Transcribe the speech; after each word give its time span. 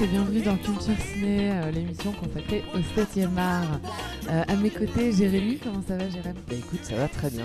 à 0.00 0.02
tous 0.02 0.04
et 0.04 0.06
bienvenue 0.08 0.40
dans 0.42 0.56
Culture 0.56 0.94
Ciné, 1.12 1.50
euh, 1.52 1.70
l'émission 1.70 2.12
consacrée 2.12 2.62
au 2.74 2.78
7e 2.78 3.36
art. 3.38 3.80
Euh, 4.30 4.42
à 4.48 4.56
mes 4.56 4.70
côtés, 4.70 5.12
Jérémy, 5.12 5.58
comment 5.58 5.82
ça 5.86 5.96
va 5.96 6.08
Jérémy 6.08 6.38
Bah 6.48 6.54
écoute, 6.56 6.80
ça 6.82 6.96
va 6.96 7.08
très 7.08 7.30
bien. 7.30 7.44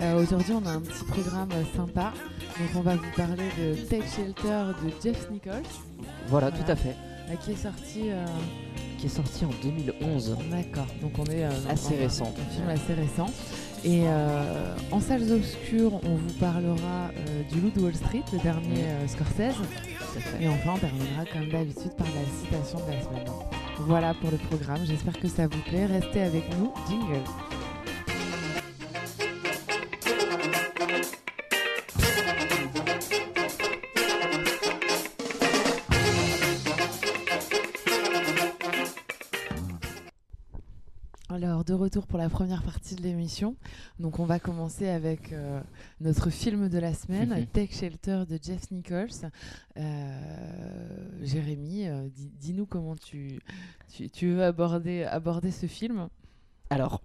Euh, 0.00 0.22
Aujourd'hui, 0.22 0.52
on 0.54 0.66
a 0.66 0.70
un 0.72 0.80
petit 0.80 1.04
programme 1.04 1.50
sympa. 1.76 2.12
Donc, 2.58 2.68
on 2.76 2.80
va 2.80 2.96
vous 2.96 3.10
parler 3.16 3.44
de 3.58 3.74
Take 3.88 4.06
Shelter 4.08 4.64
de 4.84 4.90
Jeff 5.02 5.30
Nichols, 5.30 5.52
Voilà, 6.28 6.50
Voilà. 6.50 6.50
tout 6.52 6.70
à 6.70 6.76
fait. 6.76 6.96
euh, 7.30 7.34
qui 7.44 7.52
est 7.52 7.56
sorti. 7.56 8.00
euh, 8.10 8.24
Qui 8.98 9.06
est 9.06 9.10
sorti 9.10 9.44
en 9.44 9.50
2011. 9.62 10.36
D'accord, 10.50 10.86
donc 11.00 11.12
on 11.18 11.24
est. 11.24 11.44
euh, 11.44 11.50
Assez 11.68 11.96
récent. 11.96 12.32
Un 12.38 12.54
film 12.54 12.68
assez 12.68 12.94
récent. 12.94 13.30
Et 13.84 14.02
euh, 14.06 14.74
en 14.92 15.00
salles 15.00 15.30
obscures, 15.32 15.94
on 16.04 16.14
vous 16.14 16.32
parlera 16.38 17.10
euh, 17.28 17.42
du 17.52 17.60
Loup 17.60 17.70
de 17.74 17.80
Wall 17.80 17.94
Street, 17.96 18.22
le 18.32 18.38
dernier 18.38 18.84
Scorsese. 19.08 19.56
Et 20.40 20.48
enfin, 20.48 20.72
on 20.74 20.78
terminera 20.78 21.24
comme 21.32 21.48
d'habitude 21.48 21.92
par 21.96 22.06
la 22.06 22.24
citation 22.24 22.78
de 22.86 22.92
la 22.92 23.00
semaine. 23.02 23.32
Voilà 23.80 24.14
pour 24.14 24.30
le 24.30 24.38
programme. 24.38 24.84
J'espère 24.84 25.18
que 25.18 25.28
ça 25.28 25.46
vous 25.46 25.60
plaît. 25.68 25.86
Restez 25.86 26.22
avec 26.22 26.44
nous. 26.58 26.72
Jingle. 26.88 27.22
Retour 41.92 42.06
pour 42.06 42.18
la 42.18 42.30
première 42.30 42.62
partie 42.62 42.94
de 42.94 43.02
l'émission. 43.02 43.54
Donc, 43.98 44.18
on 44.18 44.24
va 44.24 44.38
commencer 44.38 44.88
avec 44.88 45.30
euh, 45.32 45.60
notre 46.00 46.30
film 46.30 46.70
de 46.70 46.78
la 46.78 46.94
semaine, 46.94 47.34
Mhm. 47.40 47.46
Take 47.48 47.74
Shelter 47.74 48.24
de 48.26 48.38
Jeff 48.42 48.70
Nichols. 48.70 49.30
Euh, 49.76 51.08
Jérémy, 51.22 51.88
euh, 51.88 52.08
dis- 52.08 52.32
dis-nous 52.40 52.64
comment 52.64 52.96
tu, 52.96 53.40
tu, 53.92 54.08
tu 54.08 54.28
veux 54.32 54.42
aborder, 54.42 55.04
aborder 55.04 55.50
ce 55.50 55.66
film. 55.66 56.08
Alors, 56.70 57.02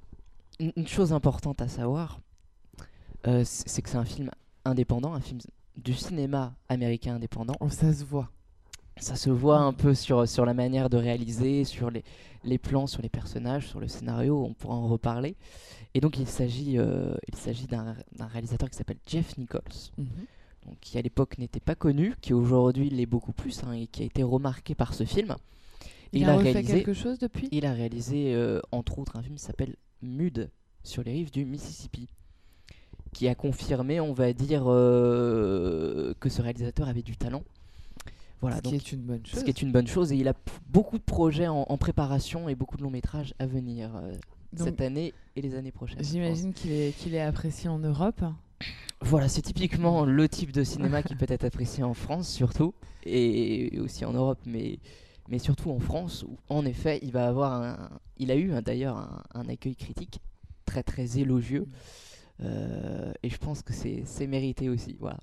une 0.60 0.88
chose 0.88 1.12
importante 1.12 1.62
à 1.62 1.68
savoir, 1.68 2.22
c'est 3.26 3.44
c'est 3.44 3.82
que 3.82 3.90
c'est 3.90 3.98
un 3.98 4.06
film 4.06 4.32
indépendant, 4.64 5.14
un 5.14 5.20
film 5.20 5.40
du 5.76 5.94
cinéma 5.94 6.56
américain 6.70 7.16
indépendant. 7.16 7.56
Oh, 7.60 7.70
ça 7.70 7.92
se 7.94 8.06
voit. 8.06 8.32
Ça 9.00 9.16
se 9.16 9.30
voit 9.30 9.60
un 9.60 9.74
peu 9.74 9.94
sur, 9.94 10.28
sur 10.28 10.46
la 10.46 10.54
manière 10.54 10.90
de 10.90 10.98
réaliser, 10.98 11.64
sur 11.64 11.90
les, 11.92 12.04
les 12.44 12.58
plans, 12.58 12.88
sur 12.88 13.02
les 13.02 13.10
personnages, 13.10 13.68
sur 13.68 13.80
le 13.80 13.88
scénario, 13.88 14.44
on 14.44 14.54
pourra 14.54 14.76
en 14.76 14.88
reparler. 14.88 15.36
Et 15.94 16.00
donc 16.02 16.18
il 16.20 16.28
s'agit 16.28 16.78
euh, 16.78 17.16
il 17.28 17.36
s'agit 17.36 17.66
d'un 17.68 17.96
d'un 18.18 18.28
réalisateur 18.28 18.70
qui 18.70 18.78
s'appelle 18.78 19.00
Jeff 19.08 19.38
Nichols, 19.38 19.62
Mhm. 19.98 20.08
donc, 20.66 20.78
qui 20.82 20.98
à 20.98 21.02
l'époque 21.02 21.38
n'était 21.38 21.60
pas 21.60 21.76
connu, 21.76 22.14
qui 22.22 22.34
aujourd'hui 22.34 22.90
l'est 22.90 23.06
beaucoup 23.06 23.32
plus, 23.34 23.64
hein, 23.64 23.72
et 23.72 23.88
qui 23.88 24.04
a 24.04 24.06
été 24.06 24.22
remarqué 24.24 24.76
par 24.76 24.94
ce 24.94 25.06
film. 25.06 25.36
Il, 26.14 26.26
a, 26.30 26.38
refait 26.38 26.64
quelque 26.64 26.94
chose 26.94 27.20
depuis? 27.20 27.50
Il 27.52 27.66
a 27.66 27.74
réalisé 27.74 28.34
euh, 28.34 28.62
entre 28.72 29.00
autres 29.00 29.18
un 29.18 29.22
film 29.22 29.36
qui 29.36 29.44
s'appelle 29.44 29.76
Mud 30.02 30.50
sur 30.84 31.04
les 31.04 31.12
rives 31.12 31.32
du 31.32 31.46
Mississippi, 31.46 32.08
qui 33.14 33.28
a 33.28 33.36
confirmé, 33.36 34.00
on 34.00 34.14
va 34.14 34.32
dire, 34.34 34.64
euh, 34.68 36.14
que 36.20 36.30
ce 36.30 36.42
réalisateur 36.42 36.88
avait 36.88 37.02
du 37.02 37.18
talent. 37.18 37.44
Voilà, 38.42 38.58
Ce 38.58 38.62
donc, 38.62 38.74
qui 38.74 38.78
est 38.78 38.92
une 38.92 39.02
bonne 39.02 39.26
chose. 39.26 39.40
ce 39.40 39.44
qui 39.44 39.50
est 39.50 39.62
une 39.62 39.72
bonne 39.72 39.88
chose. 39.88 40.12
Et 40.12 40.18
il 40.18 40.28
a 40.28 40.34
beaucoup 40.70 40.98
de 40.98 41.04
projets 41.04 41.48
en, 41.48 41.66
en 41.68 41.78
préparation 41.78 42.50
et 42.50 42.56
beaucoup 42.56 42.78
de 42.78 42.84
longs 42.84 42.92
métrages 42.92 43.34
à 43.40 43.46
venir 43.48 43.96
euh, 43.96 44.12
Donc, 44.54 44.68
cette 44.68 44.82
année 44.82 45.14
et 45.36 45.42
les 45.42 45.56
années 45.56 45.72
prochaines. 45.72 46.04
J'imagine 46.04 46.54
qu'il 46.54 46.72
est, 46.72 46.96
qu'il 46.98 47.16
est 47.16 47.22
apprécié 47.22 47.70
en 47.70 47.80
Europe. 47.80 48.24
Voilà, 49.02 49.28
c'est 49.28 49.44
typiquement 49.44 50.06
le 50.06 50.28
type 50.28 50.52
de 50.52 50.64
cinéma 50.64 51.04
qui 51.04 51.16
peut 51.16 51.28
être 51.30 51.46
apprécié 51.46 51.84
en 51.84 51.94
France 51.94 52.28
surtout, 52.30 52.74
et 53.06 53.80
aussi 53.80 54.06
en 54.06 54.14
Europe, 54.14 54.40
mais, 54.48 54.80
mais 55.30 55.38
surtout 55.38 55.70
en 55.70 55.80
France, 55.80 56.24
où 56.28 56.36
en 56.50 56.66
effet, 56.66 57.00
il 57.04 57.12
va 57.12 57.28
avoir 57.28 57.62
un, 57.62 57.90
il 58.18 58.32
a 58.32 58.36
eu 58.36 58.54
hein, 58.54 58.64
d'ailleurs 58.64 58.98
un, 58.98 59.24
un 59.36 59.50
accueil 59.50 59.76
critique 59.76 60.20
très 60.66 60.82
très 60.82 61.20
élogieux, 61.20 61.68
euh, 62.42 63.14
et 63.22 63.30
je 63.30 63.38
pense 63.38 63.62
que 63.62 63.72
c'est 63.72 64.02
c'est 64.06 64.26
mérité 64.26 64.68
aussi, 64.68 64.96
voilà. 65.00 65.20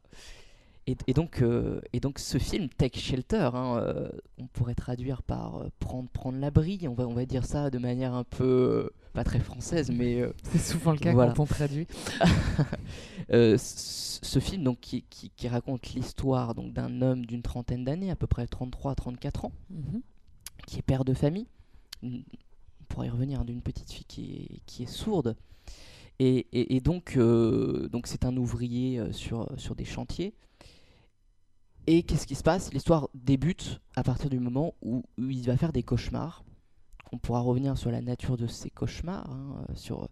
Et, 0.86 0.96
et 1.06 1.14
donc, 1.14 1.40
euh, 1.40 1.80
et 1.94 2.00
donc 2.00 2.18
ce 2.18 2.36
film 2.36 2.68
Take 2.68 2.98
Shelter, 3.00 3.50
hein, 3.54 3.78
euh, 3.78 4.08
on 4.38 4.46
pourrait 4.46 4.74
traduire 4.74 5.22
par 5.22 5.56
euh, 5.56 5.68
prendre 5.78 6.10
prendre 6.10 6.38
l'abri, 6.38 6.78
on 6.86 6.92
va 6.92 7.06
on 7.08 7.14
va 7.14 7.24
dire 7.24 7.46
ça 7.46 7.70
de 7.70 7.78
manière 7.78 8.12
un 8.12 8.24
peu 8.24 8.90
pas 9.14 9.24
très 9.24 9.40
française, 9.40 9.90
mais 9.90 10.22
C'est 10.42 10.58
souvent 10.58 10.92
le 10.92 10.98
cas 10.98 11.12
Voilà. 11.12 11.32
quand 11.32 11.44
on 11.44 11.46
traduit. 11.46 11.86
Ce 13.30 14.38
film 14.40 14.62
donc, 14.64 14.80
qui, 14.80 15.02
qui- 15.08 15.30
qui 15.30 15.48
raconte 15.48 15.92
l'histoire 15.94 16.54
donc 16.54 16.72
d'un 16.72 17.00
homme 17.02 17.24
d'une 17.26 17.42
trentaine 17.42 17.84
d'années, 17.84 18.10
à 18.10 18.16
peu 18.16 18.26
près 18.26 18.44
33-34 18.46 19.46
ans, 19.46 19.52
Mhm. 19.70 20.02
qui 20.66 20.78
est 20.78 20.82
père 20.82 21.04
de 21.04 21.14
famille. 21.14 21.46
On 22.02 22.10
pourrait 22.88 23.06
y 23.06 23.10
revenir 23.10 23.40
hein, 23.40 23.44
d'une 23.44 23.62
petite 23.62 23.90
fille 23.90 24.04
qui 24.06 24.34
est, 24.36 24.60
qui 24.66 24.82
est 24.84 24.86
sourde. 24.90 25.36
Et, 26.18 26.46
et- 26.52 26.76
et 26.76 26.80
donc, 26.80 27.16
donc 27.18 28.06
c'est 28.06 28.24
un 28.24 28.36
ouvrier 28.36 29.00
sur, 29.12 29.50
sur 29.56 29.74
des 29.74 29.84
chantiers. 29.84 30.34
Et 31.86 32.02
qu'est-ce 32.02 32.26
qui 32.26 32.34
se 32.34 32.42
passe? 32.42 32.72
L'histoire 32.72 33.08
débute 33.14 33.80
à 33.94 34.02
partir 34.02 34.30
du 34.30 34.38
moment 34.40 34.74
où, 34.82 35.02
où 35.18 35.30
il 35.30 35.44
va 35.46 35.56
faire 35.56 35.72
des 35.72 35.82
cauchemars. 35.82 36.44
On 37.12 37.18
pourra 37.18 37.40
revenir 37.40 37.76
sur 37.76 37.90
la 37.90 38.00
nature 38.00 38.36
de 38.36 38.46
ces 38.46 38.70
cauchemars, 38.70 39.30
hein, 39.30 39.64
euh, 39.68 39.74
sur, 39.74 40.08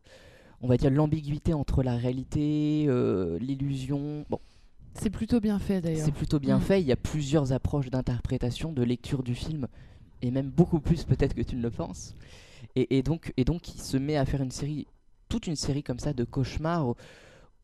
on 0.60 0.68
va 0.68 0.76
dire, 0.76 0.90
l'ambiguïté 0.90 1.54
entre 1.54 1.82
la 1.82 1.96
réalité, 1.96 2.84
euh, 2.88 3.38
l'illusion. 3.38 4.24
Bon, 4.28 4.38
C'est 4.94 5.10
plutôt 5.10 5.40
bien 5.40 5.58
fait 5.58 5.80
d'ailleurs. 5.80 6.04
c'est 6.04 6.12
plutôt 6.12 6.38
bien 6.38 6.58
Mm. 6.58 6.62
fait. 6.62 6.80
Il 6.80 6.86
y 6.86 6.92
a 6.92 6.96
plusieurs 6.96 7.52
approches 7.52 7.90
d'interprétation, 7.90 8.72
de 8.72 8.82
lecture 8.82 9.22
du 9.22 9.34
film, 9.34 9.66
et 10.20 10.30
même 10.30 10.50
beaucoup 10.50 10.78
plus 10.78 11.04
peut-être 11.04 11.34
que 11.34 11.42
tu 11.42 11.56
ne 11.56 11.62
le 11.62 11.70
penses. 11.70 12.14
Et, 12.76 12.98
et 12.98 13.02
donc, 13.02 13.32
et 13.36 13.44
donc, 13.44 13.74
il 13.74 13.80
se 13.80 13.96
met 13.96 14.16
à 14.16 14.24
faire 14.26 14.42
une 14.42 14.50
série, 14.52 14.86
toute 15.30 15.46
une 15.46 15.56
série 15.56 15.82
comme 15.82 15.98
ça 15.98 16.12
de 16.12 16.22
cauchemars, 16.24 16.94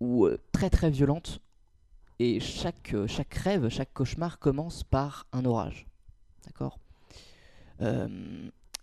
ou, 0.00 0.26
euh, 0.26 0.38
très 0.52 0.70
très 0.70 0.90
violentes. 0.90 1.40
Et 2.20 2.40
chaque, 2.40 2.94
euh, 2.94 3.06
chaque 3.06 3.32
rêve, 3.34 3.68
chaque 3.68 3.92
cauchemar 3.92 4.38
commence 4.38 4.82
par 4.82 5.26
un 5.32 5.44
orage. 5.44 5.86
D'accord? 6.46 6.78
Euh, 7.80 8.08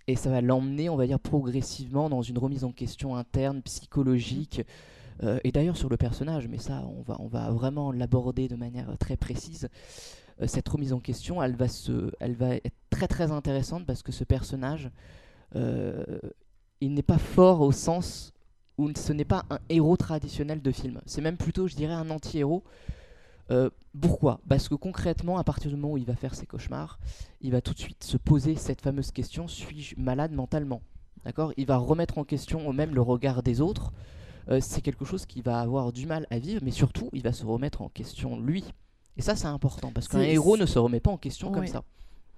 Et 0.07 0.16
ça 0.16 0.29
va 0.29 0.40
l'emmener, 0.41 0.90
on 0.90 0.96
va 0.96 1.07
dire, 1.07 1.19
progressivement 1.19 2.09
dans 2.09 2.22
une 2.22 2.38
remise 2.38 2.63
en 2.63 2.72
question 2.72 3.16
interne, 3.16 3.62
psychologique. 3.63 4.62
Euh, 5.23 5.40
et 5.44 5.51
d'ailleurs 5.51 5.78
sur 5.78 5.90
le 5.90 5.97
personnage, 5.97 6.47
mais 6.47 6.59
ça, 6.59 6.85
on 6.97 7.01
va, 7.01 7.18
on 7.19 7.28
va 7.28 7.50
vraiment 7.50 7.91
l'aborder 7.91 8.47
de 8.47 8.56
manière 8.56 8.97
très 9.00 9.18
précise. 9.18 9.69
Cette 10.46 10.67
remise 10.67 10.91
en 10.91 11.00
question, 11.00 11.41
elle 11.41 11.56
va, 11.56 11.67
se, 11.67 12.12
elle 12.19 12.35
va 12.35 12.56
être 12.56 12.75
très 12.90 13.07
très 13.07 13.31
intéressante 13.31 13.85
parce 13.85 14.03
que 14.03 14.12
ce 14.12 14.25
personnage, 14.25 14.91
il 15.53 16.94
n'est 16.94 17.02
pas 17.02 17.17
fort 17.17 17.62
au 17.62 17.72
sens 17.72 18.34
où 18.78 18.91
ce 18.94 19.13
n'est 19.13 19.23
pas 19.23 19.46
un 19.50 19.59
héros 19.69 19.96
traditionnel 19.96 20.62
de 20.62 20.72
film. 20.72 21.00
C'est 21.06 21.22
même 21.22 21.38
plutôt, 21.38 21.67
je 21.67 21.75
dirais, 21.75 21.94
un 21.94 22.09
anti-héros. 22.09 22.63
Euh, 23.52 23.70
pourquoi? 24.00 24.40
Parce 24.48 24.68
que 24.70 24.76
concrètement, 24.76 25.38
à 25.38 25.44
partir 25.44 25.70
du 25.70 25.78
moment 25.78 25.94
où 25.94 25.97
il 25.97 26.06
va 26.06 26.16
faire 26.16 26.36
ses 26.36 26.46
cauchemars, 26.46 27.00
il 27.42 27.52
va 27.52 27.62
tout 27.62 27.74
de 27.74 27.80
suite 27.80 28.03
se 28.03 28.18
poser 28.18 28.56
cette 28.56 28.82
fameuse 28.82 29.12
question 29.12 29.47
suis-je 29.47 29.96
malade 29.97 30.32
mentalement? 30.32 30.82
D'accord? 31.24 31.53
Il 31.58 31.66
va 31.66 31.78
remettre 31.78 32.18
en 32.18 32.24
question 32.24 32.72
même 32.74 32.94
le 32.94 33.02
regard 33.02 33.44
des 33.44 33.62
autres. 33.62 33.92
Euh, 34.50 34.59
c'est 34.62 34.82
quelque 34.82 35.06
chose 35.06 35.26
qu'il 35.26 35.44
va 35.44 35.59
avoir 35.59 35.92
du 35.92 36.06
mal 36.06 36.28
à 36.30 36.40
vivre, 36.40 36.62
mais 36.64 36.72
surtout, 36.72 37.09
il 37.14 37.24
va 37.24 37.34
se 37.34 37.46
remettre 37.46 37.82
en 37.82 37.90
question 37.90 38.40
lui. 38.40 38.64
Et 39.18 39.22
ça, 39.22 39.36
c'est 39.36 39.48
important 39.48 39.91
parce 39.94 40.08
qu'un 40.08 40.22
héros 40.22 40.58
ne 40.58 40.66
se 40.66 40.78
remet 40.78 41.00
pas 41.00 41.12
en 41.12 41.18
question 41.18 41.52
comme 41.52 41.68
ça. 41.68 41.84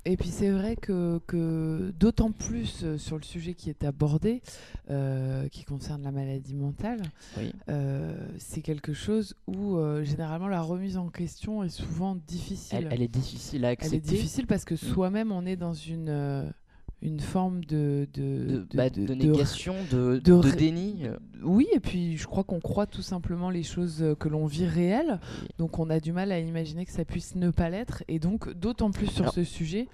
Et 0.05 0.15
puis 0.15 0.29
c'est 0.29 0.49
vrai 0.51 0.75
que, 0.77 1.19
que 1.27 1.91
d'autant 1.99 2.31
plus 2.31 2.81
euh, 2.83 2.97
sur 2.97 3.17
le 3.17 3.23
sujet 3.23 3.53
qui 3.55 3.69
est 3.69 3.83
abordé, 3.83 4.41
euh, 4.89 5.49
qui 5.49 5.65
concerne 5.65 6.01
la 6.03 6.11
maladie 6.11 6.55
mentale, 6.55 7.01
Oui. 7.38 7.51
euh, 7.67 8.15
c'est 8.38 8.61
quelque 8.61 8.94
chose 8.94 9.35
où 9.47 9.75
euh, 9.75 10.03
généralement 10.05 10.47
la 10.47 10.61
remise 10.61 10.95
en 10.97 11.09
question 11.09 11.61
est 11.63 11.69
souvent 11.69 12.15
difficile. 12.15 12.79
Elle, 12.83 12.94
elle 12.94 13.01
est 13.01 13.07
difficile 13.09 13.65
à 13.65 13.69
Elle 13.69 13.73
accepter. 13.73 13.97
est 13.97 13.99
difficile 13.99 14.47
parce 14.47 14.63
que 14.63 14.77
soi-même 14.77 15.33
on 15.33 15.45
est 15.45 15.57
dans 15.57 15.73
une, 15.73 16.53
une 17.01 17.19
forme 17.19 17.63
de, 17.63 18.07
de, 18.13 18.21
de, 18.21 18.45
de- 18.57 18.67
bah, 18.73 18.89
de- 18.89 19.01
de 19.01 19.13
de- 19.13 19.13
négation, 19.13 19.75
de, 19.91 20.19
déni. 20.55 21.01
euh, 21.05 21.17
Oui, 21.44 21.67
et 21.73 21.79
puis 21.79 22.17
je 22.17 22.25
crois 22.25 22.44
qu'on 22.44 22.59
croit 22.59 22.88
tout 22.88 23.03
simplement 23.03 23.49
les 23.51 23.63
choses 23.63 24.01
euh, 24.01 24.15
que 24.15 24.27
l'on 24.27 24.47
vit 24.47 24.65
réelles, 24.65 25.19
Oui. 25.44 25.47
donc 25.59 25.77
on 25.79 25.89
a 25.91 25.99
du 25.99 26.11
mal 26.11 26.31
à 26.31 26.39
imaginer 26.39 26.85
que 26.85 26.91
ça 26.91 27.05
puisse 27.05 27.35
ne 27.35 27.51
pas 27.51 27.69
l'être, 27.69 28.03
et 28.07 28.17
donc 28.19 28.51
d'autant 28.53 28.89
plus 28.91 29.07
sur 29.07 29.21
Alors- 29.23 29.33
ce 29.35 29.44
sujet, 29.44 29.88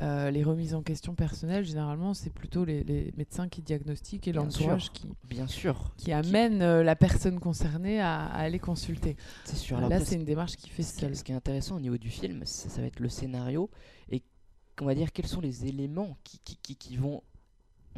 euh, 0.00 0.30
les 0.30 0.42
remises 0.42 0.74
en 0.74 0.82
question 0.82 1.14
personnelles, 1.14 1.64
généralement 1.64 2.14
c'est 2.14 2.32
plutôt 2.32 2.64
les, 2.64 2.82
les 2.84 3.12
médecins 3.18 3.48
qui 3.48 3.60
diagnostiquent 3.62 4.26
et 4.28 4.32
l'entourage 4.32 4.90
qui, 4.92 5.06
Bien 5.28 5.46
sûr, 5.46 5.92
qui 5.98 6.12
amène 6.12 6.58
la 6.80 6.96
personne 6.96 7.38
concernée 7.38 8.00
à, 8.00 8.24
à 8.26 8.38
aller 8.40 8.58
consulter. 8.58 9.16
c'est 9.44 9.56
sûr. 9.56 9.78
Là 9.80 10.00
c'est 10.00 10.14
une 10.16 10.24
démarche 10.24 10.56
qui 10.56 10.70
fait 10.70 10.82
ce, 10.82 11.00
seule. 11.00 11.16
ce 11.16 11.22
qui 11.24 11.32
est 11.32 11.34
intéressant 11.36 11.76
au 11.76 11.80
niveau 11.80 11.98
du 11.98 12.08
film, 12.10 12.40
ça, 12.44 12.68
ça 12.70 12.80
va 12.80 12.86
être 12.86 13.00
le 13.00 13.08
scénario 13.10 13.68
et 14.10 14.22
on 14.80 14.84
va 14.86 14.94
dire 14.94 15.12
quels 15.12 15.26
sont 15.26 15.40
les 15.40 15.66
éléments 15.66 16.16
qui, 16.24 16.38
qui, 16.44 16.56
qui- 16.56 16.76
qui 16.76 16.96
vont 16.96 17.22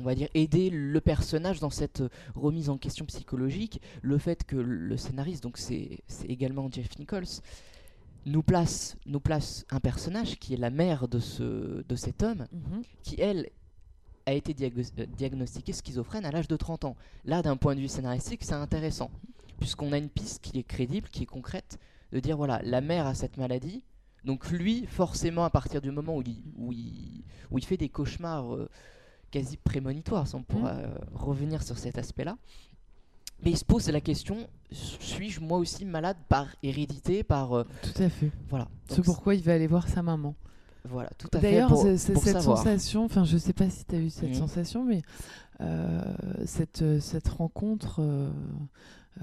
on 0.01 0.03
va 0.03 0.15
dire 0.15 0.29
aider 0.35 0.71
le 0.71 1.01
personnage 1.01 1.59
dans 1.59 1.71
cette 1.71 2.03
euh, 2.03 2.09
remise 2.37 2.71
en 2.71 2.79
question 2.79 3.05
psychologique, 3.07 3.81
le 4.01 4.17
fait 4.19 4.45
que 4.45 4.55
le 4.57 4.97
scénariste 4.97 5.43
donc 5.43 5.59
c'est 5.59 5.99
également 6.29 6.71
Jeff 6.71 6.97
Nichols 6.99 7.25
nous 8.27 8.43
place, 8.43 8.97
nous 9.07 9.21
place 9.21 9.65
un 9.71 9.81
personnage 9.81 10.39
qui 10.39 10.55
est 10.55 10.59
la 10.59 10.71
mère 10.71 11.09
de, 11.09 11.19
ce, 11.19 11.83
de 11.83 11.97
cet 11.97 12.23
homme, 12.23 12.47
Mhm. 12.53 12.83
qui 13.03 13.21
elle 13.21 13.49
a 14.27 14.35
été 14.35 14.55
euh, 14.63 15.07
diagnostiquée 15.17 15.73
schizophrène 15.73 16.27
à 16.27 16.31
l'âge 16.31 16.49
de 16.49 16.57
30 16.57 16.85
ans. 16.85 16.97
Là, 17.25 17.41
d'un 17.43 17.57
point 17.57 17.75
de 17.75 17.81
vue 17.81 17.89
scénaristique, 17.89 18.45
c'est 18.45 18.53
intéressant, 18.53 19.11
puisqu'on 19.59 19.93
a 19.93 19.99
une 19.99 20.11
piste 20.11 20.43
qui 20.43 20.59
est 20.59 20.63
crédible, 20.65 21.09
qui 21.09 21.23
est 21.23 21.27
concrète, 21.27 21.79
de 22.13 22.21
dire 22.21 22.37
voilà, 22.37 22.61
la 22.65 22.81
mère 22.83 23.07
a 23.07 23.15
cette 23.15 23.37
maladie, 23.39 23.83
donc 24.29 24.51
lui, 24.51 24.85
forcément, 24.87 25.45
à 25.45 25.51
partir 25.51 25.81
du 25.81 25.91
moment 25.91 26.17
où 26.19 26.23
il, 26.23 26.37
où 26.57 26.71
il, 26.73 27.25
où 27.51 27.57
il 27.59 27.65
fait 27.65 27.79
des 27.79 27.89
cauchemars 27.89 28.55
euh, 28.55 28.69
quasi 29.31 29.57
prémonitoires, 29.57 30.27
si 30.29 30.35
on 30.35 30.43
pourra 30.43 30.73
euh, 30.73 30.95
revenir 31.15 31.63
sur 31.63 31.79
cet 31.79 31.97
aspect-là, 31.99 32.37
mais 33.43 33.51
il 33.53 33.57
se 33.57 33.65
pose 33.65 33.89
la 33.89 34.01
question 34.03 34.37
suis-je 34.71 35.41
moi 35.41 35.57
aussi 35.57 35.87
malade 35.87 36.19
par 36.29 36.47
hérédité, 36.63 37.23
par 37.23 37.55
euh, 37.55 37.65
Tout 37.83 38.03
à 38.03 38.11
fait. 38.11 38.31
voilà. 38.51 38.69
C'est 38.89 39.03
pourquoi 39.03 39.35
il 39.35 39.43
va 39.43 39.55
aller 39.55 39.67
voir 39.67 39.89
sa 39.89 40.03
maman. 40.03 40.35
Voilà, 40.85 41.09
tout 41.19 41.29
à 41.33 41.41
fait. 41.41 41.53
D'ailleurs, 41.53 41.75
cette 41.97 42.19
savoir. 42.19 42.59
sensation, 42.59 43.05
enfin, 43.07 43.25
je 43.25 43.39
sais 43.39 43.55
pas 43.55 43.71
si 43.71 43.85
tu 43.87 43.95
as 43.95 43.99
eu 43.99 44.11
cette 44.11 44.29
Mhm. 44.31 44.35
sensation, 44.35 44.85
mais 44.85 45.01
euh, 45.63 46.03
cette, 46.45 47.01
cette 47.01 47.29
rencontre, 47.29 48.01
euh, 48.03 48.31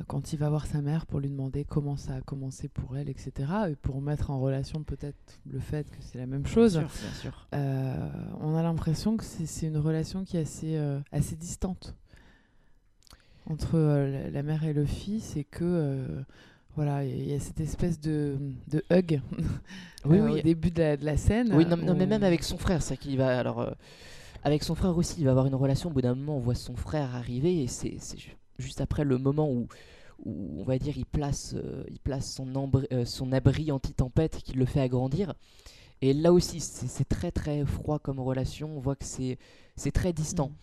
quand 0.08 0.34
il 0.34 0.40
va 0.40 0.50
voir 0.50 0.66
sa 0.68 0.82
mère 0.82 1.06
pour 1.06 1.20
lui 1.20 1.30
demander 1.30 1.64
comment 1.64 1.96
ça 1.98 2.16
a 2.16 2.22
commencé 2.22 2.68
pour 2.68 2.98
elle, 2.98 3.10
etc., 3.10 3.32
et 3.72 3.76
pour 3.76 4.02
mettre 4.02 4.30
en 4.32 4.40
relation 4.40 4.84
peut-être 4.84 5.40
le 5.50 5.60
fait 5.60 5.90
que 5.90 5.98
c'est 6.02 6.18
la 6.18 6.26
même 6.26 6.46
chose, 6.46 6.78
Bien 6.78 6.88
sûr, 6.88 7.02
bien 7.02 7.14
sûr. 7.22 7.48
euh, 7.54 8.10
on 8.42 8.56
a 8.56 8.64
l'impression 8.64 9.18
que 9.18 9.24
c'est 9.24 9.68
une 9.68 9.78
relation 9.78 10.24
qui 10.24 10.38
est 10.38 10.42
assez, 10.42 10.76
euh, 10.78 11.00
assez 11.12 11.36
distante 11.36 11.96
entre 13.48 13.76
euh, 13.76 14.30
la- 14.32 14.44
mère 14.44 14.64
et 14.64 14.74
le 14.74 14.86
fils, 14.86 15.36
et 15.38 15.44
que. 15.44 15.64
euh, 15.64 16.22
voilà, 16.76 17.06
il 17.06 17.30
y 17.30 17.34
a 17.34 17.40
cette 17.40 17.62
espèce 17.62 18.02
de, 18.02 18.36
de 18.68 18.84
hug 18.92 19.22
Oui, 20.04 20.18
euh, 20.18 20.26
oui. 20.26 20.40
au 20.40 20.42
début 20.44 20.72
de 20.72 20.80
la, 20.82 20.98
de 20.98 21.06
la 21.06 21.16
scène. 21.16 21.54
Oui, 21.54 21.66
non, 21.66 21.78
non, 21.78 21.96
mais 21.96 22.06
même 22.06 22.24
avec 22.24 22.44
son 22.44 22.58
frère, 22.58 22.82
c'est 22.82 22.98
qu'il 22.98 23.18
va. 23.18 23.40
Alors, 23.40 23.62
euh, 23.62 23.72
avec 24.44 24.62
son 24.62 24.76
frère 24.76 24.98
aussi, 24.98 25.16
il 25.22 25.24
va 25.24 25.32
avoir 25.32 25.46
une 25.46 25.56
relation. 25.56 25.90
Au 25.90 25.94
bout 25.94 26.02
d'un 26.02 26.16
moment, 26.16 26.36
on 26.36 26.42
voit 26.42 26.54
son 26.54 26.76
frère 26.76 27.16
arriver 27.16 27.64
et 27.64 27.68
c'est 27.68 27.98
juste 28.58 28.82
après 28.82 29.04
le 29.04 29.18
moment 29.18 29.50
où, 29.52 29.68
où 30.26 30.62
on 30.62 30.64
va 30.64 30.78
dire, 30.78 30.98
il 30.98 31.06
place, 31.06 31.54
euh, 31.56 31.84
il 31.90 32.00
place 32.00 32.32
son, 32.34 32.72
euh, 32.92 33.06
son 33.06 33.32
abri 33.32 33.72
anti-tempête 33.72 34.38
qui 34.44 34.54
le 34.54 34.66
fait 34.66 34.82
agrandir. 34.82 35.34
Et 36.02 36.14
là 36.14 36.34
aussi, 36.34 36.60
c'est 36.60 37.08
très 37.08 37.32
très 37.32 37.66
froid 37.66 38.00
comme 38.00 38.20
relation. 38.20 38.78
On 38.78 38.80
voit 38.80 38.96
que 38.96 39.06
c'est 39.06 39.92
très 39.94 40.14
distant. 40.14 40.50
Mm. 40.50 40.54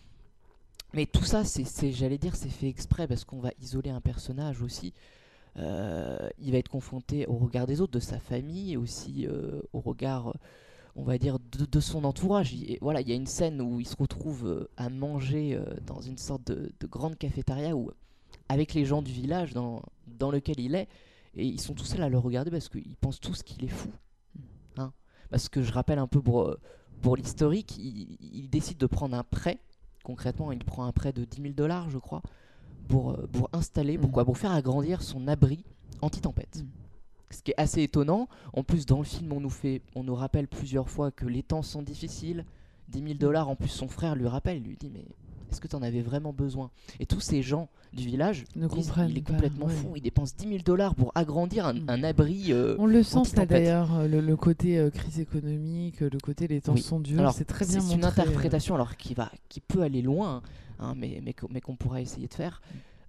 Mais 0.93 1.05
tout 1.07 1.23
ça, 1.23 1.43
c'est, 1.43 1.63
c'est- 1.63 1.91
j'allais 1.91 2.19
dire, 2.19 2.35
c'est 2.35 2.49
fait 2.49 2.67
exprès 2.69 3.07
parce 3.07 3.25
qu'on 3.25 3.39
va 3.39 3.49
isoler 3.61 3.89
un 3.89 4.01
personnage 4.01 4.61
aussi. 4.61 4.93
Euh, 5.57 6.29
il 6.39 6.51
va 6.51 6.57
être 6.59 6.69
confronté 6.69 7.25
au 7.27 7.33
regard 7.35 7.67
des 7.67 7.81
autres, 7.81 7.91
de 7.93 7.99
sa 7.99 8.19
famille, 8.19 8.73
et 8.73 8.77
aussi 8.77 9.27
euh, 9.27 9.61
au 9.73 9.79
regard, 9.79 10.33
on 10.95 11.03
va 11.03 11.17
dire, 11.17 11.37
de, 11.39 11.65
de 11.65 11.79
son 11.79 12.03
entourage. 12.03 12.53
Il, 12.53 12.71
et 12.71 12.77
voilà, 12.81 13.01
il 13.01 13.09
y 13.09 13.11
a 13.11 13.15
une 13.15 13.27
scène 13.27 13.61
où 13.61 13.79
il 13.79 13.87
se 13.87 13.95
retrouve 13.95 14.47
euh, 14.47 14.69
à 14.77 14.89
manger 14.89 15.55
euh, 15.55 15.65
dans 15.85 16.01
une 16.01 16.17
sorte 16.17 16.45
de, 16.47 16.71
de 16.79 16.87
grande 16.87 17.17
cafétéria 17.17 17.75
où, 17.75 17.91
avec 18.49 18.73
les 18.73 18.85
gens 18.85 19.01
du 19.01 19.11
village 19.11 19.53
dans, 19.53 19.81
dans 20.07 20.31
lequel 20.31 20.59
il 20.59 20.75
est, 20.75 20.87
et 21.35 21.45
ils 21.45 21.59
sont 21.59 21.73
tous 21.73 21.85
seuls 21.85 22.03
à 22.03 22.09
le 22.09 22.17
regarder 22.19 22.51
parce 22.51 22.69
qu'ils 22.69 22.95
pensent 22.97 23.19
tous 23.19 23.41
qu'il 23.41 23.63
est 23.65 23.69
fou. 23.69 23.89
Hein 24.77 24.93
parce 25.31 25.49
que 25.49 25.63
je 25.63 25.71
rappelle 25.71 25.99
un 25.99 26.07
peu 26.07 26.21
pour, 26.21 26.43
euh, 26.43 26.59
pour 27.01 27.15
l'historique, 27.15 27.75
il, 27.77 28.17
il 28.21 28.49
décide 28.49 28.77
de 28.77 28.85
prendre 28.85 29.17
un 29.17 29.23
prêt. 29.23 29.59
Concrètement, 30.03 30.51
il 30.51 30.63
prend 30.63 30.85
un 30.85 30.91
prêt 30.91 31.13
de 31.13 31.25
10 31.25 31.41
000 31.41 31.53
dollars, 31.53 31.89
je 31.89 31.97
crois, 31.97 32.21
pour, 32.87 33.17
pour 33.31 33.49
installer, 33.53 33.97
pourquoi 33.97 34.25
Pour 34.25 34.37
faire 34.37 34.51
agrandir 34.51 35.01
son 35.01 35.27
abri 35.27 35.63
anti-tempête. 36.01 36.65
Mm. 37.33 37.37
Ce 37.37 37.41
qui 37.43 37.51
est 37.51 37.55
assez 37.61 37.81
étonnant. 37.83 38.27
En 38.53 38.63
plus, 38.63 38.85
dans 38.85 38.99
le 38.99 39.03
film, 39.05 39.31
on 39.33 39.39
nous, 39.39 39.49
fait, 39.49 39.81
on 39.95 40.03
nous 40.03 40.15
rappelle 40.15 40.47
plusieurs 40.47 40.89
fois 40.89 41.11
que 41.11 41.25
les 41.25 41.43
temps 41.43 41.61
sont 41.61 41.81
difficiles. 41.81 42.45
10 42.89 42.99
000 43.01 43.13
dollars, 43.15 43.49
en 43.49 43.55
plus, 43.55 43.69
son 43.69 43.87
frère 43.87 44.15
lui 44.15 44.27
rappelle, 44.27 44.61
lui 44.61 44.75
dit 44.79 44.91
Mais 44.93 45.05
est-ce 45.51 45.61
que 45.61 45.67
tu 45.67 45.75
en 45.75 45.81
avais 45.81 46.01
vraiment 46.01 46.33
besoin? 46.33 46.69
Et 46.99 47.05
tous 47.05 47.19
ces 47.21 47.41
gens 47.41 47.69
du 47.93 48.05
village 48.05 48.45
Ne 48.55 48.67
disent 48.67 48.87
comprennent 48.87 49.09
Il 49.11 49.17
est 49.19 49.21
pas, 49.21 49.33
complètement 49.33 49.65
ouais. 49.67 49.73
fou, 49.73 49.93
il 49.95 50.01
dépense 50.01 50.35
10 50.35 50.47
000 50.47 50.59
dollars 50.65 50.95
pour 50.95 51.11
agrandir 51.15 51.65
un, 51.67 51.73
Mm. 51.73 51.85
un 51.89 52.03
abri. 52.03 52.45
euh, 52.51 52.75
On 52.79 52.85
le 52.87 53.03
sent 53.03 53.23
ça 53.25 53.45
d'ailleurs, 53.45 53.93
euh, 53.99 54.07
le, 54.07 54.19
le 54.19 54.35
côté 54.35 54.77
euh, 54.79 54.89
crise 54.89 55.19
économique, 55.19 55.99
le 56.01 56.17
côté 56.19 56.47
les 56.47 56.59
temps 56.61 56.73
Oui. 56.73 56.81
sont 56.81 56.99
durs, 56.99 57.31
c'est 57.33 57.45
très 57.45 57.65
bien 57.65 57.79
C'est 57.81 57.93
une 57.95 58.03
interprétation 58.05 58.75
alors 58.75 58.97
qui 58.97 59.13
va, 59.13 59.31
qui 59.47 59.59
peut 59.59 59.81
aller 59.83 60.01
loin, 60.01 60.41
hein, 60.79 60.93
mais 60.97 61.21
mais 61.23 61.35
mais 61.51 61.61
qu'on 61.61 61.75
pourra 61.75 62.01
essayer 62.01 62.27
de 62.27 62.33
faire, 62.33 62.61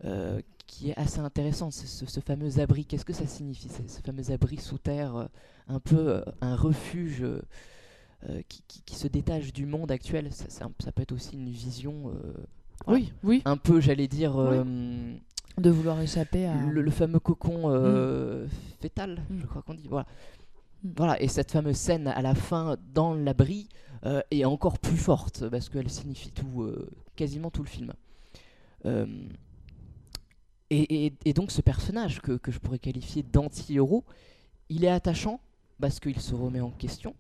euh, 0.05 0.41
qui 0.67 0.91
est 0.91 0.99
assez 0.99 1.21
intéressante. 1.21 1.73
C'est 1.73 1.87
Ce, 1.87 2.07
ce 2.07 2.21
fameux 2.21 2.59
abri, 2.61 2.85
qu'est-ce 2.85 3.05
que 3.05 3.13
ça 3.13 3.27
signifie 3.27 3.69
c'est 3.69 3.89
Ce 3.89 4.01
fameux 4.01 4.31
abri 4.31 4.57
sous 4.59 4.79
terre, 4.79 5.17
euh, 5.17 5.27
un 5.69 5.81
peu 5.81 5.97
euh, 6.09 6.23
un 6.41 6.57
refuge 6.57 7.25
qui, 8.49 8.63
qui- 8.67 8.83
qui 8.87 8.95
se 8.97 9.07
détache 9.07 9.53
du 9.53 9.67
monde 9.67 9.91
actuel? 9.91 10.31
Ça, 10.33 10.69
peut 10.95 11.03
être 11.03 11.13
aussi 11.13 11.35
une 11.37 11.51
vision, 11.51 12.11
voilà, 12.87 13.01
Oui, 13.01 13.13
oui, 13.23 13.43
un 13.45 13.57
peu, 13.57 13.81
j'allais 13.81 14.09
dire. 14.09 14.37
Oui. 14.37 15.21
de 15.59 15.71
vouloir 15.71 16.01
échapper 16.01 16.47
à. 16.47 16.57
le, 16.67 16.83
le 16.83 16.91
fameux 16.91 17.21
cocon 17.21 17.65
euh, 17.71 18.47
fœtal, 18.81 19.23
Mm. 19.31 19.39
je 19.41 19.47
crois 19.47 19.63
qu'on 19.63 19.75
dit. 19.75 19.87
Voilà. 19.89 20.07
Mm. 20.83 20.91
voilà. 20.97 21.23
Et 21.23 21.29
cette 21.29 21.53
fameuse 21.53 21.77
scène 21.77 22.09
à 22.09 22.23
la 22.23 22.35
fin 22.35 22.77
dans 22.93 23.15
l'abri 23.15 23.69
euh, 24.05 24.21
est 24.33 24.45
encore 24.45 24.79
plus 24.81 24.97
forte 24.97 25.49
parce 25.51 25.69
qu'elle 25.69 25.89
signifie 25.91 26.33
tout, 26.33 26.63
euh, 26.63 26.89
quasiment 27.15 27.51
tout 27.51 27.63
le 27.63 27.69
film. 27.69 27.93
Euh, 28.87 29.07
et, 30.71 31.07
et- 31.07 31.13
et 31.25 31.33
donc 31.33 31.51
ce 31.51 31.61
personnage 31.63 32.21
que, 32.21 32.33
que 32.33 32.51
je 32.53 32.59
pourrais 32.59 32.79
qualifier 32.79 33.23
d'anti-héros, 33.23 34.05
il 34.69 34.85
est 34.85 34.89
attachant 34.89 35.41
parce 35.81 36.01
qu'il 36.01 36.19
se 36.21 36.35
remet 36.35 36.61
en 36.61 36.71
question, 36.71 37.15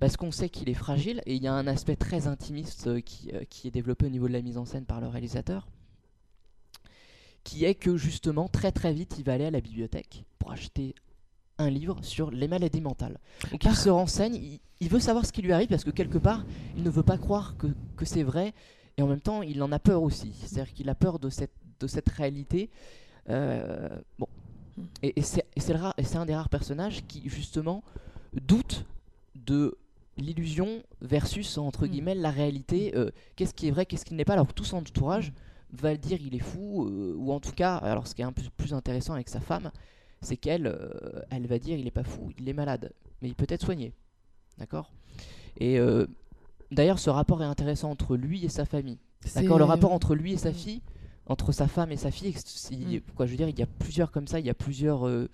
parce 0.00 0.16
qu'on 0.16 0.32
sait 0.32 0.48
qu'il 0.48 0.68
est 0.68 0.74
fragile, 0.74 1.22
et 1.26 1.34
il 1.36 1.42
y 1.42 1.46
a 1.46 1.52
un 1.54 1.66
aspect 1.66 1.96
très 1.96 2.26
intimiste 2.26 2.86
euh, 2.88 3.00
qui, 3.00 3.30
euh, 3.32 3.44
qui 3.48 3.68
est 3.68 3.70
développé 3.70 4.06
au 4.06 4.10
niveau 4.10 4.26
de 4.28 4.32
la 4.32 4.42
mise 4.42 4.58
en 4.58 4.64
scène 4.64 4.84
par 4.84 5.00
le 5.00 5.06
réalisateur, 5.08 5.68
qui 7.44 7.64
est 7.64 7.74
que 7.74 7.96
justement 7.96 8.48
très 8.48 8.72
très 8.72 8.92
vite 8.92 9.16
il 9.18 9.24
va 9.24 9.32
aller 9.34 9.44
à 9.46 9.50
la 9.50 9.60
bibliothèque 9.60 10.24
pour 10.38 10.52
acheter 10.52 10.94
un 11.58 11.70
livre 11.70 11.98
sur 12.02 12.30
les 12.30 12.48
maladies 12.48 12.80
mentales. 12.80 13.18
Donc 13.50 13.64
il 13.64 13.74
se 13.74 13.88
renseigne, 13.90 14.34
il, 14.36 14.60
il 14.80 14.88
veut 14.88 15.00
savoir 15.00 15.26
ce 15.26 15.32
qui 15.32 15.42
lui 15.42 15.52
arrive 15.52 15.68
parce 15.68 15.84
que 15.84 15.90
quelque 15.90 16.18
part 16.18 16.44
il 16.76 16.82
ne 16.82 16.90
veut 16.90 17.02
pas 17.02 17.18
croire 17.18 17.56
que, 17.56 17.66
que 17.96 18.04
c'est 18.04 18.22
vrai 18.22 18.54
et 18.96 19.02
en 19.02 19.06
même 19.06 19.20
temps 19.20 19.42
il 19.42 19.62
en 19.62 19.70
a 19.72 19.78
peur 19.78 20.02
aussi. 20.02 20.32
C'est-à-dire 20.40 20.72
qu'il 20.72 20.88
a 20.88 20.94
peur 20.94 21.18
de 21.18 21.30
cette, 21.30 21.52
de 21.82 21.86
cette 21.86 22.08
réalité. 22.08 22.70
Euh, 23.28 23.88
bon. 24.18 24.26
Et, 25.02 25.12
et 25.18 25.22
c'est 25.22 26.16
un 26.16 26.26
des 26.26 26.34
rares 26.34 26.48
personnages 26.48 27.02
qui 27.06 27.28
justement 27.28 27.82
doute 28.32 28.86
de 29.34 29.76
l'illusion 30.16 30.82
versus 31.00 31.58
entre 31.58 31.86
Mm. 31.86 31.90
guillemets 31.90 32.14
la 32.14 32.30
réalité. 32.30 32.92
euh, 32.96 33.10
qu'est-ce 33.36 33.54
qui 33.54 33.68
est 33.68 33.70
vrai, 33.70 33.84
qu'est-ce 33.86 34.04
qui 34.04 34.14
n'est 34.14 34.24
pas. 34.24 34.32
Alors 34.34 34.52
tout 34.54 34.64
son 34.64 34.78
entourage 34.78 35.32
va 35.72 35.92
le 35.92 35.98
dire 35.98 36.18
il 36.20 36.34
est 36.34 36.38
fou 36.38 36.86
euh, 36.86 37.14
ou 37.16 37.32
en 37.32 37.40
tout 37.40 37.52
cas 37.52 37.76
alors 37.76 38.06
ce 38.06 38.14
qui 38.14 38.22
est 38.22 38.24
un 38.26 38.32
peu 38.32 38.42
plus 38.56 38.74
intéressant 38.74 39.14
avec 39.14 39.28
sa 39.28 39.40
femme 39.40 39.70
c'est 40.20 40.36
qu'elle 40.36 40.66
elle 41.30 41.46
va 41.46 41.58
dire 41.58 41.78
il 41.78 41.86
est 41.86 41.90
pas 41.90 42.04
fou 42.04 42.30
il 42.38 42.46
est 42.48 42.52
malade 42.52 42.92
mais 43.20 43.28
il 43.28 43.34
peut 43.34 43.46
être 43.48 43.64
soigné 43.64 43.94
d'accord? 44.58 44.92
Et 45.58 45.78
d'ailleurs 46.70 46.98
ce 46.98 47.08
rapport 47.10 47.42
est 47.42 47.46
intéressant 47.46 47.90
entre 47.90 48.16
lui 48.16 48.44
et 48.44 48.50
sa 48.50 48.66
famille 48.66 48.98
d'accord? 49.34 49.58
Le 49.58 49.64
rapport 49.64 49.92
entre 49.92 50.14
lui 50.14 50.34
et 50.34 50.36
sa 50.36 50.52
fille 50.52 50.82
entre 51.26 51.52
sa 51.52 51.68
femme 51.68 51.92
et 51.92 51.96
sa 51.96 52.10
fille 52.10 52.32
c'est- 52.36 52.74
Mm. 52.76 53.00
je 53.20 53.24
veux 53.24 53.36
dire 53.36 53.48
il 53.48 53.58
y 53.58 53.62
a 53.62 53.66
plusieurs 53.66 54.10
comme 54.10 54.26
ça 54.26 54.40
il 54.40 54.46
y 54.46 54.50
a 54.50 54.54
plusieurs 54.54 55.06
euh, 55.06 55.28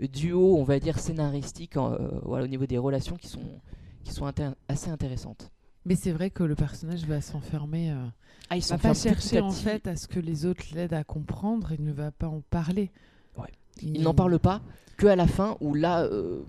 duos 0.00 0.56
on 0.56 0.64
va 0.64 0.78
dire 0.80 0.98
scénaristiques 0.98 1.76
euh, 1.76 2.20
voilà, 2.24 2.44
au 2.44 2.48
niveau 2.48 2.66
des 2.66 2.78
relations 2.78 3.16
qui 3.16 3.28
sont 3.28 3.60
qui 4.04 4.12
sont 4.12 4.26
intér- 4.26 4.54
assez 4.68 4.90
intéressantes 4.90 5.50
Mais 5.84 5.94
c'est 5.96 6.12
vrai 6.12 6.30
que 6.30 6.42
le 6.44 6.54
personnage 6.54 7.04
va 7.06 7.20
s'enfermer. 7.20 7.90
euh, 7.92 8.06
ah 8.50 8.56
ils 8.56 8.62
va 8.64 8.78
pas 8.78 8.94
chercher 8.94 9.40
en 9.40 9.50
fait 9.50 9.86
à 9.86 9.96
ce 9.96 10.06
que 10.08 10.20
les 10.20 10.44
autres 10.46 10.64
l'aident 10.74 10.94
à 10.94 11.04
comprendre. 11.04 11.72
Il 11.72 11.84
ne 11.84 11.92
va 11.92 12.10
pas 12.10 12.26
en 12.28 12.40
parler. 12.50 12.90
Ouais. 13.36 13.52
il 13.82 14.02
n'en 14.02 14.14
parle 14.14 14.38
pas 14.38 14.60
que 14.96 15.06
à 15.06 15.16
la 15.16 15.26
fin 15.26 15.56
où 15.60 15.74
là 15.74 16.02
euh, 16.04 16.42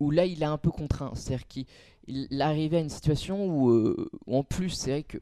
où 0.00 0.10
là 0.10 0.24
il 0.26 0.42
est 0.42 0.46
un 0.46 0.58
peu 0.58 0.70
contraint 0.70 1.12
c'est 1.14 1.34
à 1.34 1.36
dire 1.36 1.46
qu'il 1.46 1.66
il 2.08 2.40
arrive 2.42 2.74
à 2.74 2.80
une 2.80 2.88
situation 2.88 3.46
où, 3.46 3.70
où 4.26 4.36
en 4.36 4.42
plus 4.44 4.70
c'est 4.70 4.90
vrai 4.90 5.02
que 5.02 5.18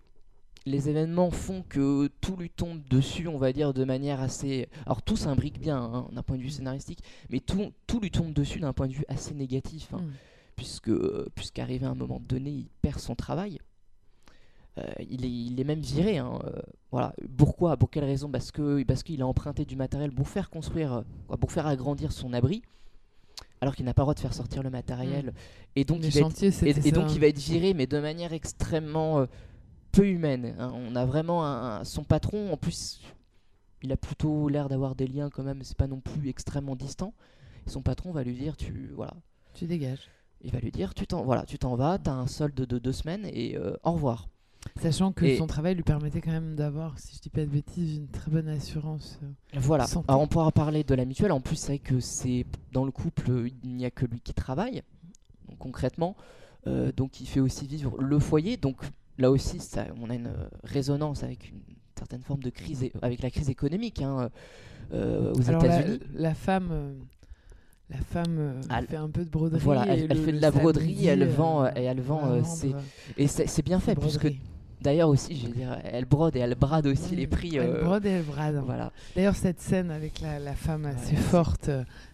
les 0.67 0.89
événements 0.89 1.31
font 1.31 1.63
que 1.69 2.09
tout 2.21 2.37
lui 2.37 2.51
tombe 2.51 2.83
dessus 2.91 3.29
on 3.29 3.39
va 3.39 3.53
dire 3.53 3.73
de 3.73 3.85
manière 3.85 4.21
assez 4.21 4.69
alors 4.85 5.01
tout 5.03 5.17
s'imbrique 5.17 5.61
bien 5.61 5.79
hein, 5.79 6.09
d'un 6.13 6.23
point 6.23 6.37
de 6.37 6.43
vue 6.43 6.51
scénaristique 6.51 6.99
mais 7.31 7.41
tout, 7.41 7.73
tout 7.87 8.01
lui 8.01 8.11
tombe 8.11 8.33
dessus 8.33 8.59
d'un 8.61 8.73
point 8.73 8.89
de 8.89 8.93
vue 8.93 9.05
assez 9.09 9.33
négatif 9.35 9.89
hein, 9.95 10.01
Mm. 10.03 10.13
puisque 10.57 10.89
euh, 10.89 11.27
puisqu'arrivé 11.35 11.87
à 11.87 11.91
un 11.91 11.95
moment 11.95 12.21
donné 12.29 12.51
il 12.51 12.67
perd 12.83 12.99
son 12.99 13.15
travail 13.15 13.59
Euh, 14.79 14.83
il, 15.09 15.25
est, 15.25 15.31
il 15.31 15.59
est 15.59 15.65
même 15.65 15.81
viré. 15.81 16.19
hein, 16.19 16.39
euh, 16.45 16.61
voilà. 16.91 17.15
Pourquoi? 17.39 17.79
Pour 17.79 17.89
quelle 17.91 18.05
raison? 18.05 18.29
Parce 18.31 18.51
que 18.53 18.83
parce 18.85 19.03
qu'il 19.03 19.23
a 19.23 19.27
emprunté 19.27 19.65
du 19.65 19.75
matériel 19.75 20.11
pour 20.13 20.29
faire 20.29 20.51
construire, 20.51 21.03
pour 21.41 21.51
faire 21.51 21.67
agrandir 21.67 22.13
son 22.13 22.35
abri, 22.35 22.61
alors 23.63 23.75
qu'il 23.75 23.87
n'a 23.87 23.95
pas 23.95 24.03
le 24.03 24.05
droit 24.05 24.15
de 24.15 24.21
faire 24.21 24.35
sortir 24.35 24.63
le 24.63 24.69
matériel. 24.69 25.33
Et 25.77 25.85
donc 25.87 26.03
Les 26.03 26.09
il 26.09 26.13
va 26.13 26.21
être, 26.21 26.27
chantiers, 26.27 26.51
et, 26.89 26.93
donc 26.93 27.15
il 27.15 27.21
va 27.21 27.27
être 27.29 27.39
viré, 27.39 27.73
mais 27.73 27.87
de 27.87 27.99
manière 28.01 28.35
extrêmement 28.35 29.21
euh, 29.21 29.27
peu 29.97 30.07
humaine. 30.09 30.55
hein. 30.59 30.73
On 30.75 30.95
a 30.97 31.05
vraiment 31.05 31.45
un- 31.45 31.81
un- 31.81 31.85
son 31.85 32.05
patron. 32.05 32.53
En 32.53 32.57
plus, 32.57 33.01
il 33.83 33.93
a 33.93 33.97
plutôt 33.97 34.49
l'air 34.49 34.69
d'avoir 34.69 34.95
des 34.95 35.07
liens 35.07 35.31
quand 35.31 35.43
même. 35.43 35.63
C'est 35.63 35.77
pas 35.77 35.87
non 35.87 36.01
plus 36.01 36.29
extrêmement 36.29 36.77
distant. 36.77 37.13
Son 37.67 37.83
patron 37.83 38.13
va 38.13 38.23
lui 38.23 38.35
dire 38.35 38.57
tu 38.57 38.91
voilà, 38.95 39.15
Tu 39.55 39.67
dégages. 39.67 40.09
il 40.43 40.51
va 40.53 40.61
lui 40.61 40.71
dire 40.71 40.95
tu 40.95 41.07
t'en 41.07 41.25
voilà, 41.25 41.45
tu 41.45 41.59
t'en 41.59 41.75
vas, 41.75 41.99
t'as 41.99 42.13
un 42.13 42.27
solde 42.29 42.55
de 42.55 42.79
deux 42.79 42.93
semaines 42.93 43.27
et 43.33 43.57
euh, 43.57 43.77
au 43.83 43.93
revoir. 43.93 44.29
Sachant 44.81 45.13
que 45.13 45.25
Et- 45.25 45.37
son 45.37 45.47
travail 45.47 45.75
lui 45.77 45.83
permettait 45.85 46.21
quand 46.21 46.33
même 46.33 46.57
d'avoir, 46.57 46.99
si 46.99 47.17
je 47.17 47.21
dis 47.23 47.31
pas 47.31 47.43
de 47.43 47.51
bêtises, 47.51 47.97
une 47.99 48.09
très 48.09 48.31
bonne 48.31 48.49
assurance. 48.49 49.19
euh. 49.23 49.59
Voilà. 49.61 49.87
Santé. 49.87 50.07
Alors 50.09 50.21
on 50.23 50.27
pourra 50.27 50.51
parler 50.53 50.83
de 50.85 50.95
la 50.95 51.05
mutuelle. 51.05 51.31
En 51.33 51.41
plus, 51.41 51.57
c'est 51.57 51.67
vrai 51.69 51.79
que 51.79 52.01
c'est 52.01 52.45
dans 52.73 52.85
le 52.85 52.91
couple, 52.91 53.49
il 53.65 53.75
n'y 53.77 53.85
a 53.85 53.91
que 53.93 54.07
lui 54.07 54.21
qui 54.21 54.35
travaille. 54.35 54.83
Donc, 55.49 55.59
concrètement, 55.59 56.17
Euh, 56.69 56.91
donc 56.91 57.21
il 57.21 57.27
fait 57.29 57.39
aussi 57.39 57.65
vivre 57.69 57.97
le 58.03 58.19
foyer. 58.19 58.57
Donc 58.57 58.77
là 59.19 59.31
aussi, 59.31 59.59
ça, 59.61 59.87
on 60.01 60.11
a 60.11 60.15
une 60.15 60.27
euh, 60.29 60.49
résonance 60.65 61.23
avec 61.23 61.51
une 61.51 61.61
certaine 61.97 62.23
forme 62.23 62.43
de 62.43 62.51
crise, 62.51 62.85
avec 63.03 63.23
la 63.23 63.31
crise 63.31 63.49
économique 63.51 64.03
hein, 64.03 64.31
euh, 64.93 65.33
aux 65.33 65.39
la, 65.51 65.59
États-Unis. 65.59 66.01
la 66.15 66.35
femme, 66.35 66.69
euh, 66.71 66.93
la 67.91 67.99
femme 67.99 68.61
Elle- 68.77 68.87
fait 68.87 68.97
un 68.97 69.09
peu 69.09 69.25
de 69.25 69.31
broderie. 69.31 69.61
Voilà, 69.63 69.87
elle, 69.89 70.07
elle 70.11 70.19
le- 70.19 70.25
fait 70.25 70.33
de 70.33 70.41
la 70.41 70.51
broderie, 70.51 71.07
elle 71.07 71.27
vend, 71.27 71.67
et 71.67 71.83
elle 71.85 72.01
vend. 72.01 72.43
c'est- 72.45 72.73
et 73.17 73.27
c'est 73.27 73.65
bien 73.65 73.81
fait, 73.81 73.95
puisque 73.95 74.29
d'ailleurs 74.83 75.09
aussi, 75.09 75.37
je 75.37 75.47
veux 75.47 75.53
dire, 75.55 75.79
elle 75.85 76.05
brode 76.05 76.37
et 76.37 76.41
elle 76.41 76.55
brade 76.55 76.87
aussi 76.87 77.17
les 77.17 77.27
Mm. 77.27 77.31
prix. 77.31 77.57
Elle 77.57 77.71
euh, 77.71 77.85
brode 77.85 78.05
et 78.07 78.11
elle 78.11 78.25
brade. 78.25 78.57
voilà. 78.65 78.93
D'ailleurs, 79.15 79.37
cette 79.37 79.61
scène 79.61 79.91
avec 79.91 80.21
la, 80.21 80.39
la 80.39 80.55
femme 80.55 80.85
assez 80.87 81.13
Ouais, 81.15 81.21
forte, 81.21 81.71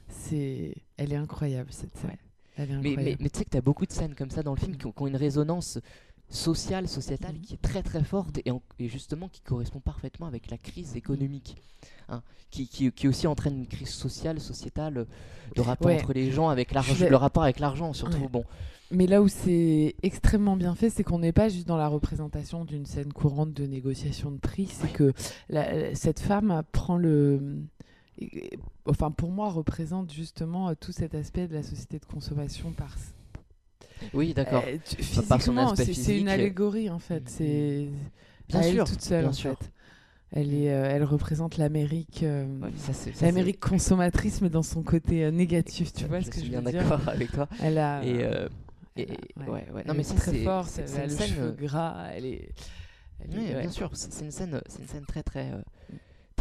c'est, 0.08 0.74
elle 0.96 1.12
est 1.12 1.16
incroyable 1.16 1.68
cette 1.72 1.96
scène. 1.96 2.10
Ouais. 2.10 2.18
Elle 2.56 2.70
est 2.70 2.74
Mais, 2.74 2.80
mais, 2.82 2.88
incroyable. 2.90 3.22
mais 3.22 3.30
tu 3.30 3.38
sais 3.38 3.44
que 3.46 3.50
tu 3.50 3.56
as 3.56 3.62
beaucoup 3.62 3.86
de 3.86 3.92
scènes 3.92 4.14
comme 4.14 4.30
ça 4.30 4.42
dans 4.42 4.54
le 4.54 4.60
film 4.60 4.76
qui 4.76 4.86
ont, 4.86 4.92
qui 4.92 5.02
ont 5.02 5.06
une 5.06 5.16
résonance 5.16 5.78
sociale, 6.32 6.88
sociétale 6.88 7.34
Mhm. 7.34 7.40
qui 7.42 7.54
est 7.54 7.62
très 7.62 7.82
très 7.82 8.02
forte 8.02 8.40
et, 8.44 8.50
en- 8.50 8.62
et 8.78 8.88
justement 8.88 9.28
qui 9.28 9.40
correspond 9.42 9.80
parfaitement 9.80 10.26
avec 10.26 10.50
la 10.50 10.58
crise 10.58 10.96
économique. 10.96 11.56
hein, 12.08 12.22
qui, 12.50 12.68
qui, 12.68 12.90
qui 12.92 13.08
aussi 13.08 13.26
entraîne 13.26 13.56
une 13.58 13.66
crise 13.66 13.88
sociale, 13.88 14.38
sociétale, 14.40 14.98
euh, 14.98 15.04
le 15.56 15.62
rapport 15.62 15.86
Ouais. 15.88 15.96
entre 16.00 16.12
les 16.12 16.30
gens, 16.30 16.48
avec 16.48 16.72
l'argent, 16.72 16.94
le 17.08 17.16
rapport 17.16 17.42
avec 17.44 17.58
l'argent 17.60 17.92
surtout. 17.92 18.18
Ouais. 18.18 18.28
Bon, 18.28 18.44
Mais 18.90 19.06
là 19.06 19.22
où 19.22 19.28
c'est 19.28 19.94
extrêmement 20.02 20.56
bien 20.56 20.74
fait, 20.74 20.90
c'est 20.90 21.02
qu'on 21.02 21.18
n'est 21.20 21.32
pas 21.32 21.48
juste 21.48 21.66
dans 21.66 21.78
la 21.78 21.88
représentation 21.88 22.64
d'une 22.66 22.84
scène 22.86 23.12
courante 23.12 23.52
de 23.54 23.66
négociation 23.66 24.30
de 24.30 24.36
prix, 24.36 24.66
c'est 24.66 24.92
que 24.92 25.12
la- 25.48 25.94
cette 25.94 26.20
femme 26.20 26.62
prend 26.72 26.98
le... 26.98 27.62
Enfin, 28.86 29.10
pour 29.10 29.30
moi, 29.30 29.50
représente 29.50 30.12
justement 30.12 30.68
euh, 30.68 30.74
tout 30.78 30.92
cet 30.92 31.14
aspect 31.14 31.48
de 31.48 31.54
la 31.54 31.62
société 31.62 31.98
de 31.98 32.04
consommation 32.04 32.72
par... 32.72 32.96
oui, 34.14 34.34
d'accord. 34.34 34.64
Euh, 34.66 34.78
physiquement, 34.84 35.74
c'est 35.76 36.18
une 36.18 36.28
allégorie 36.28 36.90
en 36.90 36.98
fait. 36.98 37.22
C'est 37.28 37.88
Bien 38.48 38.60
elle 38.60 38.74
sûr, 38.74 38.84
toute 38.88 39.00
seule 39.00 39.20
bien 39.22 39.30
en 39.30 39.32
sûr. 39.32 39.58
fait. 39.58 39.70
Elle 40.34 40.54
est, 40.54 40.72
euh, 40.72 40.88
elle 40.90 41.04
représente 41.04 41.58
l'Amérique, 41.58 42.22
euh, 42.22 42.46
Ouais, 42.62 42.70
l'Amérique 43.20 43.60
consommatrice, 43.60 44.40
mais 44.40 44.48
dans 44.48 44.62
son 44.62 44.82
côté 44.82 45.24
euh, 45.24 45.30
négatif. 45.30 45.92
Tu 45.92 46.06
vois 46.06 46.20
je 46.20 46.24
ce 46.26 46.30
que 46.30 46.36
suis 46.36 46.46
je 46.46 46.50
bien 46.50 46.62
veux 46.62 46.70
dire? 46.70 46.82
d'accord 46.82 47.06
avec 47.06 47.30
toi. 47.32 47.48
Elle 47.62 47.76
a, 47.76 48.02
Et, 48.02 48.24
euh, 48.24 48.48
et- 48.96 49.08
ouais, 49.36 49.46
ouais. 49.46 49.64
Elle 49.80 49.86
Non, 49.88 49.94
mais 49.94 50.04
très 50.04 50.32
c'est- 50.32 50.44
forte. 50.44 50.70
c'est- 50.70 50.84
Elle 50.94 51.00
a 51.00 51.04
une 51.04 51.10
le 51.10 51.16
scène, 51.16 51.28
cheveu 51.28 51.46
euh, 51.48 51.52
gras. 51.52 52.08
Elle 52.14 52.24
est. 52.24 52.48
elle 53.20 53.38
Oui, 53.38 53.44
est- 53.46 53.54
ouais. 53.56 53.60
bien 53.60 53.70
sûr, 53.70 53.90
c'est 53.92 54.24
une 54.24 54.30
scène, 54.30 54.58
c'est 54.66 54.80
une 54.80 54.88
scène 54.88 55.04
très 55.06 55.22
très 55.22 55.50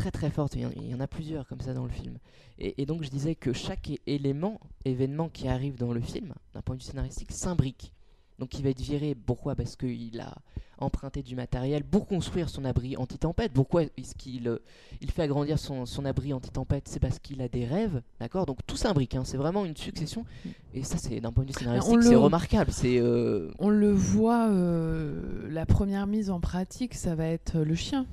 très 0.02 0.12
très 0.12 0.30
forte. 0.32 0.56
Il 0.56 0.62
y, 0.62 0.66
en, 0.66 0.72
il 0.76 0.90
y 0.90 0.96
en 0.96 1.00
a 1.00 1.08
plusieurs 1.08 1.48
comme 1.48 1.62
ça 1.62 1.74
dans 1.74 1.86
le 1.86 1.92
film. 1.92 2.18
Et, 2.58 2.82
et 2.82 2.86
donc 2.86 3.04
je 3.04 3.10
disais 3.10 3.36
que 3.36 3.54
chaque 3.54 3.92
élément, 4.08 4.60
événement 4.86 5.30
qui 5.30 5.48
arrive 5.48 5.76
dans 5.78 5.94
le 5.94 6.02
film, 6.02 6.34
d'un 6.54 6.62
point 6.62 6.76
de 6.76 6.82
vue 6.82 6.88
scénaristique, 6.88 7.32
s'imbrique. 7.32 7.92
Donc 8.40 8.58
il 8.58 8.64
va 8.64 8.70
être 8.70 8.82
viré. 8.82 9.14
Pourquoi? 9.14 9.54
Parce 9.56 9.76
qu'il 9.76 10.20
a 10.20 10.34
emprunté 10.80 11.22
du 11.22 11.36
matériel 11.36 11.84
pour 11.84 12.08
construire 12.08 12.50
son 12.50 12.66
abri 12.66 12.98
anti-tempête. 12.98 13.52
Pourquoi 13.54 13.84
est-ce 13.84 14.16
qu'il 14.16 14.48
euh, 14.48 14.58
il 15.00 15.12
fait 15.12 15.22
agrandir 15.22 15.60
son, 15.60 15.86
son 15.86 16.06
abri 16.06 16.34
anti-tempête? 16.34 16.88
C'est 16.88 17.00
parce 17.00 17.20
qu'il 17.20 17.40
a 17.44 17.48
des 17.48 17.66
rêves, 17.66 18.02
d'accord? 18.20 18.48
Donc 18.48 18.58
tout 18.66 18.78
s'imbrique. 18.78 19.14
hein. 19.14 19.22
C'est 19.24 19.38
vraiment 19.38 19.64
une 19.64 19.78
succession. 19.78 20.26
Et 20.74 20.84
ça, 20.84 20.98
c'est 20.98 21.20
d'un 21.20 21.32
point 21.32 21.44
de 21.44 21.50
vue 21.50 21.60
scénaristique, 21.60 21.98
le- 21.98 22.02
c'est 22.02 22.16
remarquable. 22.16 22.72
C'est 22.72 22.98
euh, 22.98 23.52
On 23.60 23.70
le 23.70 23.92
voit, 23.92 24.48
euh, 24.50 25.48
la 25.52 25.68
première 25.68 26.08
mise 26.08 26.32
en 26.32 26.40
pratique, 26.40 26.96
ça 26.96 27.14
va 27.14 27.28
être 27.28 27.60
le 27.60 27.76
chien. 27.76 28.08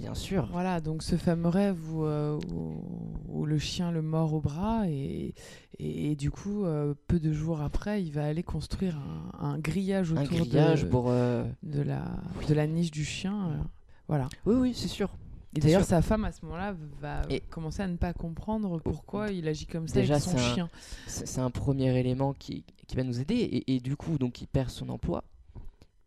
Bien 0.00 0.14
sûr. 0.14 0.48
Voilà, 0.50 0.80
donc 0.80 1.02
ce 1.02 1.16
fameux 1.16 1.48
rêve 1.48 1.78
où, 1.94 2.04
euh, 2.04 2.38
où- 2.52 2.84
où 3.28 3.46
le 3.46 3.58
chien 3.58 3.90
le 3.92 4.02
mord 4.02 4.32
au 4.34 4.40
bras 4.40 4.88
et, 4.88 5.34
et, 5.78 6.10
et 6.12 6.16
du 6.16 6.30
coup, 6.30 6.64
euh, 6.64 6.94
peu 7.06 7.20
de 7.20 7.32
jours 7.32 7.60
après, 7.60 8.02
il 8.02 8.10
va 8.12 8.24
aller 8.26 8.42
construire 8.42 8.98
un, 9.40 9.46
un 9.46 9.58
grillage 9.58 10.12
Un 10.12 10.22
autour 10.24 10.38
grillage 10.38 10.84
de, 10.84 10.88
pour. 10.88 11.06
euh, 11.08 11.44
de, 11.62 11.82
la, 11.82 12.04
de 12.48 12.54
la 12.54 12.66
niche 12.66 12.90
du 12.90 13.04
chien. 13.04 13.60
voilà. 14.08 14.28
Oui, 14.46 14.54
oui, 14.56 14.72
c'est 14.74 14.88
sûr. 14.88 15.10
Et 15.56 15.58
d'ailleurs, 15.58 15.82
sa 15.84 16.00
femme, 16.00 16.24
à 16.24 16.30
ce 16.30 16.44
moment-là, 16.44 16.76
va 17.00 17.22
Et- 17.28 17.40
commencer 17.40 17.82
à 17.82 17.88
ne 17.88 17.96
pas 17.96 18.12
comprendre 18.12 18.78
pourquoi 18.80 19.30
il 19.32 19.48
agit 19.48 19.66
comme 19.66 19.88
ça 19.88 19.94
Déjà, 19.94 20.14
avec 20.14 20.24
son 20.24 20.30
c'est 20.30 20.36
un- 20.44 20.54
chien. 20.54 20.70
C'est 21.08 21.26
c'est 21.26 21.40
un 21.40 21.50
premier 21.50 21.98
élément 21.98 22.34
qui, 22.34 22.64
qui 22.86 22.94
va 22.96 23.02
nous 23.02 23.18
aider. 23.20 23.34
Et, 23.34 23.74
et 23.74 23.80
du 23.80 23.96
coup, 23.96 24.16
donc, 24.16 24.40
il 24.42 24.46
perd 24.46 24.70
son 24.70 24.88
emploi. 24.90 25.24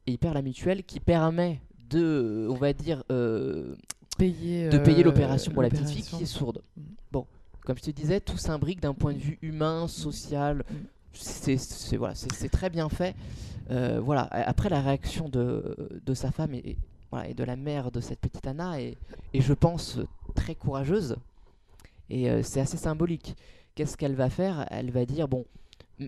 Et 0.07 0.13
il 0.13 0.17
perd 0.17 0.33
la 0.35 0.41
mutuelle 0.41 0.83
qui 0.85 1.01
permet 1.01 1.59
de, 1.93 2.47
on 2.49 2.55
va 2.55 2.73
dire, 2.73 3.03
euh, 3.11 3.75
Payer, 4.17 4.69
de 4.69 4.77
payer 4.77 5.01
euh, 5.01 5.05
l'opération 5.05 5.51
pour 5.51 5.63
la 5.63 5.69
petite 5.69 5.89
fille 5.89 6.03
qui 6.03 6.23
est 6.23 6.27
sourde. 6.27 6.61
Mm. 6.77 6.81
Bon, 7.11 7.25
comme 7.65 7.77
je 7.77 7.83
te 7.83 7.91
disais, 7.91 8.19
tout 8.19 8.37
s'imbrique 8.37 8.79
d'un 8.81 8.93
point 8.93 9.13
de 9.13 9.17
vue 9.19 9.39
humain, 9.41 9.87
social. 9.87 10.57
Mm. 10.57 10.75
C'est 11.13 11.97
voilà, 11.97 12.15
très 12.51 12.69
bien 12.69 12.89
fait. 12.89 13.15
Euh, 13.71 13.99
voilà. 14.03 14.23
Après, 14.31 14.69
la 14.69 14.81
réaction 14.81 15.29
de, 15.29 16.01
de 16.05 16.13
sa 16.13 16.31
femme 16.31 16.53
et, 16.55 16.57
et- 16.71 16.77
voilà, 17.11 17.29
et 17.29 17.35
de 17.35 17.43
la 17.43 17.55
mère 17.55 17.91
de 17.91 18.01
cette 18.01 18.19
petite 18.19 18.47
Anna 18.47 18.81
est, 18.81 18.97
est, 19.35 19.41
je 19.41 19.53
pense, 19.53 19.99
très 20.33 20.55
courageuse. 20.55 21.15
Et 22.09 22.29
euh, 22.29 22.41
c'est 22.41 22.59
assez 22.59 22.77
symbolique. 22.77 23.35
Qu'est-ce 23.75 23.97
qu'elle 23.97 24.15
va 24.15 24.29
faire? 24.31 24.65
Elle 24.71 24.89
va 24.89 25.05
dire 25.05 25.27
bon, 25.27 25.45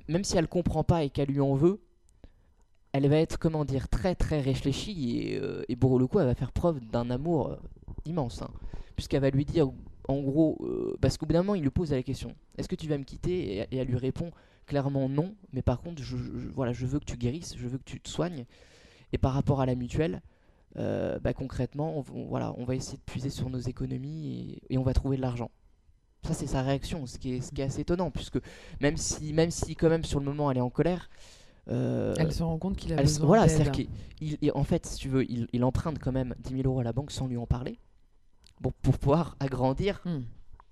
même 0.07 0.23
si 0.23 0.35
elle 0.37 0.47
comprend 0.47 0.83
pas 0.83 1.03
et 1.03 1.09
qu'elle 1.11 1.29
lui 1.29 1.41
en 1.41 1.53
veut, 1.53 1.79
elle 2.95 3.09
va 3.09 3.17
être, 3.17 3.37
comment 3.37 3.65
dire, 3.65 3.89
très 3.89 4.15
très 4.15 4.39
réfléchie 4.39 5.19
et, 5.19 5.39
euh, 5.41 5.63
pour 5.77 5.99
le 5.99 6.07
coup, 6.07 6.19
elle 6.19 6.27
va 6.27 6.35
faire 6.35 6.53
preuve 6.53 6.79
d'un 6.79 7.09
amour 7.09 7.49
euh, 7.49 7.57
immense. 8.05 8.41
hein. 8.41 8.49
Puisqu'elle 8.95 9.21
va 9.21 9.29
lui 9.29 9.43
dire, 9.43 9.69
en 10.07 10.21
gros, 10.21 10.57
euh, 10.61 10.95
parce 11.01 11.17
qu'au 11.17 11.25
bout 11.25 11.33
d'un 11.33 11.39
moment, 11.43 11.55
il 11.55 11.61
lui 11.63 11.69
pose 11.69 11.91
la 11.91 12.03
question 12.03 12.33
est-ce 12.57 12.69
que 12.69 12.75
tu 12.75 12.87
vas 12.87 12.97
me 12.97 13.03
quitter? 13.03 13.57
Et, 13.69 13.77
elle 13.77 13.87
lui 13.87 13.97
répond 13.97 14.31
clairement 14.65 15.09
non, 15.09 15.35
mais 15.51 15.61
par 15.61 15.81
contre, 15.81 16.01
je, 16.01 16.15
voilà, 16.53 16.71
je 16.71 16.85
veux 16.85 16.99
que 16.99 17.05
tu 17.05 17.17
guérisses, 17.17 17.55
je 17.57 17.67
veux 17.67 17.77
que 17.77 17.83
tu 17.83 17.99
te 17.99 18.07
soignes. 18.07 18.45
Et 19.11 19.17
par 19.17 19.33
rapport 19.33 19.59
à 19.59 19.65
la 19.65 19.75
mutuelle, 19.75 20.21
euh, 20.77 21.19
bah, 21.19 21.33
concrètement, 21.33 21.97
on, 22.13 22.25
voilà, 22.27 22.53
on 22.57 22.63
va 22.63 22.75
essayer 22.75 22.97
de 22.97 23.03
puiser 23.03 23.29
sur 23.29 23.49
nos 23.49 23.59
économies 23.59 24.61
et, 24.69 24.73
et 24.73 24.77
on 24.77 24.83
va 24.83 24.93
trouver 24.93 25.17
de 25.17 25.21
l'argent. 25.21 25.51
Ça, 26.23 26.33
c'est 26.33 26.47
sa 26.47 26.61
réaction, 26.61 27.05
ce 27.05 27.19
qui, 27.19 27.35
est, 27.35 27.41
ce 27.41 27.51
qui 27.51 27.61
est 27.61 27.65
assez 27.65 27.81
étonnant, 27.81 28.09
puisque 28.09 28.39
même 28.79 28.95
si, 28.95 29.33
même 29.33 29.51
si 29.51 29.75
quand 29.75 29.89
même 29.89 30.05
sur 30.05 30.19
le 30.19 30.25
moment 30.25 30.49
elle 30.49 30.57
est 30.57 30.61
en 30.61 30.69
colère, 30.69 31.09
euh, 31.69 32.13
Elle 32.19 32.31
se 32.31 32.43
rend 32.43 32.57
compte 32.57 32.75
qu'il 32.77 32.93
a 32.93 32.97
elle 32.97 33.03
besoin 33.05 33.25
voilà, 33.27 33.47
c'est-à-dire 33.47 33.71
qu'il 33.71 33.87
il- 34.21 34.37
il- 34.41 34.51
en 34.53 34.63
fait, 34.63 34.85
si 34.85 34.97
tu 34.97 35.09
veux, 35.09 35.29
il, 35.29 35.47
il 35.53 35.63
emprunte 35.63 35.99
quand 35.99 36.11
même 36.11 36.35
10 36.39 36.53
000 36.57 36.63
euros 36.67 36.79
à 36.79 36.83
la 36.83 36.93
banque 36.93 37.11
sans 37.11 37.27
lui 37.27 37.37
en 37.37 37.47
parler, 37.47 37.79
pour, 38.61 38.73
pour 38.73 38.97
pouvoir 38.97 39.35
agrandir 39.39 40.01
Hmm. 40.05 40.21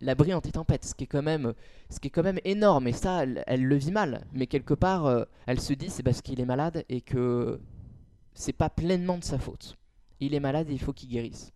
l'abri 0.02 0.34
anti-tempête, 0.34 0.86
ce 0.86 0.94
qui 0.96 1.06
est 1.06 1.08
quand 1.08 1.22
même, 1.24 1.54
ce 1.90 2.00
qui 2.00 2.08
est 2.08 2.12
quand 2.12 2.24
même 2.24 2.40
énorme. 2.46 2.88
Et 2.88 2.94
ça, 2.94 3.24
elle, 3.24 3.44
elle 3.48 3.64
le 3.66 3.76
vit 3.76 3.92
mal, 3.92 4.26
mais 4.34 4.48
quelque 4.48 4.74
part, 4.74 5.06
euh, 5.06 5.24
elle 5.48 5.60
se 5.60 5.74
dit 5.74 5.90
c'est 5.90 6.04
parce 6.04 6.22
qu'il 6.22 6.40
est 6.40 6.46
malade 6.46 6.84
et 6.90 7.02
que 7.02 7.60
c'est 8.34 8.54
pas 8.54 8.70
pleinement 8.70 9.18
de 9.18 9.24
sa 9.24 9.38
faute. 9.40 9.78
Il 10.20 10.34
est 10.34 10.40
malade 10.40 10.70
et 10.70 10.74
il 10.74 10.80
faut 10.80 10.94
qu'il 10.94 11.10
guérisse. 11.10 11.52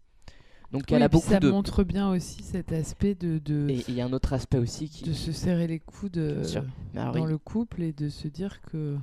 Donc 0.74 0.84
Oui, 0.89 0.96
elle 0.98 1.03
a 1.03 1.08
beaucoup 1.08 1.29
ça 1.29 1.39
de. 1.39 1.50
montre 1.50 1.84
bien 1.86 2.10
aussi 2.10 2.44
cet 2.44 2.74
aspect 2.74 3.15
de, 3.15 3.38
de, 3.39 3.70
Et 3.70 3.86
il 3.88 3.94
y 3.96 4.01
a 4.01 4.06
un 4.06 4.12
autre 4.12 4.34
aspect 4.34 4.58
aussi 4.58 4.89
qui. 4.89 5.06
de 5.06 5.13
se 5.13 5.32
serrer 5.32 5.65
les 5.67 5.79
coudes 5.79 6.17
euh, 6.17 6.44
dans 6.94 7.25
le 7.25 7.38
couple 7.38 7.84
et 7.84 7.94
de 7.94 8.10
se 8.10 8.27
dire 8.27 8.62
que, 8.63 8.98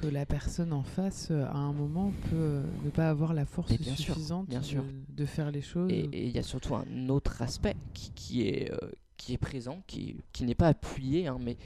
que 0.00 0.06
la 0.06 0.26
personne 0.26 0.72
en 0.72 0.82
face, 0.82 1.28
euh, 1.30 1.44
à 1.46 1.56
un 1.56 1.72
moment, 1.72 2.12
peut 2.30 2.36
euh, 2.36 2.62
ne 2.84 2.90
pas 2.90 3.08
avoir 3.10 3.34
la 3.34 3.44
force 3.44 3.72
bien 3.78 3.94
suffisante 3.94 4.48
bien 4.48 4.60
de, 4.60 4.64
sûr. 4.64 4.84
de 5.08 5.24
faire 5.26 5.50
les 5.50 5.62
choses. 5.62 5.90
Et 5.90 6.08
il 6.12 6.30
y 6.30 6.38
a 6.38 6.42
surtout 6.42 6.74
un 6.74 7.08
autre 7.08 7.42
aspect 7.42 7.76
qui, 7.94 8.10
qui 8.12 8.48
est, 8.48 8.72
euh, 8.72 8.90
qui 9.16 9.34
est 9.34 9.38
présent, 9.38 9.82
qui, 9.86 10.16
qui 10.32 10.44
n'est 10.44 10.54
pas 10.54 10.68
appuyé, 10.68 11.26
hein, 11.26 11.38
mais, 11.40 11.56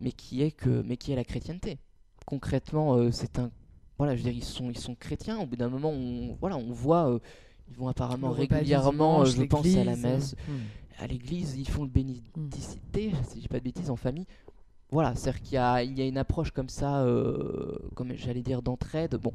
mais, 0.00 0.12
qui 0.12 0.42
est 0.42 0.50
que, 0.50 0.82
mais 0.82 0.96
qui 0.96 1.12
est 1.12 1.16
la 1.16 1.24
chrétienté. 1.24 1.78
Concrètement, 2.26 2.94
euh, 2.96 3.10
c'est 3.10 3.38
un. 3.38 3.50
Voilà, 3.98 4.16
je 4.16 4.22
veux 4.22 4.30
dire, 4.30 4.36
ils 4.36 4.44
sont, 4.44 4.70
ils 4.70 4.78
sont 4.78 4.94
chrétiens. 4.96 5.38
Au 5.38 5.46
bout 5.46 5.56
d'un 5.56 5.68
moment, 5.68 5.90
on, 5.90 6.36
voilà, 6.40 6.56
on 6.56 6.72
voit. 6.72 7.10
euh, 7.10 7.18
ils 7.70 7.76
vont 7.76 7.88
apparemment 7.88 8.28
Le 8.28 8.34
régulièrement, 8.34 9.22
dimanche, 9.24 9.36
je 9.36 9.42
pense, 9.44 9.76
à 9.76 9.84
la 9.84 9.96
messe. 9.96 10.34
hmm. 10.48 10.52
À 10.98 11.06
l'église, 11.06 11.56
ils 11.56 11.66
font 11.68 11.82
le 11.82 11.88
bénédicité, 11.88 13.10
si 13.28 13.36
je 13.36 13.40
dis 13.40 13.48
pas 13.48 13.58
de 13.58 13.64
bêtises, 13.64 13.90
en 13.90 13.96
famille. 13.96 14.26
Voilà, 14.94 15.14
c'est-à-dire 15.16 15.42
qu'il 15.42 15.54
y 15.54 15.58
a, 15.58 15.82
il 15.82 15.98
y 15.98 16.02
a 16.02 16.06
une 16.06 16.16
approche 16.18 16.52
comme 16.52 16.68
ça, 16.68 17.02
euh, 17.02 17.76
comme 17.96 18.14
j'allais 18.14 18.42
dire, 18.42 18.62
d'entraide, 18.62 19.16
bon, 19.16 19.32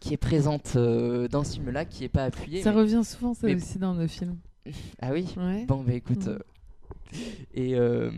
qui 0.00 0.12
est 0.12 0.16
présente 0.18 0.74
euh, 0.76 1.28
dans 1.28 1.44
ce 1.44 1.54
film-là, 1.54 1.84
qui 1.84 2.02
n'est 2.02 2.08
pas 2.08 2.24
appuyée. 2.24 2.60
Ça 2.62 2.72
mais- 2.72 2.78
revient 2.80 3.02
souvent, 3.04 3.32
ça 3.32 3.46
mais- 3.46 3.54
aussi, 3.54 3.78
dans 3.78 3.94
nos 3.94 4.08
films. 4.08 4.36
Ah 5.00 5.12
oui? 5.12 5.32
Ouais. 5.36 5.64
Bon, 5.66 5.84
bah 5.84 5.92
écoute. 5.94 6.26
Mm. 6.26 6.38
euh, 7.58 8.10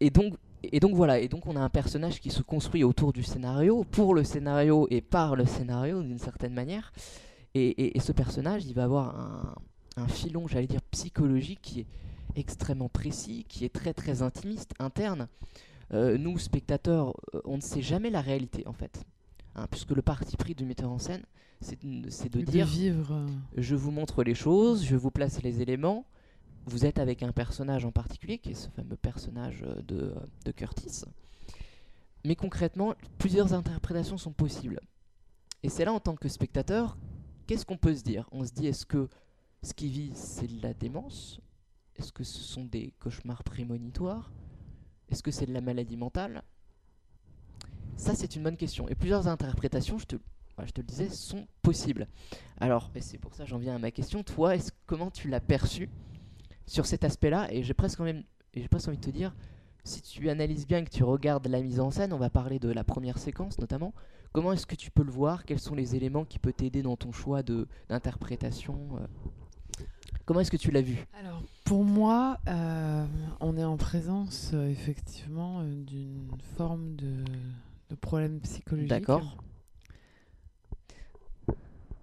et, 0.00 0.06
et, 0.06 0.10
donc, 0.10 0.34
et 0.62 0.78
donc 0.80 0.94
voilà, 0.94 1.18
et 1.18 1.26
donc 1.28 1.46
on 1.46 1.56
a 1.56 1.60
un 1.60 1.68
personnage 1.70 2.20
qui 2.20 2.30
se 2.30 2.42
construit 2.42 2.84
autour 2.84 3.12
du 3.12 3.22
scénario, 3.24 3.84
pour 3.90 4.14
le 4.14 4.22
scénario 4.22 4.86
et 4.90 5.00
par 5.00 5.34
le 5.34 5.44
scénario 5.44 6.02
d'une 6.02 6.18
certaine 6.18 6.54
manière. 6.54 6.92
Et, 7.54 7.66
et- 7.68 7.96
et 7.96 8.00
ce 8.00 8.12
personnage, 8.12 8.64
il 8.66 8.74
va 8.74 8.84
avoir 8.84 9.18
un, 9.18 9.54
un 9.96 10.06
filon, 10.08 10.46
j'allais 10.46 10.68
dire, 10.68 10.82
psychologique 10.92 11.58
qui 11.62 11.80
est 11.80 11.86
extrêmement 12.36 12.88
précis, 12.88 13.44
qui 13.48 13.64
est 13.64 13.72
très 13.74 13.94
très 13.94 14.22
intimiste, 14.22 14.72
interne. 14.78 15.28
Euh, 15.92 16.18
nous, 16.18 16.38
spectateurs, 16.38 17.14
euh, 17.34 17.40
on 17.44 17.56
ne 17.56 17.62
sait 17.62 17.82
jamais 17.82 18.10
la 18.10 18.20
réalité 18.20 18.66
en 18.66 18.72
fait. 18.72 19.04
Hein, 19.56 19.66
puisque 19.70 19.90
le 19.90 20.02
parti 20.02 20.36
pris 20.36 20.54
du 20.54 20.64
metteur 20.64 20.90
en 20.90 20.98
scène, 20.98 21.24
c'est 21.60 21.82
de, 21.82 22.40
dire 22.40 22.66
vivre. 22.66 23.12
Euh. 23.12 23.26
je 23.56 23.74
vous 23.74 23.90
montre 23.90 24.22
les 24.22 24.34
choses, 24.34 24.84
je 24.84 24.96
vous 24.96 25.10
place 25.10 25.42
les 25.42 25.60
éléments. 25.60 26.06
Vous 26.66 26.86
êtes 26.86 26.98
avec 26.98 27.22
un 27.22 27.32
personnage 27.32 27.84
en 27.84 27.90
particulier, 27.90 28.38
qui 28.38 28.50
est 28.50 28.54
ce 28.54 28.68
fameux 28.70 28.96
personnage 28.96 29.64
de, 29.86 30.14
de 30.44 30.52
Curtis. 30.52 31.02
Mais 32.24 32.36
concrètement, 32.36 32.94
plusieurs 33.18 33.54
interprétations 33.54 34.18
sont 34.18 34.32
possibles. 34.32 34.80
Et 35.62 35.68
c'est 35.68 35.84
là, 35.84 35.92
en 35.92 36.00
tant 36.00 36.16
que 36.16 36.28
spectateur, 36.28 36.96
qu'est-ce 37.46 37.66
qu'on 37.66 37.78
peut 37.78 37.94
se 37.94 38.02
dire? 38.02 38.28
On 38.30 38.44
se 38.44 38.52
dit, 38.52 38.66
est-ce 38.66 38.86
que 38.86 39.08
ce 39.62 39.74
qui 39.74 39.88
vit, 39.88 40.12
c'est 40.14 40.46
de 40.46 40.62
la 40.62 40.72
démence? 40.72 41.40
Est-ce 42.00 42.12
que 42.12 42.24
ce 42.24 42.38
sont 42.38 42.64
des 42.64 42.94
cauchemars 42.98 43.44
prémonitoires? 43.44 44.32
Est-ce 45.10 45.22
que 45.22 45.30
c'est 45.30 45.44
de 45.44 45.52
la 45.52 45.60
maladie 45.60 45.98
mentale? 45.98 46.42
Ça, 47.98 48.14
c'est 48.14 48.36
une 48.36 48.42
bonne 48.42 48.56
question. 48.56 48.88
Et 48.88 48.94
plusieurs 48.94 49.28
interprétations, 49.28 49.98
je 49.98 50.06
te, 50.06 50.16
je 50.64 50.70
te 50.70 50.80
le 50.80 50.86
disais, 50.86 51.10
sont 51.10 51.46
possibles. 51.60 52.08
Alors, 52.58 52.90
et 52.94 53.02
c'est 53.02 53.18
pour 53.18 53.34
ça 53.34 53.44
que 53.44 53.50
j'en 53.50 53.58
viens 53.58 53.74
à 53.74 53.78
ma 53.78 53.90
question. 53.90 54.22
Toi, 54.22 54.54
comment 54.86 55.10
tu 55.10 55.28
l'as 55.28 55.40
perçu 55.40 55.90
sur 56.66 56.86
cet 56.86 57.04
aspect-là? 57.04 57.52
Et 57.52 57.62
j'ai 57.62 57.74
presque, 57.74 58.00
même, 58.00 58.24
j'ai 58.54 58.66
presque 58.66 58.88
envie 58.88 58.96
de 58.96 59.04
te 59.04 59.10
dire, 59.10 59.34
si 59.84 60.00
tu 60.00 60.30
analyses 60.30 60.66
bien, 60.66 60.82
que 60.82 60.90
tu 60.90 61.04
regardes 61.04 61.48
la 61.48 61.60
mise 61.60 61.80
en 61.80 61.90
scène, 61.90 62.14
on 62.14 62.18
va 62.18 62.30
parler 62.30 62.58
de 62.58 62.70
la 62.70 62.82
première 62.82 63.18
séquence 63.18 63.58
notamment, 63.58 63.92
comment 64.32 64.54
est-ce 64.54 64.66
que 64.66 64.74
tu 64.74 64.90
peux 64.90 65.04
le 65.04 65.12
voir? 65.12 65.44
Quels 65.44 65.60
sont 65.60 65.74
les 65.74 65.96
éléments 65.96 66.24
qui 66.24 66.38
peuvent 66.38 66.54
t'aider 66.54 66.80
dans 66.80 66.96
ton 66.96 67.12
choix 67.12 67.42
d'interprétation 67.42 68.96
euh? 68.96 69.06
Comment 70.24 70.40
est-ce 70.40 70.50
que 70.50 70.56
tu 70.56 70.70
l'as 70.70 70.82
vu? 70.82 70.96
Alors, 71.18 71.42
pour 71.64 71.84
moi, 71.84 72.38
euh, 72.48 73.04
on 73.40 73.56
est 73.56 73.64
en 73.64 73.76
présence 73.76 74.50
euh, 74.54 74.68
effectivement 74.68 75.62
d'une 75.64 76.28
forme 76.56 76.94
de, 76.96 77.24
de 77.90 77.94
problème 77.94 78.40
psychologique. 78.40 78.88
D'accord. 78.88 79.36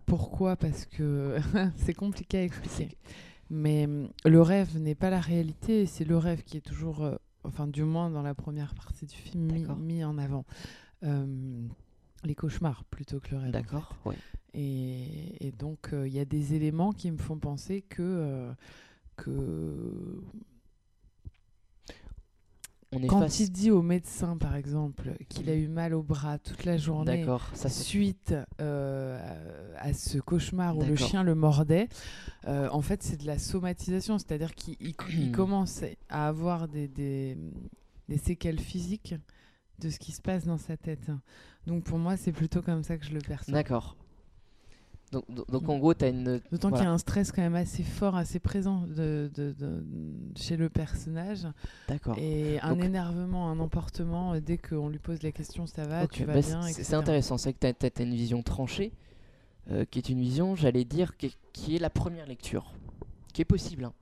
Pourquoi? 0.06 0.56
Parce 0.56 0.86
que 0.86 1.38
c'est 1.78 1.94
compliqué 1.94 2.40
à 2.40 2.44
expliquer. 2.44 2.98
Mais 3.50 3.88
le 4.26 4.42
rêve 4.42 4.78
n'est 4.78 4.96
pas 4.96 5.10
la 5.10 5.22
réalité, 5.22 5.86
c'est 5.86 6.06
le 6.06 6.18
rêve 6.18 6.44
qui 6.44 6.58
est 6.58 6.62
toujours 6.62 7.10
enfin 7.44 7.66
du 7.66 7.84
moins 7.84 8.10
dans 8.10 8.22
la 8.22 8.34
première 8.34 8.76
partie 8.76 9.06
du 9.06 9.16
film, 9.16 9.48
mis, 9.80 10.04
en 10.04 10.18
avant. 10.18 10.44
Les 12.24 12.36
cauchemars 12.36 12.84
plutôt 12.86 13.20
que 13.20 13.32
le 13.32 13.38
rêve. 13.38 13.52
D'accord, 13.52 13.96
oui. 14.06 14.16
Et, 14.54 15.54
donc, 15.60 15.94
euh, 15.94 16.08
il 16.08 16.14
y 16.14 16.20
a 16.20 16.26
des 16.26 16.56
éléments 16.56 16.92
qui 16.92 17.12
me 17.12 17.18
font 17.18 17.38
penser 17.38 17.84
que, 17.84 18.02
euh, 18.02 18.52
que 19.16 20.20
quand 23.08 23.40
il 23.40 23.52
dit 23.52 23.70
au 23.70 23.82
médecin, 23.82 24.38
par 24.38 24.56
exemple, 24.56 25.12
qu'il 25.28 25.50
a 25.50 25.56
eu 25.56 25.68
mal 25.68 25.94
au 25.94 26.04
bras 26.04 26.38
toute 26.40 26.64
la 26.64 26.78
journée 26.78 27.26
suite 27.68 28.34
euh, 28.62 29.76
à 29.78 29.94
ce 29.94 30.20
cauchemar 30.20 30.78
où 30.78 30.84
le 30.84 30.96
chien 30.96 31.24
le 31.24 31.36
mordait, 31.36 31.90
euh, 32.48 32.70
en 32.72 32.82
fait, 32.82 33.04
c'est 33.04 33.18
de 33.18 33.28
la 33.28 33.40
somatisation, 33.40 34.18
c'est-à-dire 34.18 34.56
qu'il 34.56 34.96
commence 35.34 35.84
à 36.10 36.28
avoir 36.28 36.68
des, 36.68 36.88
des, 36.88 37.38
des, 38.08 38.18
séquelles 38.18 38.60
physiques 38.60 39.16
de 39.80 39.90
ce 39.90 40.00
qui 40.00 40.12
se 40.12 40.22
passe 40.22 40.46
dans 40.46 40.58
sa 40.58 40.78
tête. 40.78 41.12
Donc 41.66 41.84
pour 41.84 41.98
moi, 41.98 42.18
c'est 42.18 42.32
plutôt 42.32 42.62
comme 42.62 42.84
ça 42.84 42.98
que 42.98 43.06
je 43.06 43.14
le 43.14 43.20
perçois. 43.20 43.54
D'accord. 43.54 43.96
Donc, 45.12 45.24
donc, 45.30 45.70
en 45.70 45.78
gros, 45.78 45.94
tu 45.94 46.04
as 46.04 46.10
une. 46.10 46.42
D'autant 46.52 46.70
qu'il 46.70 46.84
y 46.84 46.86
a 46.86 46.92
un 46.92 46.98
stress 46.98 47.32
quand 47.32 47.42
même 47.42 47.56
assez 47.56 47.84
fort, 47.84 48.18
assez 48.18 48.40
présent 48.40 48.84
de, 48.88 49.32
de, 49.34 49.56
chez 50.36 50.58
le 50.58 50.68
personnage. 50.68 51.48
D'accord. 51.88 52.18
Et 52.20 52.60
un 52.60 52.78
énervement, 52.80 53.50
un 53.50 53.60
emportement, 53.60 54.34
euh, 54.34 54.42
dès 54.42 54.58
qu'on 54.58 54.90
lui 54.90 55.00
pose 55.00 55.24
la 55.24 55.32
question, 55.32 55.66
ça 55.66 55.86
va, 55.86 56.08
tu 56.08 56.26
vas 56.26 56.34
bah, 56.34 56.42
bien. 56.42 56.62
C'est 56.64 56.94
intéressant, 56.94 57.38
c'est 57.38 57.54
que 57.54 57.72
tu 57.72 57.86
as, 57.86 58.04
une 58.04 58.16
vision 58.16 58.44
tranchée, 58.44 58.92
euh, 59.72 59.86
qui 59.86 60.00
est 60.00 60.10
une 60.10 60.20
vision, 60.20 60.56
j'allais 60.56 60.84
dire, 60.84 61.16
qui, 61.16 61.76
est 61.76 61.80
la 61.80 61.90
première 61.90 62.28
lecture, 62.28 62.74
qui 63.34 63.42
est 63.42 63.46
possible. 63.46 63.86
Hein. 63.86 63.94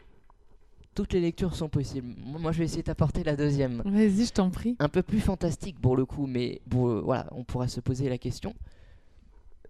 Toutes 0.95 1.11
les 1.11 1.19
lectures 1.19 1.55
sont 1.55 1.67
possibles. 1.67 2.07
Moi, 2.25 2.53
je 2.53 2.59
vais 2.59 2.63
essayer 2.63 2.81
d'apporter 2.81 3.25
la 3.25 3.35
deuxième. 3.35 3.81
Vas-y, 3.83 4.27
je 4.27 4.31
t'en 4.31 4.49
prie. 4.49 4.77
Un 4.79 4.87
peu 4.87 5.03
plus 5.03 5.19
fantastique 5.19 5.77
pour 5.81 5.97
le 5.97 6.05
coup, 6.05 6.25
mais 6.25 6.61
bon, 6.67 7.01
voilà, 7.01 7.27
on 7.33 7.43
pourra 7.43 7.67
se 7.67 7.81
poser 7.81 8.07
la 8.07 8.17
question 8.17 8.53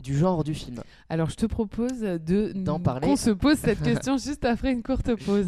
du 0.03 0.15
genre 0.15 0.43
du 0.43 0.53
film. 0.53 0.83
Alors 1.09 1.29
je 1.29 1.35
te 1.35 1.47
propose 1.47 1.99
de 1.99 2.51
d'en 2.53 2.79
parler. 2.79 3.07
Qu'on 3.07 3.15
se 3.15 3.31
pose 3.31 3.57
cette 3.57 3.81
question 3.83 4.17
juste 4.17 4.45
après 4.45 4.71
une 4.71 4.83
courte 4.83 5.15
pause. 5.15 5.47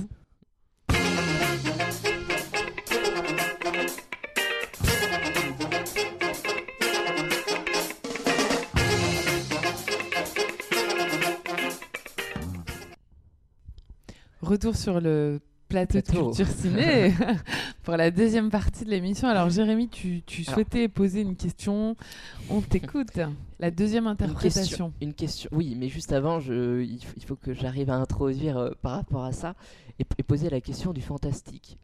Retour 14.42 14.76
sur 14.78 15.02
le 15.02 15.42
plateau 15.68 16.00
de 16.00 16.04
culture 16.04 16.48
ciné 16.48 17.14
pour 17.84 17.98
la 17.98 18.12
deuxième 18.12 18.50
partie 18.50 18.86
de 18.86 18.90
l'émission. 18.90 19.28
Alors 19.28 19.50
Jérémy, 19.50 19.90
tu, 19.90 20.24
souhaitais 20.44 20.88
poser 20.88 21.22
une 21.22 21.36
question. 21.36 21.96
On 22.50 22.62
t'écoute. 22.62 23.20
La 23.60 23.72
deuxième 23.72 24.08
interprétation. 24.08 24.94
Une 25.02 25.14
question, 25.14 25.50
oui, 25.52 25.76
mais 25.76 25.90
juste 25.90 26.12
avant, 26.12 26.40
je, 26.40 26.82
il, 26.82 27.26
faut 27.26 27.36
que 27.36 27.54
j'arrive 27.54 27.90
à 27.90 27.96
introduire 27.96 28.58
euh, 28.58 28.72
par 28.82 28.94
rapport 28.94 29.24
à 29.24 29.32
ça 29.32 29.56
et, 30.00 30.24
poser 30.24 30.50
la 30.50 30.62
question 30.62 30.94
du 30.94 31.02
fantastique. 31.02 31.78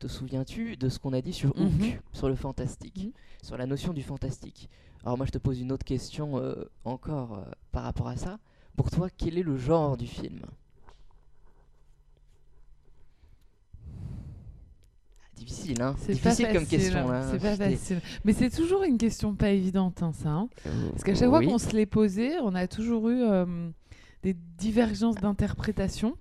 Te 0.00 0.06
souviens-tu 0.06 0.76
de 0.76 0.88
ce 0.88 0.98
qu'on 0.98 1.12
a 1.12 1.22
dit 1.22 1.32
sur 1.32 1.56
mhm. 1.56 1.94
sur 2.12 2.28
le 2.28 2.34
fantastique, 2.34 3.04
mhm. 3.04 3.12
sur 3.42 3.56
la 3.56 3.66
notion 3.66 3.92
du 3.92 4.02
fantastique? 4.02 4.68
Alors 5.04 5.16
moi, 5.16 5.26
je 5.26 5.32
te 5.32 5.38
pose 5.38 5.60
une 5.60 5.72
autre 5.72 5.84
question 5.84 6.38
euh, 6.38 6.64
encore 6.84 7.38
euh, 7.38 7.50
par 7.72 7.84
rapport 7.84 8.08
à 8.08 8.16
ça. 8.16 8.38
Pour 8.76 8.90
toi, 8.90 9.08
quel 9.16 9.38
est 9.38 9.42
le 9.42 9.56
genre 9.56 9.96
du 9.96 10.06
film? 10.06 10.40
Difficile, 15.34 15.82
hein. 15.82 15.94
C'est 15.98 16.12
difficile 16.14 16.48
comme 16.52 16.66
question. 16.66 17.10
Hein, 17.10 17.28
c'est 17.30 17.38
pas 17.38 17.56
facile. 17.56 18.00
Mais 18.24 18.32
c'est 18.32 18.50
toujours 18.50 18.82
une 18.82 18.98
question 18.98 19.34
pas 19.34 19.50
évidente, 19.50 20.02
hein, 20.02 20.12
ça. 20.12 20.30
Hein. 20.30 20.48
Euh, 20.66 20.90
Parce 20.90 21.04
qu'à 21.04 21.14
chaque 21.14 21.28
fois 21.28 21.42
qu'on 21.42 21.58
se 21.58 21.74
l'est 21.74 21.86
posé, 21.86 22.38
on 22.40 22.54
a 22.54 22.66
toujours 22.66 23.08
eu 23.08 23.22
euh, 23.22 23.70
des 24.22 24.34
divergences 24.58 25.16
d'interprétation. 25.16 26.16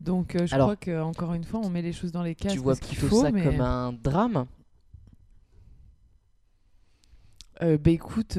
Donc 0.00 0.36
euh, 0.36 0.46
je 0.46 0.54
crois 0.54 0.76
que 0.76 1.00
encore 1.00 1.34
une 1.34 1.44
fois, 1.44 1.60
on 1.62 1.70
met 1.70 1.82
les 1.82 1.92
choses 1.92 2.12
dans 2.12 2.22
les 2.22 2.34
cases. 2.34 2.52
Tu 2.52 2.58
vois 2.58 2.76
plutôt 2.76 3.22
ça 3.22 3.32
comme 3.32 3.60
un 3.60 3.92
drame? 3.92 4.46
Bah 7.60 7.90
écoute. 7.90 8.36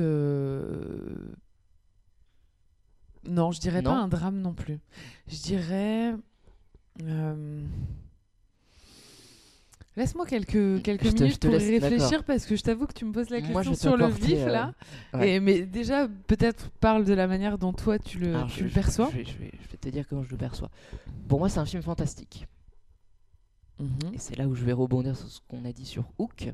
Non, 3.27 3.51
je 3.51 3.59
dirais 3.59 3.83
pas 3.83 3.95
un 3.95 4.07
drame 4.07 4.39
non 4.39 4.53
plus. 4.53 4.79
Je 5.27 5.41
dirais. 5.41 6.15
Laisse-moi 9.99 10.25
quelques, 10.25 10.81
quelques 10.81 11.13
minutes 11.13 11.41
pour 11.41 11.51
réfléchir 11.51 12.23
parce 12.23 12.45
que 12.45 12.55
je 12.55 12.63
t'avoue 12.63 12.87
que 12.87 12.93
tu 12.93 13.03
me 13.03 13.11
poses 13.11 13.29
la 13.29 13.41
question 13.41 13.75
sur 13.75 13.97
le 13.97 14.07
vif 14.07 14.45
là. 14.45 14.73
Euh, 15.13 15.19
Et, 15.19 15.41
mais 15.41 15.63
déjà, 15.63 16.07
peut-être 16.07 16.69
parle 16.79 17.03
de 17.03 17.13
la 17.13 17.27
manière 17.27 17.57
dont 17.57 17.73
toi 17.73 17.99
tu 17.99 18.17
le, 18.17 18.33
tu 18.47 18.63
le 18.63 18.69
perçois. 18.69 19.09
Je, 19.11 19.17
vais, 19.17 19.51
te 19.81 19.89
dire 19.89 20.07
comment 20.07 20.23
je 20.23 20.31
le 20.31 20.37
perçois. 20.37 20.71
Pour 21.27 21.39
moi, 21.39 21.49
c'est 21.49 21.59
un 21.59 21.65
film 21.65 21.83
fantastique. 21.83 22.47
Mhm. 23.77 24.13
Et 24.13 24.19
c'est 24.19 24.37
là 24.37 24.47
où 24.47 24.55
je 24.55 24.63
vais 24.63 24.71
rebondir 24.71 25.17
sur 25.17 25.27
ce 25.27 25.41
qu'on 25.49 25.65
a 25.65 25.73
dit 25.73 25.85
sur 25.85 26.05
Hook. 26.17 26.49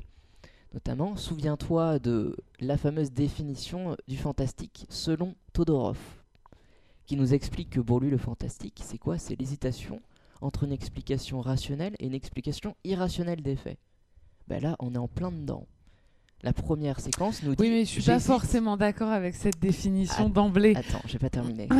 Notamment, 0.74 1.14
souviens-toi 1.14 2.00
de 2.00 2.34
la 2.58 2.76
fameuse 2.76 3.12
définition 3.12 3.96
du 4.08 4.16
fantastique 4.16 4.86
selon 4.88 5.36
Todorov, 5.52 5.98
qui 7.06 7.14
nous 7.14 7.32
explique 7.32 7.70
que 7.70 7.80
pour 7.80 8.00
lui, 8.00 8.10
le 8.10 8.18
fantastique, 8.18 8.80
c'est 8.82 8.98
quoi? 8.98 9.18
C'est 9.18 9.38
l'hésitation 9.38 10.02
entre 10.40 10.64
une 10.64 10.72
explication 10.72 11.40
rationnelle 11.40 11.94
et 11.98 12.06
une 12.06 12.14
explication 12.14 12.76
irrationnelle 12.84 13.42
des 13.42 13.56
faits. 13.56 13.78
Ben 14.48 14.62
là, 14.62 14.76
on 14.78 14.94
est 14.94 14.98
en 14.98 15.08
plein 15.08 15.32
dedans. 15.32 15.66
La 16.42 16.52
première 16.52 17.00
séquence 17.00 17.42
nous 17.42 17.54
dit. 17.54 17.62
Oui, 17.62 17.70
mais 17.70 17.84
je 17.84 17.90
suis 17.90 18.02
pas 18.02 18.20
forcément 18.20 18.76
d'accord 18.76 19.10
avec 19.10 19.34
cette 19.34 19.58
définition 19.58 20.28
d'emblée. 20.28 20.74
Attends, 20.76 21.02
j'ai 21.06 21.18
pas 21.18 21.30
terminé. 21.30 21.68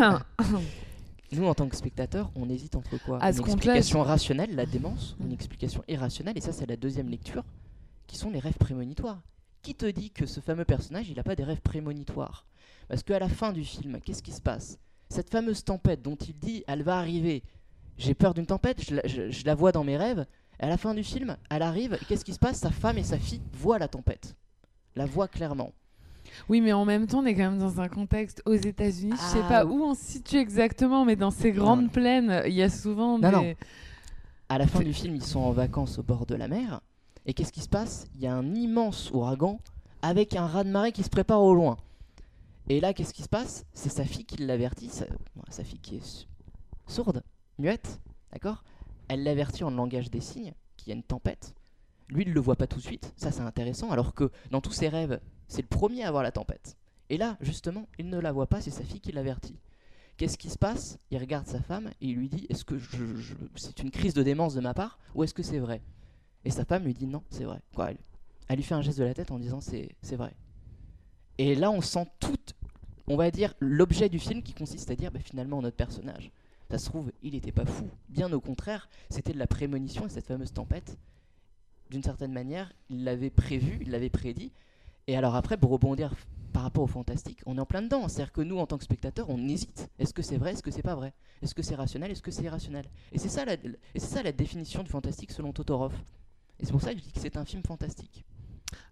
Nous, 1.33 1.45
en 1.45 1.55
tant 1.55 1.69
que 1.69 1.77
spectateurs, 1.77 2.31
on 2.37 2.49
hésite 2.49 2.77
entre 2.77 2.99
quoi? 3.05 3.19
Une 3.21 3.29
explication 3.29 4.03
rationnelle, 4.03 4.55
la 4.55 4.65
démence, 4.65 5.17
une 5.21 5.33
explication 5.33 5.83
irrationnelle, 5.89 6.39
et 6.39 6.41
ça, 6.41 6.53
c'est 6.53 6.67
la 6.67 6.77
deuxième 6.77 7.09
lecture, 7.09 7.43
qui 8.07 8.17
sont 8.17 8.31
les 8.31 8.39
rêves 8.39 8.59
prémonitoires. 8.59 9.21
Qui 9.63 9.75
te 9.75 9.87
dit 9.87 10.11
que 10.11 10.25
ce 10.25 10.39
fameux 10.39 10.65
personnage, 10.65 11.09
il 11.09 11.17
n'a 11.17 11.25
pas 11.25 11.35
des 11.35 11.43
rêves 11.43 11.61
prémonitoires? 11.61 12.47
Parce 12.89 13.03
qu'à 13.03 13.19
la 13.19 13.29
fin 13.29 13.53
du 13.53 13.65
film, 13.65 14.01
qu'est-ce 14.05 14.23
qui 14.23 14.31
se 14.31 14.41
passe? 14.41 14.79
Cette 15.09 15.31
fameuse 15.31 15.65
tempête 15.65 16.03
dont 16.03 16.15
il 16.15 16.39
dit, 16.39 16.63
elle 16.69 16.85
va 16.85 16.99
arriver, 16.99 17.43
j'ai 17.99 18.15
peur 18.15 18.35
d'une 18.35 18.47
tempête, 18.47 18.83
je 18.83 19.45
la, 19.45 19.55
vois 19.55 19.73
dans 19.73 19.85
mes 19.85 19.97
rêves. 19.97 20.27
À 20.59 20.69
la 20.69 20.77
fin 20.77 20.95
du 20.95 21.03
film, 21.03 21.37
elle 21.51 21.63
arrive, 21.63 21.99
qu'est-ce 22.09 22.25
qui 22.25 22.33
se 22.33 22.39
passe? 22.39 22.59
Sa 22.59 22.71
femme 22.71 22.99
et 22.99 23.03
sa 23.03 23.19
fille 23.19 23.43
voient 23.53 23.79
la 23.79 23.89
tempête. 23.89 24.35
La 24.95 25.05
voient 25.05 25.29
clairement. 25.29 25.73
Oui, 26.49 26.61
mais 26.61 26.73
en 26.73 26.85
même 26.85 27.07
temps, 27.07 27.21
on 27.21 27.27
est 27.27 27.35
quand 27.35 27.51
même 27.51 27.59
dans 27.59 27.81
un 27.81 27.89
contexte 27.89 28.43
aux 28.47 28.55
États-Unis. 28.55 29.13
Je 29.17 29.39
sais 29.39 29.41
pas 29.41 29.61
ah. 29.61 29.67
où 29.67 29.83
on 29.83 29.95
se 29.95 30.03
situe 30.03 30.37
exactement, 30.37 31.05
mais 31.05 31.17
dans 31.17 31.31
ces 31.31 31.53
grandes 31.53 31.91
plaines, 31.91 32.43
il 32.47 32.55
y 32.55 32.63
a 32.63 32.71
souvent 32.71 33.19
des. 33.19 33.57
À 34.49 34.59
la 34.59 34.67
fin 34.67 34.81
du 34.81 34.93
film, 34.93 35.17
ils 35.17 35.25
sont 35.25 35.41
en 35.41 35.51
vacances 35.51 35.99
au 35.99 36.03
bord 36.03 36.25
de 36.25 36.37
la 36.37 36.49
mer. 36.49 36.81
Et 37.27 37.35
qu'est-ce 37.35 37.53
qui 37.53 37.61
se 37.61 37.69
passe? 37.69 38.07
Il 38.15 38.21
y 38.21 38.27
a 38.29 38.35
un 38.35 38.55
immense 38.55 39.11
ouragan 39.11 39.59
avec 40.03 40.37
un 40.37 40.47
raz-de-marée 40.47 40.93
qui 40.93 41.03
se 41.03 41.11
prépare 41.11 41.43
au 41.43 41.55
loin. 41.55 41.77
Et 42.69 42.81
là, 42.81 42.95
qu'est-ce 42.95 43.13
qui 43.13 43.23
se 43.23 43.29
passe? 43.29 43.65
C'est 43.75 43.89
sa 43.89 44.05
fille 44.05 44.25
qui 44.25 44.37
l'avertit, 44.37 44.89
sa, 44.89 45.07
sa 45.49 45.65
fille 45.65 45.81
qui 45.81 45.97
est 45.97 46.27
sourde, 46.87 47.23
muette, 47.59 48.01
d'accord 48.33 48.65
Elle 49.09 49.23
l'avertit 49.23 49.65
en 49.65 49.71
langage 49.71 50.11
des 50.11 50.21
signes 50.21 50.55
qu'il 50.77 50.89
y 50.89 50.93
a 50.93 50.97
une 50.97 51.03
tempête. 51.03 51.55
Lui, 52.09 52.23
il 52.23 52.29
ne 52.29 52.35
le 52.35 52.41
voit 52.41 52.57
pas 52.57 52.67
tout 52.67 52.79
de 52.79 52.85
suite, 52.85 53.13
ça 53.17 53.33
c'est 53.33 53.41
intéressant, 53.41 53.91
alors 53.91 54.15
que 54.15 54.31
dans 54.51 54.61
tous 54.61 54.73
ses 54.73 54.89
rêves, 54.89 55.21
c'est 55.49 55.63
le 55.63 55.69
premier 55.69 56.05
à 56.05 56.11
voir 56.11 56.23
la 56.23 56.33
tempête. 56.33 56.77
Et 57.09 57.19
là, 57.19 57.37
justement, 57.41 57.89
il 57.99 58.09
ne 58.09 58.19
la 58.19 58.33
voit 58.33 58.47
pas, 58.47 58.61
c'est 58.61 58.71
sa 58.71 58.85
fille 58.85 59.01
qui 59.01 59.13
l'avertit. 59.13 59.59
Qu'est-ce 60.17 60.39
qui 60.39 60.49
se 60.49 60.59
passe? 60.59 60.99
Il 61.11 61.19
regarde 61.19 61.47
sa 61.47 61.61
femme 61.61 61.91
et 62.01 62.07
il 62.07 62.17
lui 62.17 62.29
dit 62.29 62.47
Est-ce 62.49 62.65
que 62.65 62.81
c'est 63.55 63.83
une 63.83 63.91
crise 63.91 64.15
de 64.15 64.23
démence 64.23 64.55
de 64.55 64.61
ma 64.61 64.73
part 64.73 64.99
ou 65.15 65.25
est-ce 65.25 65.35
que 65.35 65.43
c'est 65.43 65.59
vrai? 65.59 65.83
Et 66.45 66.51
sa 66.51 66.65
femme 66.65 66.85
lui 66.85 66.95
dit 66.95 67.07
Non, 67.07 67.23
c'est 67.29 67.45
vrai. 67.45 67.61
Quoi, 67.75 67.91
elle, 68.49 68.57
lui 68.57 68.63
fait 68.63 68.75
un 68.75 68.83
geste 68.83 68.99
de 68.99 69.05
la 69.05 69.13
tête 69.13 69.31
en 69.31 69.39
disant 69.39 69.61
C'est 69.61 70.17
vrai. 70.17 70.35
Et 71.39 71.55
là, 71.55 71.71
on 71.71 71.83
sent 71.83 72.07
tout, 72.19 72.35
on 73.09 73.17
va 73.17 73.31
dire, 73.31 73.53
l'objet 73.61 74.09
du 74.09 74.19
film 74.19 74.43
qui 74.43 74.55
consiste 74.55 74.91
à 74.91 74.97
dire 74.97 75.11
bah, 75.11 75.21
finalement, 75.21 75.61
notre 75.61 75.77
personnage, 75.77 76.33
ça 76.71 76.79
se 76.79 76.87
trouve, 76.87 77.13
il 77.23 77.35
n'était 77.35 77.53
pas 77.53 77.65
fou. 77.65 77.89
Bien 78.09 78.33
au 78.33 78.41
contraire, 78.41 78.89
c'était 79.09 79.33
de 79.33 79.39
la 79.39 79.47
prémonition 79.47 80.07
et 80.07 80.09
cette 80.09 80.27
fameuse 80.27 80.53
tempête. 80.53 80.97
D'une 81.91 82.03
certaine 82.03 82.33
manière, 82.33 82.73
il 82.91 83.05
l'avait 83.05 83.31
prévu, 83.31 83.79
il 83.81 83.91
l'avait 83.91 84.11
prédit. 84.11 84.53
Et 85.07 85.17
alors 85.17 85.37
après, 85.37 85.57
pour 85.57 85.71
rebondir 85.71 86.15
par 86.53 86.63
rapport 86.63 86.83
au 86.83 86.89
fantastique, 86.89 87.41
on 87.47 87.59
est 87.59 87.61
en 87.61 87.67
plein 87.67 87.83
dedans. 87.83 88.09
C'est-à-dire 88.09 88.33
que 88.33 88.41
nous, 88.41 88.59
en 88.59 88.67
tant 88.67 88.79
que 88.79 88.85
spectateurs, 88.85 89.31
on 89.31 89.47
hésite. 89.47 89.89
Est-ce 89.99 90.13
que 90.13 90.23
c'est 90.23 90.39
vrai 90.39 90.53
Est-ce 90.53 90.63
que 90.63 90.73
c'est 90.73 90.83
pas 90.83 90.97
vrai? 90.97 91.13
Est-ce 91.43 91.55
que 91.55 91.63
c'est 91.63 91.77
rationnel 91.77 92.11
Est-ce 92.11 92.23
que 92.23 92.31
c'est 92.33 92.43
irrationnel? 92.43 92.87
Et 93.13 93.19
c'est 93.19 93.29
ça, 93.29 93.45
la, 93.45 93.57
ça 93.97 94.23
la 94.23 94.33
définition 94.33 94.83
du 94.83 94.91
fantastique 94.91 95.31
selon 95.31 95.53
Totoroff. 95.53 95.95
Et 96.59 96.65
c'est 96.65 96.73
pour 96.73 96.83
ça 96.83 96.93
que 96.93 96.99
je 96.99 97.05
dis 97.05 97.13
que 97.13 97.21
c'est 97.21 97.37
un 97.37 97.45
film 97.45 97.63
fantastique. 97.63 98.25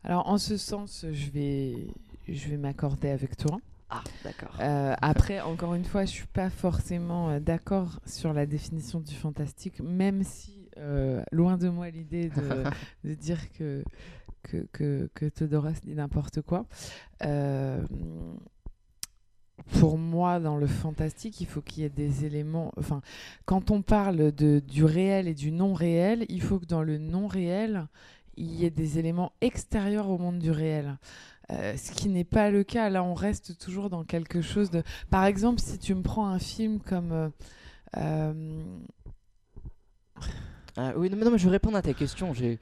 Alors, 0.04 0.28
en 0.28 0.38
ce 0.38 0.56
sens, 0.56 1.06
je 1.10 1.30
vais, 1.30 1.88
je 2.28 2.48
vais 2.48 2.58
m'accorder 2.58 3.08
avec 3.08 3.36
toi. 3.36 3.58
Ah, 3.94 4.02
d'accord. 4.24 4.56
Euh, 4.60 4.94
après, 5.00 5.40
encore 5.40 5.74
une 5.74 5.84
fois, 5.84 6.04
je 6.04 6.10
suis 6.10 6.26
pas 6.26 6.50
forcément 6.50 7.30
euh, 7.30 7.38
d'accord 7.38 8.00
sur 8.06 8.32
la 8.32 8.44
définition 8.44 8.98
du 8.98 9.14
fantastique, 9.14 9.80
même 9.80 10.24
si, 10.24 10.68
euh, 10.78 11.22
loin 11.30 11.56
de 11.56 11.68
moi 11.68 11.90
l'idée 11.90 12.28
de, 12.28 12.64
de 13.08 13.14
dire 13.14 13.38
que 13.52 13.84
que, 14.42 14.66
que, 14.72 15.08
que 15.14 15.80
dit 15.80 15.94
n'importe 15.94 16.42
quoi. 16.42 16.66
Euh, 17.24 17.82
pour 19.78 19.96
moi, 19.96 20.40
dans 20.40 20.56
le 20.56 20.66
fantastique, 20.66 21.40
il 21.40 21.46
faut 21.46 21.62
qu'il 21.62 21.84
y 21.84 21.86
ait 21.86 21.90
des 21.90 22.24
éléments. 22.24 22.72
Enfin, 22.76 23.00
quand 23.44 23.70
on 23.70 23.80
parle 23.80 24.32
de, 24.32 24.60
du 24.60 24.84
réel 24.84 25.28
et 25.28 25.34
du 25.34 25.52
non 25.52 25.72
réel, 25.72 26.26
il 26.28 26.42
faut 26.42 26.58
que 26.58 26.66
dans 26.66 26.82
le 26.82 26.98
non 26.98 27.26
réel, 27.26 27.86
il 28.36 28.52
y 28.52 28.64
ait 28.64 28.70
des 28.70 28.98
éléments 28.98 29.32
extérieurs 29.40 30.10
au 30.10 30.18
monde 30.18 30.38
du 30.38 30.50
réel. 30.50 30.98
Euh, 31.50 31.76
ce 31.76 31.92
qui 31.92 32.08
n'est 32.08 32.24
pas 32.24 32.50
le 32.50 32.64
cas. 32.64 32.88
Là, 32.88 33.04
on 33.04 33.14
reste 33.14 33.58
toujours 33.58 33.90
dans 33.90 34.04
quelque 34.04 34.40
chose 34.40 34.70
de. 34.70 34.82
Par 35.10 35.24
exemple, 35.24 35.60
si 35.60 35.78
tu 35.78 35.94
me 35.94 36.02
prends 36.02 36.26
un 36.26 36.38
film 36.38 36.80
comme. 36.80 37.30
Euh, 37.96 38.62
ah, 40.76 40.92
oui, 40.96 41.10
non, 41.10 41.16
mais 41.16 41.24
non, 41.24 41.30
mais 41.30 41.38
je 41.38 41.44
vais 41.44 41.50
répondre 41.50 41.76
à 41.76 41.82
ta 41.82 41.92
question. 41.92 42.32
J'ai 42.32 42.58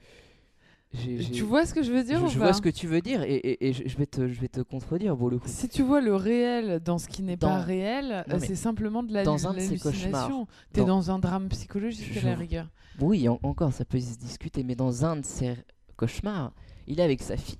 tu 1.33 1.41
vois 1.41 1.65
ce 1.65 1.73
que 1.73 1.81
je 1.81 1.91
veux 1.91 2.03
dire 2.03 2.19
Je, 2.19 2.25
ou 2.25 2.29
je 2.29 2.37
vois 2.37 2.53
ce 2.53 2.61
que 2.61 2.69
tu 2.69 2.85
veux 2.85 3.01
dire 3.01 3.23
et, 3.23 3.67
et, 3.67 3.73
je, 3.73 3.97
vais 3.97 4.05
te, 4.05 4.27
je 4.27 4.39
vais 4.39 4.47
te 4.47 4.61
contredire 4.61 5.17
pour 5.17 5.31
le 5.31 5.39
coup. 5.39 5.47
Si 5.47 5.67
tu 5.67 5.81
vois 5.81 6.01
le 6.01 6.15
réel 6.15 6.79
dans 6.81 6.99
ce 6.99 7.07
qui 7.07 7.23
n'est 7.23 7.37
pas 7.37 7.59
réel, 7.59 8.23
c'est 8.39 8.55
simplement 8.55 9.01
de 9.01 9.11
la 9.13 9.23
dans 9.23 9.47
un 9.47 9.51
hallucination. 9.51 10.47
T'es 10.71 10.81
dans... 10.81 10.87
dans 10.87 11.11
un 11.11 11.19
drame 11.19 11.49
psychologique 11.49 12.17
à 12.17 12.27
la 12.27 12.35
rigueur. 12.35 12.69
Oui, 12.99 13.27
encore, 13.27 13.73
ça 13.73 13.85
peut 13.85 13.99
se 13.99 14.17
discuter, 14.17 14.63
mais 14.63 14.75
dans 14.75 15.03
un 15.03 15.15
de 15.15 15.25
ces 15.25 15.55
cauchemars, 15.95 16.53
il 16.85 16.99
est 16.99 17.03
avec 17.03 17.23
sa 17.23 17.37
fille 17.37 17.57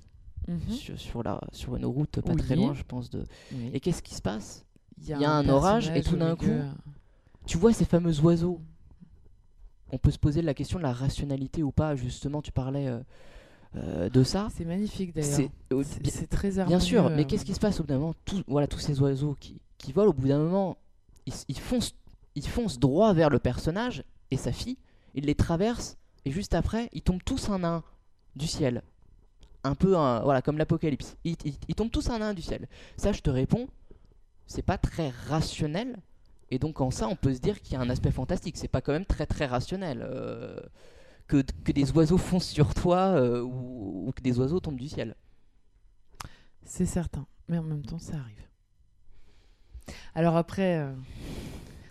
mhm. 0.48 0.70
sur, 0.70 0.98
sur, 0.98 1.22
la, 1.22 1.40
sur 1.52 1.76
une 1.76 1.86
route 1.86 2.20
pas 2.20 2.34
très 2.34 2.56
loin, 2.56 2.74
je 2.74 2.82
pense. 2.82 3.10
De... 3.10 3.24
Et 3.72 3.80
qu'est-ce 3.80 4.02
qui 4.02 4.14
se 4.14 4.22
passe? 4.22 4.64
Il 4.98 5.08
y 5.08 5.24
a, 5.24 5.30
un, 5.30 5.48
orage 5.48 5.90
et 5.90 6.02
tout 6.02 6.16
d'un 6.16 6.36
coup, 6.36 6.46
tu 7.46 7.58
vois 7.58 7.72
ces 7.72 7.84
fameux 7.84 8.20
oiseaux? 8.20 8.60
On 9.90 9.98
peut 9.98 10.10
se 10.10 10.18
poser 10.18 10.42
la 10.42 10.54
question 10.54 10.78
de 10.78 10.82
la 10.82 10.92
rationalité 10.92 11.62
ou 11.62 11.70
pas. 11.70 11.94
Justement, 11.94 12.42
tu 12.42 12.50
parlais 12.50 12.88
euh, 12.88 13.00
euh, 13.76 14.08
de 14.08 14.22
ça. 14.24 14.48
C'est 14.56 14.64
magnifique 14.64 15.14
d'ailleurs. 15.14 15.50
C'est 16.04 16.26
très 16.28 16.58
harmonieux. 16.58 16.78
Bien 16.78 16.84
sûr, 16.84 17.10
mais 17.10 17.26
qu'est-ce 17.26 17.44
qui 17.44 17.54
se 17.54 17.60
passe 17.60 17.80
au 17.80 17.84
bout 17.84 17.88
d'un 17.88 17.98
moment? 17.98 18.14
Voilà, 18.48 18.66
tous 18.66 18.78
ces 18.78 19.00
oiseaux 19.00 19.36
qui, 19.38 19.60
qui 19.78 19.92
volent, 19.92 20.10
au 20.10 20.14
bout 20.14 20.28
d'un 20.28 20.38
moment, 20.38 20.78
ils, 21.26 21.58
foncent, 21.58 21.94
ils 22.34 22.46
foncent 22.46 22.78
droit 22.78 23.12
vers 23.12 23.30
le 23.30 23.38
personnage 23.38 24.04
et 24.30 24.36
sa 24.36 24.52
fille. 24.52 24.78
Ils 25.14 25.26
les 25.26 25.34
traversent 25.34 25.96
et 26.24 26.30
juste 26.30 26.54
après, 26.54 26.88
ils 26.92 27.02
tombent 27.02 27.22
tous 27.24 27.50
un 27.50 27.62
un 27.64 27.82
du 28.36 28.46
ciel. 28.46 28.82
Un 29.64 29.74
peu, 29.74 29.92
voilà, 29.92 30.42
comme 30.42 30.58
l'apocalypse. 30.58 31.16
Ils, 31.24 31.74
tombent 31.74 31.90
tous 31.90 32.10
un 32.10 32.20
un 32.20 32.34
du 32.34 32.42
ciel. 32.42 32.68
Ça, 32.96 33.12
je 33.12 33.20
te 33.20 33.30
réponds, 33.30 33.68
c'est 34.46 34.62
pas 34.62 34.78
très 34.78 35.10
rationnel 35.28 35.96
et 36.50 36.58
donc 36.58 36.80
en 36.80 36.92
ça, 36.92 37.08
on 37.08 37.16
peut 37.16 37.34
se 37.34 37.40
dire 37.40 37.60
qu'il 37.60 37.72
y 37.72 37.76
a 37.76 37.80
un 37.80 37.90
aspect 37.90 38.10
fantastique. 38.10 38.56
C'est 38.56 38.68
pas 38.68 38.80
quand 38.80 38.92
même 38.92 39.06
très 39.06 39.26
très 39.26 39.46
rationnel. 39.46 40.02
Euh, 40.02 40.60
que, 41.26 41.42
que, 41.64 41.72
des 41.72 41.90
oiseaux 41.92 42.16
foncent 42.16 42.48
sur 42.48 42.74
toi 42.74 43.14
euh, 43.16 43.40
ou, 43.42 44.12
que 44.14 44.22
des 44.22 44.38
oiseaux 44.38 44.60
tombent 44.60 44.78
du 44.78 44.88
ciel. 44.88 45.16
C'est 46.64 46.86
certain, 46.86 47.26
mais 47.48 47.58
en 47.58 47.62
même 47.62 47.84
temps 47.84 47.98
ça 47.98 48.18
arrive. 48.18 48.46
Alors 50.14 50.36
après, 50.36 50.78
euh, 50.78 50.94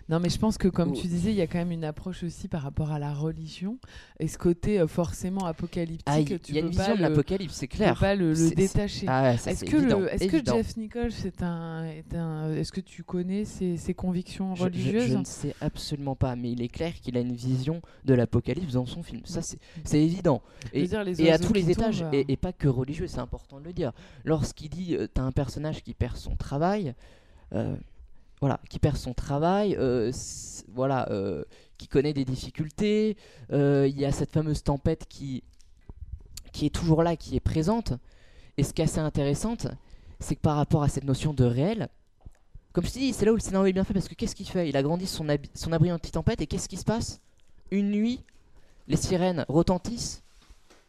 non, 0.08 0.20
mais 0.20 0.28
je 0.28 0.38
pense 0.38 0.58
que, 0.58 0.68
comme 0.68 0.92
tu 0.92 1.06
disais, 1.06 1.30
il 1.30 1.36
y 1.36 1.40
a 1.40 1.46
quand 1.46 1.58
même 1.58 1.72
une 1.72 1.84
approche 1.84 2.22
aussi 2.24 2.46
par 2.48 2.62
rapport 2.62 2.92
à 2.92 2.98
la 2.98 3.14
religion 3.14 3.78
et 4.20 4.28
ce 4.28 4.36
côté 4.36 4.78
euh, 4.78 4.86
forcément 4.86 5.46
apocalyptique. 5.46 6.02
Ah, 6.06 6.20
il 6.20 6.28
y 6.54 6.58
a 6.58 6.60
une 6.60 6.68
vision 6.68 6.94
de 6.94 7.00
l'apocalypse, 7.00 7.54
c'est 7.54 7.68
clair. 7.68 7.94
Tu 7.94 7.94
peux 7.94 8.00
pas 8.00 8.14
le, 8.14 8.54
détacher. 8.54 9.06
Ah, 9.08 9.32
est-ce 9.32 9.64
que, 9.64 10.22
est 10.22 10.28
que 10.28 10.44
Jeff 10.44 10.76
Nichols, 10.76 11.12
un, 11.40 11.84
est 11.86 12.14
un 12.14 12.52
est-ce 12.52 12.72
que 12.72 12.80
tu 12.80 13.02
connais 13.02 13.44
ses, 13.44 13.76
ses 13.76 13.94
convictions 13.94 14.54
religieuses 14.54 15.12
je, 15.12 15.16
ne 15.16 15.24
sais 15.24 15.54
absolument 15.60 16.16
pas, 16.16 16.36
mais 16.36 16.52
il 16.52 16.62
est 16.62 16.68
clair 16.68 16.92
qu'il 17.00 17.16
a 17.16 17.20
une 17.20 17.34
vision 17.34 17.80
de 18.04 18.14
l'apocalypse 18.14 18.74
dans 18.74 18.86
son 18.86 19.02
film. 19.02 19.22
Ça, 19.24 19.40
c'est 19.42 20.02
évident. 20.02 20.42
Et, 20.72 20.84
et 21.18 21.32
à 21.32 21.38
tous 21.38 21.52
les 21.52 21.70
étages, 21.70 22.02
euh. 22.02 22.24
et, 22.28 22.36
pas 22.36 22.52
que 22.52 22.68
religieux, 22.68 23.06
c'est 23.06 23.20
important 23.20 23.58
de 23.58 23.64
le 23.64 23.72
dire. 23.72 23.92
Lorsqu'il 24.24 24.68
dit, 24.68 24.96
euh, 24.96 25.06
tu 25.12 25.20
as 25.20 25.24
un 25.24 25.32
personnage 25.32 25.82
qui 25.82 25.94
perd 25.94 26.16
son 26.16 26.36
travail 26.36 26.94
voilà, 28.44 28.60
qui 28.68 28.78
perd 28.78 28.98
son 28.98 29.14
travail, 29.14 29.74
euh, 29.78 30.12
voilà, 30.68 31.08
euh, 31.10 31.44
qui 31.78 31.88
connaît 31.88 32.12
des 32.12 32.26
difficultés. 32.26 33.16
Euh, 33.52 33.88
il 33.88 33.98
y 33.98 34.04
a 34.04 34.12
cette 34.12 34.30
fameuse 34.32 34.62
tempête 34.62 35.06
qui, 35.08 35.42
qui 36.52 36.66
est 36.66 36.74
toujours 36.74 37.02
là, 37.02 37.16
qui 37.16 37.36
est 37.36 37.40
présente. 37.40 37.94
Et 38.58 38.62
ce 38.62 38.74
qui 38.74 38.82
est 38.82 38.84
assez 38.84 38.98
intéressant, 38.98 39.56
c'est 40.20 40.36
que 40.36 40.42
par 40.42 40.56
rapport 40.56 40.82
à 40.82 40.90
cette 40.90 41.04
notion 41.04 41.32
de 41.32 41.42
réel, 41.42 41.88
comme 42.74 42.84
je 42.84 42.90
te 42.90 42.98
dis, 42.98 43.14
c'est 43.14 43.24
là 43.24 43.32
où 43.32 43.36
le 43.36 43.40
scénario 43.40 43.68
est 43.68 43.72
bien 43.72 43.82
fait 43.82 43.94
parce 43.94 44.08
que 44.08 44.14
qu'est-ce 44.14 44.34
qu'il 44.36 44.46
fait? 44.46 44.68
Il 44.68 44.76
agrandit 44.76 45.06
son, 45.06 45.26
son 45.54 45.72
abri 45.72 45.90
anti-tempête 45.90 46.42
et 46.42 46.46
qu'est-ce 46.46 46.68
qui 46.68 46.76
se 46.76 46.84
passe? 46.84 47.22
Une 47.70 47.90
nuit, 47.92 48.20
les 48.88 48.96
sirènes 48.96 49.46
retentissent 49.48 50.22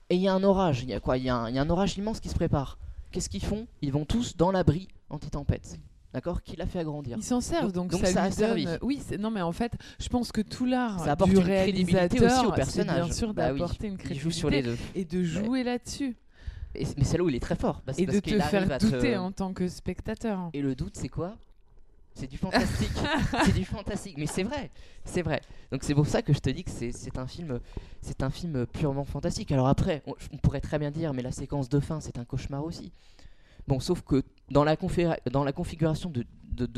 et 0.09 0.15
il 0.15 0.21
y 0.21 0.27
a 0.27 0.33
un 0.33 0.43
orage. 0.43 0.83
Il 0.83 0.89
y 0.89 0.93
a 0.93 0.99
quoi? 0.99 1.17
Il 1.17 1.23
y, 1.23 1.27
y, 1.27 1.29
a 1.29 1.37
un 1.37 1.69
orage 1.69 1.97
immense 1.97 2.19
qui 2.19 2.27
se 2.27 2.35
prépare. 2.35 2.77
Qu'est-ce 3.13 3.29
qu'ils 3.29 3.45
font? 3.45 3.65
Ils 3.81 3.93
vont 3.93 4.03
tous 4.03 4.35
dans 4.35 4.51
l'abri 4.51 4.89
anti-tempête 5.09 5.79
d'accord, 6.15 6.41
qui 6.41 6.55
l'a 6.55 6.65
fait 6.65 6.79
agrandir. 6.79 7.17
Ils 7.17 7.23
s'en 7.23 7.41
servent, 7.41 7.73
donc, 7.73 7.93
ça, 7.93 8.23
a 8.23 8.31
servi. 8.31 8.67
Oui, 8.81 9.01
non, 9.19 9.31
mais 9.31 9.41
en 9.41 9.51
fait, 9.51 9.73
je 9.99 10.07
pense 10.07 10.31
que 10.31 10.41
tout 10.41 10.65
l'art 10.65 11.05
du 11.25 11.37
réalisateur, 11.37 12.37
aussi 12.37 12.45
au 12.45 12.51
personnage. 12.51 13.05
bien 13.05 13.13
sûr 13.13 13.33
bah 13.33 13.51
d'apporter 13.51 13.87
une 13.87 13.97
crédibilité 13.97 14.39
sur 14.39 14.49
les 14.49 14.63
deux. 14.63 14.77
et 14.95 15.03
de 15.03 15.23
jouer 15.23 15.63
là-dessus. 15.63 16.15
mais 16.73 17.03
c'est 17.03 17.17
là 17.17 17.23
où 17.23 17.29
il 17.29 17.35
est 17.35 17.39
très 17.39 17.55
fort. 17.55 17.83
et 17.97 18.05
de 18.05 18.19
te 18.19 18.39
faire 18.39 18.77
douter 18.79 19.17
en 19.17 19.31
tant 19.31 19.53
que 19.53 19.67
spectateur. 19.67 20.49
Et 20.53 20.61
le 20.61 20.73
doute, 20.73 20.95
c'est 20.95 21.09
quoi? 21.09 21.35
C'est 22.13 22.27
du 22.27 22.37
fantastique. 22.37 22.91
c'est 23.45 23.53
du 23.53 23.65
fantastique. 23.65 24.15
Mais 24.17 24.25
c'est 24.25 24.43
vrai. 24.43 24.71
C'est 25.03 25.21
vrai. 25.21 25.41
Donc 25.69 25.83
c'est 25.83 25.93
pour 25.93 26.07
ça 26.07 26.21
que 26.21 26.31
je 26.31 26.39
te 26.39 26.49
dis 26.49 26.63
que 26.63 26.71
c'est 26.71 27.17
un 27.17 27.27
film 27.27 27.59
c'est 28.01 28.23
un 28.23 28.29
film 28.29 28.65
purement 28.67 29.03
fantastique. 29.03 29.51
Alors 29.51 29.67
après, 29.67 30.01
on, 30.07 30.37
pourrait 30.37 30.61
très 30.61 30.79
bien 30.79 30.91
dire 30.91 31.13
mais 31.13 31.21
la 31.21 31.33
séquence 31.33 31.67
de 31.67 31.81
fin, 31.81 31.99
c'est 31.99 32.17
un 32.17 32.23
cauchemar 32.23 32.63
aussi. 32.63 32.93
Bon, 33.67 33.79
sauf 33.79 34.01
que 34.01 34.23
dans 34.49 34.63
la, 34.63 34.75
dans 35.31 35.43
la 35.43 35.53
configuration 35.53 36.11
de, 36.11 36.25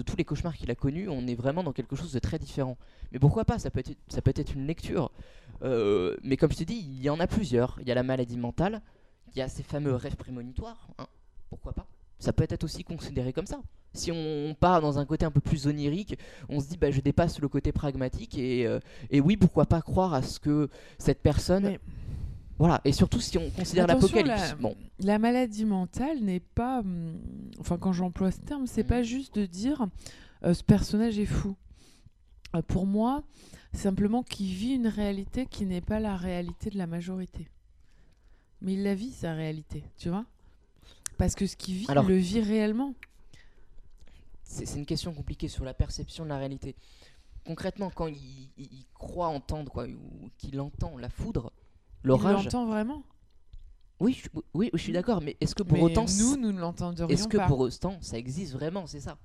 tous 0.01 0.15
les 0.15 0.23
cauchemars 0.23 0.55
qu'il 0.55 0.71
a 0.71 0.75
connus, 0.75 1.09
on 1.09 1.27
est 1.27 1.35
vraiment 1.35 1.63
dans 1.63 1.73
quelque 1.73 1.95
chose 1.95 2.13
de 2.13 2.19
très 2.19 2.39
différent. 2.39 2.77
Mais 3.11 3.19
pourquoi 3.19 3.45
pas 3.45 3.59
Ça 3.59 3.69
peut 3.69 3.79
être, 3.79 3.91
ça 4.07 4.21
peut 4.21 4.33
être 4.35 4.53
une 4.53 4.65
lecture. 4.65 5.11
Euh, 5.63 6.15
mais 6.23 6.37
comme 6.37 6.51
je 6.51 6.57
t'ai 6.57 6.65
dit, 6.65 6.75
il 6.77 7.01
y 7.01 7.09
en 7.09 7.19
a 7.19 7.27
plusieurs. 7.27 7.77
Il 7.81 7.87
y 7.87 7.91
a 7.91 7.95
la 7.95 8.03
maladie 8.03 8.37
mentale, 8.37 8.81
il 9.33 9.39
y 9.39 9.41
a 9.41 9.49
ces 9.49 9.63
fameux 9.63 9.95
rêves 9.95 10.15
prémonitoires. 10.15 10.87
Hein. 10.97 11.07
Pourquoi 11.49 11.73
pas 11.73 11.87
Ça 12.19 12.33
peut 12.33 12.47
être 12.49 12.63
aussi 12.63 12.83
considéré 12.83 13.33
comme 13.33 13.47
ça. 13.47 13.61
Si 13.93 14.11
on 14.11 14.55
part 14.59 14.81
dans 14.81 14.99
un 14.99 15.05
côté 15.05 15.25
un 15.25 15.31
peu 15.31 15.41
plus 15.41 15.67
onirique, 15.67 16.17
on 16.49 16.59
se 16.59 16.67
dit 16.67 16.77
bah, 16.77 16.91
je 16.91 17.01
dépasse 17.01 17.39
le 17.39 17.47
côté 17.47 17.71
pragmatique 17.71 18.37
et, 18.37 18.65
euh, 18.65 18.79
et 19.09 19.19
oui, 19.21 19.37
pourquoi 19.37 19.65
pas 19.65 19.81
croire 19.81 20.13
à 20.13 20.21
ce 20.21 20.39
que 20.39 20.69
cette 20.97 21.21
personne. 21.21 21.77
Voilà, 22.59 22.81
et 22.85 22.91
surtout 22.91 23.19
si 23.19 23.37
on 23.37 23.49
considère 23.51 23.85
l'apocalypse. 23.85 24.49
La, 24.49 24.55
bon. 24.55 24.75
la 24.99 25.19
maladie 25.19 25.65
mentale 25.65 26.21
n'est 26.21 26.39
pas. 26.39 26.79
Hum, 26.79 27.19
enfin, 27.59 27.77
quand 27.77 27.93
j'emploie 27.93 28.31
ce 28.31 28.39
terme, 28.39 28.65
c'est 28.65 28.83
mm. 28.83 28.87
pas 28.87 29.03
juste 29.03 29.35
de 29.35 29.45
dire 29.45 29.85
euh, 30.43 30.53
ce 30.53 30.63
personnage 30.63 31.19
est 31.19 31.25
fou. 31.25 31.55
Euh, 32.55 32.61
pour 32.61 32.87
moi, 32.87 33.23
simplement 33.73 34.23
qu'il 34.23 34.53
vit 34.53 34.73
une 34.73 34.87
réalité 34.87 35.45
qui 35.45 35.65
n'est 35.65 35.81
pas 35.81 35.99
la 35.99 36.15
réalité 36.15 36.69
de 36.69 36.77
la 36.77 36.87
majorité. 36.87 37.47
Mais 38.61 38.73
il 38.73 38.83
la 38.83 38.95
vit, 38.95 39.11
sa 39.11 39.33
réalité, 39.33 39.83
tu 39.97 40.09
vois? 40.09 40.25
Parce 41.17 41.35
que 41.35 41.45
ce 41.45 41.55
qu'il 41.55 41.75
vit, 41.75 41.85
Alors- 41.89 42.05
il 42.05 42.15
le 42.15 42.17
vit 42.17 42.41
réellement. 42.41 42.93
C'est 44.43 44.75
une 44.75 44.85
question 44.85 45.13
compliquée 45.13 45.49
sur 45.49 45.63
la 45.63 45.73
perception 45.73 46.23
de 46.23 46.29
la 46.29 46.37
réalité. 46.37 46.75
Concrètement, 47.45 47.91
quand 47.91 48.07
il, 48.07 48.17
il- 48.57 48.69
il 48.71 48.85
croit 48.93 49.27
entendre, 49.27 49.71
quoi, 49.71 49.85
ou 49.85 50.29
qu'il 50.37 50.59
entend 50.59 50.97
la 50.97 51.09
foudre, 51.09 51.51
l'orage. 52.07 52.45
l'entend 52.45 52.65
vraiment? 52.65 53.03
Oui, 53.99 54.13
je, 54.23 54.29
oui, 54.53 54.69
je 54.73 54.77
suis 54.77 54.93
d'accord, 54.93 55.21
mais 55.21 55.35
est-ce 55.41 55.55
que 55.55 55.63
pour 55.63 55.77
Mais 55.77 55.83
autant. 55.83 56.05
nous, 56.19 56.37
nous 56.37 56.51
ne 56.51 56.59
l'entendrions 56.59 57.07
Est-ce 57.07 57.27
que 57.27 57.37
pas. 57.37 57.47
pour 57.47 57.59
autant 57.59 57.97
ça 58.01 58.17
existe 58.17 58.53
vraiment? 58.53 58.85
C'est 58.85 58.99
ça 58.99 59.17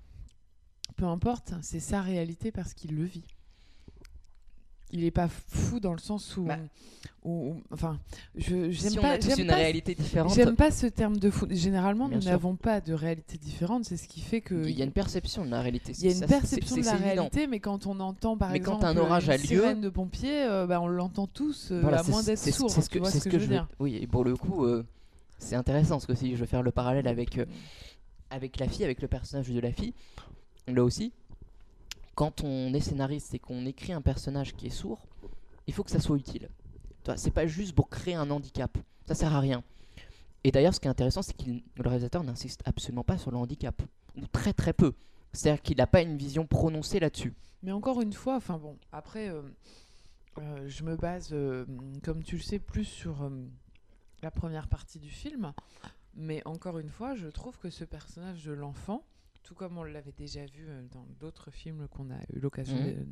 Peu 0.96 1.04
importe, 1.04 1.52
c'est 1.62 1.80
sa 1.80 2.00
réalité 2.00 2.50
parce 2.52 2.72
qu'il 2.74 2.96
le 2.96 3.04
vit. 3.04 3.26
Il 4.92 5.00
n'est 5.04 5.10
pas 5.10 5.28
fou 5.28 5.80
dans 5.80 5.92
le 5.94 5.98
sens 5.98 6.36
où, 6.36 6.42
Bah. 6.44 6.58
où- 7.24 7.30
où- 7.52 7.62
enfin, 7.72 7.98
je 8.36 8.70
j'aime 8.70 8.90
Si 8.90 8.98
pas, 8.98 9.18
j'aime 9.18 9.40
une 9.40 9.46
pas- 9.46 9.54
réalité 9.54 9.94
différente, 9.94 10.34
J'aime 10.34 10.54
pas 10.54 10.70
ce 10.70 10.86
terme 10.86 11.16
de 11.16 11.30
fou. 11.30 11.46
Généralement, 11.50 12.08
Bien 12.08 12.18
nous 12.18 12.24
n'avons 12.24 12.56
pas 12.56 12.82
de 12.82 12.92
réalité 12.92 13.38
différente. 13.38 13.84
C'est 13.86 13.96
ce 13.96 14.06
qui 14.06 14.20
fait 14.20 14.42
que 14.42 14.68
il 14.68 14.78
y 14.78 14.82
a 14.82 14.84
une 14.84 14.92
perception 14.92 15.44
de 15.46 15.50
la 15.50 15.62
réalité. 15.62 15.92
il 15.98 16.04
y 16.04 16.08
a 16.08 16.12
une 16.12 16.18
Ça, 16.18 16.26
perception 16.26 16.76
de 16.76 16.82
la 16.84 16.90
évident. 16.92 17.04
réalité, 17.06 17.46
mais 17.46 17.58
quand 17.58 17.86
on 17.86 18.00
entend 18.00 18.36
par 18.36 18.50
Mais 18.50 18.60
quand 18.60 18.76
exemple 18.76 18.98
un 18.98 19.02
orage 19.02 19.24
une 19.26 19.30
a 19.32 19.36
lieu- 19.38 19.74
de 19.80 19.88
pompiers, 19.88 20.42
euh, 20.44 20.66
bah, 20.66 20.80
on 20.82 20.86
l'entend 20.88 21.26
tous, 21.26 21.70
euh, 21.72 21.80
Voilà, 21.80 22.00
à 22.00 22.02
moins 22.02 22.22
d'être 22.22 22.38
sourd. 22.38 22.70
c'est 22.70 22.82
ce 22.82 22.90
que, 22.90 23.02
ce 23.02 23.30
je 23.30 23.36
veux 23.38 23.46
dire 23.46 23.68
Oui, 23.80 23.96
et 23.96 24.06
pour 24.06 24.24
le 24.24 24.36
coup, 24.36 24.66
euh, 24.66 24.84
c'est 25.38 25.56
intéressant 25.56 25.94
parce 25.96 26.06
que 26.06 26.14
si 26.14 26.32
je 26.34 26.40
veux 26.40 26.46
faire 26.46 26.62
le 26.62 26.70
parallèle 26.70 27.08
avec, 27.08 27.40
avec 28.28 28.58
la 28.60 28.68
fille, 28.68 28.84
avec 28.84 29.00
le 29.00 29.08
personnage 29.08 29.48
de 29.48 29.58
la 29.60 29.72
fille, 29.72 29.94
là 30.68 30.84
aussi, 30.84 31.12
quand 32.14 32.44
on 32.44 32.74
est 32.74 32.80
scénariste 32.80 33.34
et 33.34 33.38
qu'on 33.38 33.66
écrit 33.66 33.92
un 33.92 34.02
personnage 34.02 34.54
qui 34.54 34.66
est 34.66 34.70
sourd, 34.70 35.06
il 35.66 35.74
faut 35.74 35.84
que 35.84 35.90
ça 35.90 36.00
soit 36.00 36.16
utile. 36.16 36.48
C'est 37.16 37.32
pas 37.32 37.46
juste 37.46 37.74
pour 37.74 37.88
créer 37.88 38.14
un 38.14 38.30
handicap, 38.30 38.76
ça 39.06 39.14
sert 39.14 39.34
à 39.34 39.40
rien. 39.40 39.64
Et 40.44 40.50
d'ailleurs, 40.50 40.74
ce 40.74 40.80
qui 40.80 40.86
est 40.86 40.90
intéressant, 40.90 41.22
c'est 41.22 41.36
que 41.36 41.50
le 41.50 41.88
réalisateur 41.88 42.24
n'insiste 42.24 42.62
absolument 42.64 43.04
pas 43.04 43.18
sur 43.18 43.30
le 43.30 43.36
handicap, 43.36 43.80
ou 44.16 44.26
très 44.26 44.52
très 44.52 44.72
peu. 44.72 44.92
C'est-à-dire 45.32 45.62
qu'il 45.62 45.76
n'a 45.78 45.86
pas 45.86 46.02
une 46.02 46.16
vision 46.16 46.46
prononcée 46.46 47.00
là-dessus. 47.00 47.34
Mais 47.62 47.72
encore 47.72 48.00
une 48.00 48.12
fois, 48.12 48.36
enfin 48.36 48.58
bon, 48.58 48.76
après, 48.90 49.28
euh, 49.28 49.42
euh, 50.38 50.68
je 50.68 50.82
me 50.82 50.96
base, 50.96 51.30
euh, 51.32 51.64
comme 52.02 52.22
tu 52.22 52.36
le 52.36 52.42
sais, 52.42 52.58
plus 52.58 52.84
sur 52.84 53.30
la 54.22 54.30
première 54.30 54.68
partie 54.68 54.98
du 54.98 55.10
film. 55.10 55.52
Mais 56.14 56.42
encore 56.44 56.78
une 56.78 56.90
fois, 56.90 57.14
je 57.14 57.28
trouve 57.28 57.58
que 57.58 57.70
ce 57.70 57.84
personnage 57.84 58.44
de 58.44 58.52
l'enfant, 58.52 59.04
tout 59.42 59.54
comme 59.54 59.76
on 59.78 59.82
l'avait 59.84 60.12
déjà 60.16 60.44
vu 60.46 60.66
euh, 60.68 60.82
dans 60.92 61.06
d'autres 61.20 61.50
films 61.50 61.86
qu'on 61.88 62.10
a 62.10 62.18
eu 62.34 62.38
l'occasion 62.40 62.76
de- 62.76 62.90
De 62.92 63.04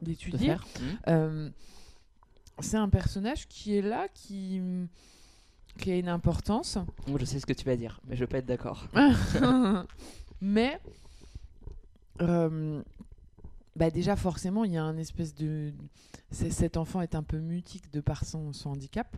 d'étudier. 0.00 0.54
Mhm. 0.54 0.98
euh, 1.08 1.50
c'est 2.60 2.76
un 2.76 2.88
personnage 2.88 3.48
qui 3.48 3.76
est 3.76 3.82
là, 3.82 4.08
qui, 4.08 4.60
qui 5.78 5.90
a 5.90 5.96
une 5.96 6.08
importance. 6.08 6.76
Moi, 7.06 7.18
je 7.18 7.24
sais 7.24 7.40
ce 7.40 7.46
que 7.46 7.52
tu 7.52 7.64
vas 7.64 7.76
dire, 7.76 8.00
mais 8.06 8.14
je 8.16 8.20
vais 8.20 8.26
pas 8.26 8.38
être 8.38 8.46
d'accord. 8.46 8.86
Mais 10.40 10.80
euh, 12.20 12.82
bah 13.76 13.90
déjà 13.90 14.16
forcément 14.16 14.64
il 14.64 14.72
y 14.72 14.76
a 14.76 14.82
un 14.84 14.96
espèce 14.98 15.34
de 15.34 15.72
cet 16.30 16.76
enfant 16.76 17.00
est 17.00 17.14
un 17.14 17.22
peu 17.22 17.38
mutique 17.38 17.90
de 17.92 18.00
par 18.00 18.24
son, 18.24 18.52
son 18.52 18.70
handicap. 18.70 19.16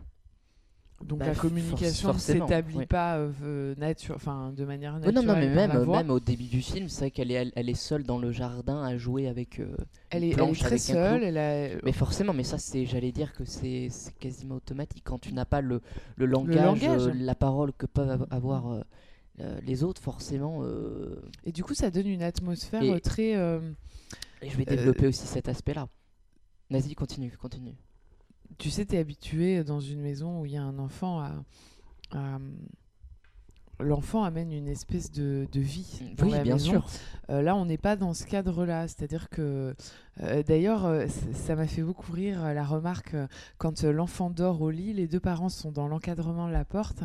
Donc 1.03 1.19
Bah, 1.19 1.27
la 1.27 1.35
communication 1.35 2.13
ne 2.13 2.17
s'établit 2.17 2.77
oui. 2.77 2.85
pas 2.85 3.17
euh, 3.17 3.75
nature, 3.77 4.17
de 4.55 4.63
manière 4.65 4.93
naturelle. 4.93 5.13
non, 5.13 5.23
non, 5.23 5.33
mais 5.39 5.53
même, 5.53 5.77
voix. 5.83 5.97
même 5.97 6.09
au 6.09 6.19
début 6.21 6.45
du 6.45 6.61
film, 6.61 6.87
c'est 6.87 6.99
vrai 7.01 7.11
qu'elle 7.11 7.31
est, 7.31 7.35
elle, 7.35 7.51
elle 7.55 7.69
est 7.69 7.73
seule 7.75 8.03
dans 8.03 8.17
le 8.17 8.31
jardin 8.31 8.81
à 8.81 8.97
jouer 8.97 9.27
avec. 9.27 9.59
euh, 9.59 9.75
elle 10.09 10.23
est, 10.23 10.27
elle 10.27 10.33
est 10.33 10.35
planche 10.35 10.59
très 10.59 10.77
seule. 10.77 11.23
Elle 11.23 11.37
a, 11.37 11.75
Mais 11.83 11.91
forcément, 11.91 12.33
mais 12.33 12.43
ça, 12.45 12.57
c'est, 12.57 12.85
j'allais 12.85 13.11
dire 13.11 13.33
que 13.33 13.43
c'est, 13.43 13.89
quasiment 14.19 14.55
automatique 14.55 15.03
quand 15.05 15.19
tu 15.19 15.33
n'as 15.33 15.45
pas 15.45 15.61
le, 15.61 15.81
le 16.15 16.25
langage, 16.25 16.81
langage. 16.85 17.07
euh, 17.07 17.13
la 17.13 17.35
parole 17.35 17.73
que 17.73 17.85
peuvent 17.85 18.09
av- 18.09 18.27
avoir 18.31 18.71
euh, 18.71 18.81
euh, 19.41 19.59
les 19.65 19.83
autres, 19.83 20.01
forcément. 20.01 20.59
euh, 20.63 21.21
Et 21.43 21.51
du 21.51 21.63
coup 21.63 21.73
ça 21.75 21.91
donne 21.91 22.07
une 22.07 22.23
atmosphère 22.23 22.81
Et- 22.81 22.91
euh, 22.93 22.99
très. 22.99 23.35
euh, 23.35 23.59
Et 24.41 24.49
je 24.49 24.55
vais 24.57 24.63
Euh, 24.67 24.75
développer 24.75 25.07
aussi 25.07 25.27
cet 25.27 25.49
aspect-là. 25.49 25.87
Vas-y, 26.69 26.95
continue, 26.95 27.31
continue. 27.37 27.75
Tu 28.57 28.69
sais, 28.69 28.85
tu 28.85 28.95
es 28.95 28.99
habitué 28.99 29.63
dans 29.63 29.79
une 29.79 30.01
maison 30.01 30.41
où 30.41 30.45
il 30.45 30.53
y 30.53 30.57
a 30.57 30.63
un 30.63 30.79
enfant 30.79 31.19
à. 31.19 31.31
à- 32.13 32.39
L'enfant 33.81 34.23
amène 34.23 34.53
une 34.53 34.69
espèce 34.69 35.11
de, 35.11 35.49
de 35.51 35.59
vie 35.59 35.99
dans 36.17 36.27
oui, 36.27 36.31
la 36.31 36.43
bien 36.43 36.53
maison. 36.53 36.71
sûr. 36.71 36.87
Euh, 37.29 37.41
là, 37.41 37.57
on 37.57 37.65
n'est 37.65 37.77
pas 37.77 37.97
dans 37.97 38.13
ce 38.13 38.25
cadre-là. 38.25 38.87
C'est-à-dire 38.87 39.27
que, 39.27 39.75
euh, 40.21 40.43
d'ailleurs, 40.43 40.85
euh, 40.85 41.07
ça 41.33 41.57
m'a 41.57 41.67
fait 41.67 41.81
beaucoup 41.81 42.13
rire 42.13 42.53
la 42.53 42.63
remarque 42.63 43.17
quand 43.57 43.83
l'enfant 43.83 44.29
dort 44.29 44.61
au 44.61 44.69
lit, 44.69 44.93
les 44.93 45.07
deux 45.09 45.19
parents 45.19 45.49
sont 45.49 45.73
dans 45.73 45.89
l'encadrement 45.89 46.47
de 46.47 46.53
la 46.53 46.63
porte. 46.63 47.03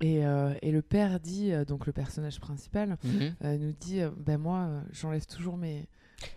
Et, 0.00 0.24
euh, 0.24 0.54
et 0.62 0.72
le 0.72 0.80
père 0.80 1.20
dit, 1.20 1.52
euh, 1.52 1.66
donc 1.66 1.84
le 1.84 1.92
personnage 1.92 2.40
principal, 2.40 2.96
Mhm. 3.04 3.34
euh, 3.44 3.58
nous 3.58 3.72
dit 3.78 4.00
Ben 4.16 4.38
Moi, 4.38 4.70
j'enlève 4.92 5.26
toujours 5.26 5.58
mes, 5.58 5.86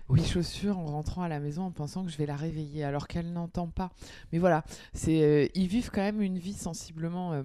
Oui. 0.09 0.21
mes 0.21 0.25
chaussures 0.27 0.77
en 0.79 0.85
rentrant 0.85 1.23
à 1.23 1.27
la 1.27 1.39
maison 1.39 1.63
en 1.63 1.71
pensant 1.71 2.03
que 2.05 2.11
je 2.11 2.17
vais 2.17 2.25
la 2.25 2.35
réveiller, 2.35 2.83
alors 2.83 3.07
qu'elle 3.07 3.31
n'entend 3.33 3.67
pas. 3.67 3.91
Mais 4.31 4.39
voilà, 4.39 4.63
c'est 4.93 5.21
euh, 5.23 5.47
ils 5.55 5.67
vivent 5.67 5.89
quand 5.91 6.01
même 6.01 6.21
une 6.21 6.37
vie 6.37 6.53
sensiblement. 6.53 7.33
euh, 7.33 7.43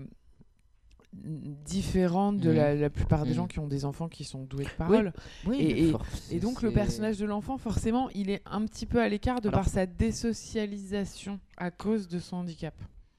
différente 1.15 2.39
de 2.39 2.51
Mhm. 2.51 2.57
la, 2.57 2.75
la 2.75 2.91
plupart 2.91 3.25
des 3.25 3.31
Mhm. 3.31 3.37
gens 3.37 3.47
qui 3.47 3.59
ont 3.61 3.67
des 3.67 3.87
enfants 3.87 4.09
qui 4.09 4.25
sont 4.25 4.45
doués 4.45 4.65
de 4.65 4.71
parole. 4.71 5.13
Oui, 5.47 5.57
Et- 5.59 5.89
et- 5.89 5.91
for- 5.91 6.05
Et 6.31 6.39
donc 6.39 6.61
le 6.63 6.71
personnage 6.71 7.17
de 7.19 7.25
l'enfant, 7.25 7.57
forcément, 7.57 8.11
il 8.11 8.29
est 8.29 8.43
un 8.45 8.65
petit 8.67 8.85
peu 8.85 9.01
à 9.01 9.09
l'écart 9.09 9.41
de 9.41 9.49
Alors- 9.49 9.61
par 9.63 9.69
sa 9.71 9.87
désocialisation 9.87 11.41
à 11.57 11.71
cause 11.71 12.09
de 12.09 12.19
son 12.19 12.37
handicap. 12.37 12.75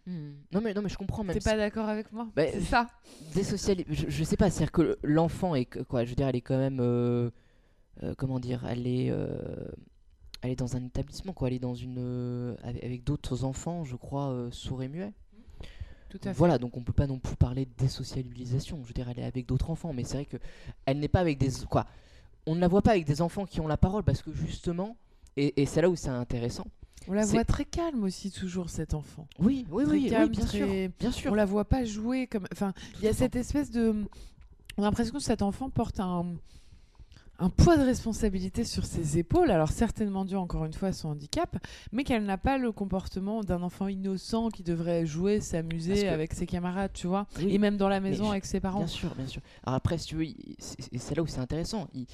Mhm. 0.05 0.36
Non, 0.53 0.62
mais, 0.62 0.73
non, 0.73 0.82
mais 0.84 0.89
je 0.89 0.97
comprends 0.97 1.23
même. 1.23 1.34
T'es 1.36 1.39
pas 1.43 1.58
d'accord 1.58 1.89
avec 1.89 2.12
moi? 2.13 2.27
Bah, 2.36 2.43
C'est 2.51 2.62
ça. 2.62 2.89
Désociali- 3.34 3.86
je, 3.89 4.05
je 4.08 4.23
sais 4.23 4.38
pas, 4.38 4.49
c'est-à-dire 4.49 4.71
que 4.71 4.97
l'enfant 5.03 5.55
est 5.55 5.65
quoi, 5.86 6.03
je 6.05 6.10
veux 6.12 6.15
dire, 6.15 6.27
elle 6.27 6.36
est 6.36 6.41
quand 6.41 6.58
même, 6.58 6.79
euh, 6.79 7.32
comment 8.17 8.39
dire, 8.39 8.65
elle 8.67 8.88
est, 8.88 9.09
euh, 9.12 9.38
elle 10.41 10.51
est 10.51 10.55
dans 10.55 10.75
un 10.75 10.85
établissement 10.85 11.33
quoi, 11.33 11.47
elle 11.49 11.55
est 11.55 11.59
dans 11.59 11.75
une, 11.75 11.97
euh, 11.99 12.55
avec, 12.63 13.03
d'autres 13.03 13.43
enfants, 13.43 13.83
je 13.83 13.95
crois, 13.95 14.29
euh, 14.29 14.51
sourds 14.51 14.83
et 14.83 14.88
muets. 14.88 15.13
Tout 16.09 16.17
à 16.23 16.29
fait. 16.29 16.33
Voilà, 16.33 16.57
donc 16.57 16.75
on 16.75 16.81
peut 16.81 16.93
pas 16.93 17.07
non 17.07 17.19
plus 17.19 17.35
parler 17.35 17.65
de 17.65 17.71
désocialisation. 17.77 18.79
Je 18.81 18.88
veux 18.88 18.93
dire, 18.93 19.07
elle 19.09 19.19
est 19.19 19.25
avec 19.25 19.45
d'autres 19.45 19.69
enfants, 19.69 19.93
mais 19.93 20.03
c'est 20.03 20.15
vrai 20.15 20.25
que 20.25 20.38
elle 20.85 20.99
n'est 20.99 21.07
pas 21.07 21.19
avec 21.19 21.38
des 21.38 21.49
quoi. 21.69 21.85
On 22.47 22.55
ne 22.55 22.59
la 22.59 22.67
voit 22.67 22.81
pas 22.81 22.91
avec 22.91 23.05
des 23.05 23.21
enfants 23.21 23.45
qui 23.45 23.62
ont 23.62 23.67
la 23.67 23.77
parole 23.77 24.03
parce 24.03 24.23
que 24.23 24.31
justement, 24.33 24.95
et, 25.38 25.62
et 25.62 25.65
c'est 25.67 25.81
là 25.81 25.89
où 25.89 25.95
c'est 25.95 26.09
intéressant. 26.09 26.65
On 27.07 27.13
la 27.13 27.25
voit 27.25 27.45
très 27.45 27.65
calme 27.65 28.03
aussi 28.03 28.31
toujours 28.31 28.69
cet 28.69 28.93
enfant. 28.93 29.27
Oui, 29.39 29.65
oui, 29.69 29.83
Très 30.07 30.23
oui, 30.23 30.29
bien 30.29 30.47
sûr, 30.47 30.67
très- 30.67 30.88
bien 30.99 31.12
sûr. 31.12 31.31
On 31.31 31.35
la 31.35 31.45
voit 31.45 31.65
pas 31.65 31.85
jouer 31.85 32.27
comme. 32.27 32.45
Enfin, 32.51 32.73
il 32.99 33.05
y 33.05 33.07
a 33.07 33.13
cette 33.13 33.35
espèce 33.35 33.69
de. 33.71 34.05
On 34.77 34.81
a 34.83 34.85
l'impression 34.85 35.13
que 35.13 35.19
cet 35.23 35.41
enfant 35.41 35.69
porte 35.69 35.99
un 35.99 36.25
un 37.41 37.49
poids 37.49 37.78
de 37.78 37.84
responsabilité 37.84 38.63
sur 38.65 38.86
ses 38.86 39.17
épaules, 39.17 39.49
alors 39.49 39.69
certainement 39.69 40.25
dû 40.25 40.36
encore 40.36 40.65
une 40.65 40.73
fois 40.73 40.89
à 40.89 40.93
son 40.93 41.10
handicap, 41.10 41.56
mais 41.93 42.04
qu'elle 42.04 42.25
n'a 42.25 42.38
pas 42.38 42.58
le 42.58 42.71
comportement 42.71 43.41
d'un 43.43 43.63
enfant 43.63 43.88
innocent 43.88 44.49
qui 44.49 44.62
devrait 44.63 45.06
jouer, 45.06 45.39
s'amuser 45.39 46.04
que- 46.04 46.08
avec 46.10 46.34
ses 46.34 46.45
camarades, 46.45 46.91
tu 46.93 47.08
vois, 47.08 47.28
Oui. 47.38 47.47
et 47.54 47.58
même 47.58 47.78
dans 47.78 47.88
la 47.89 47.99
Mais 48.02 48.10
maison 48.12 48.25
je- 48.25 48.32
avec 48.32 48.45
ses 48.45 48.60
parents. 48.60 48.80
Bien 48.80 48.88
sûr, 48.88 49.15
bien 49.15 49.28
sûr. 49.28 49.41
Alors 49.65 49.75
après, 49.75 49.97
si 49.97 50.08
tu 50.08 50.15
veux, 50.15 50.25
c'est 50.60 51.15
là 51.15 51.23
où 51.23 51.28
c'est 51.28 51.39
intéressant. 51.39 51.88
Il, 51.93 52.06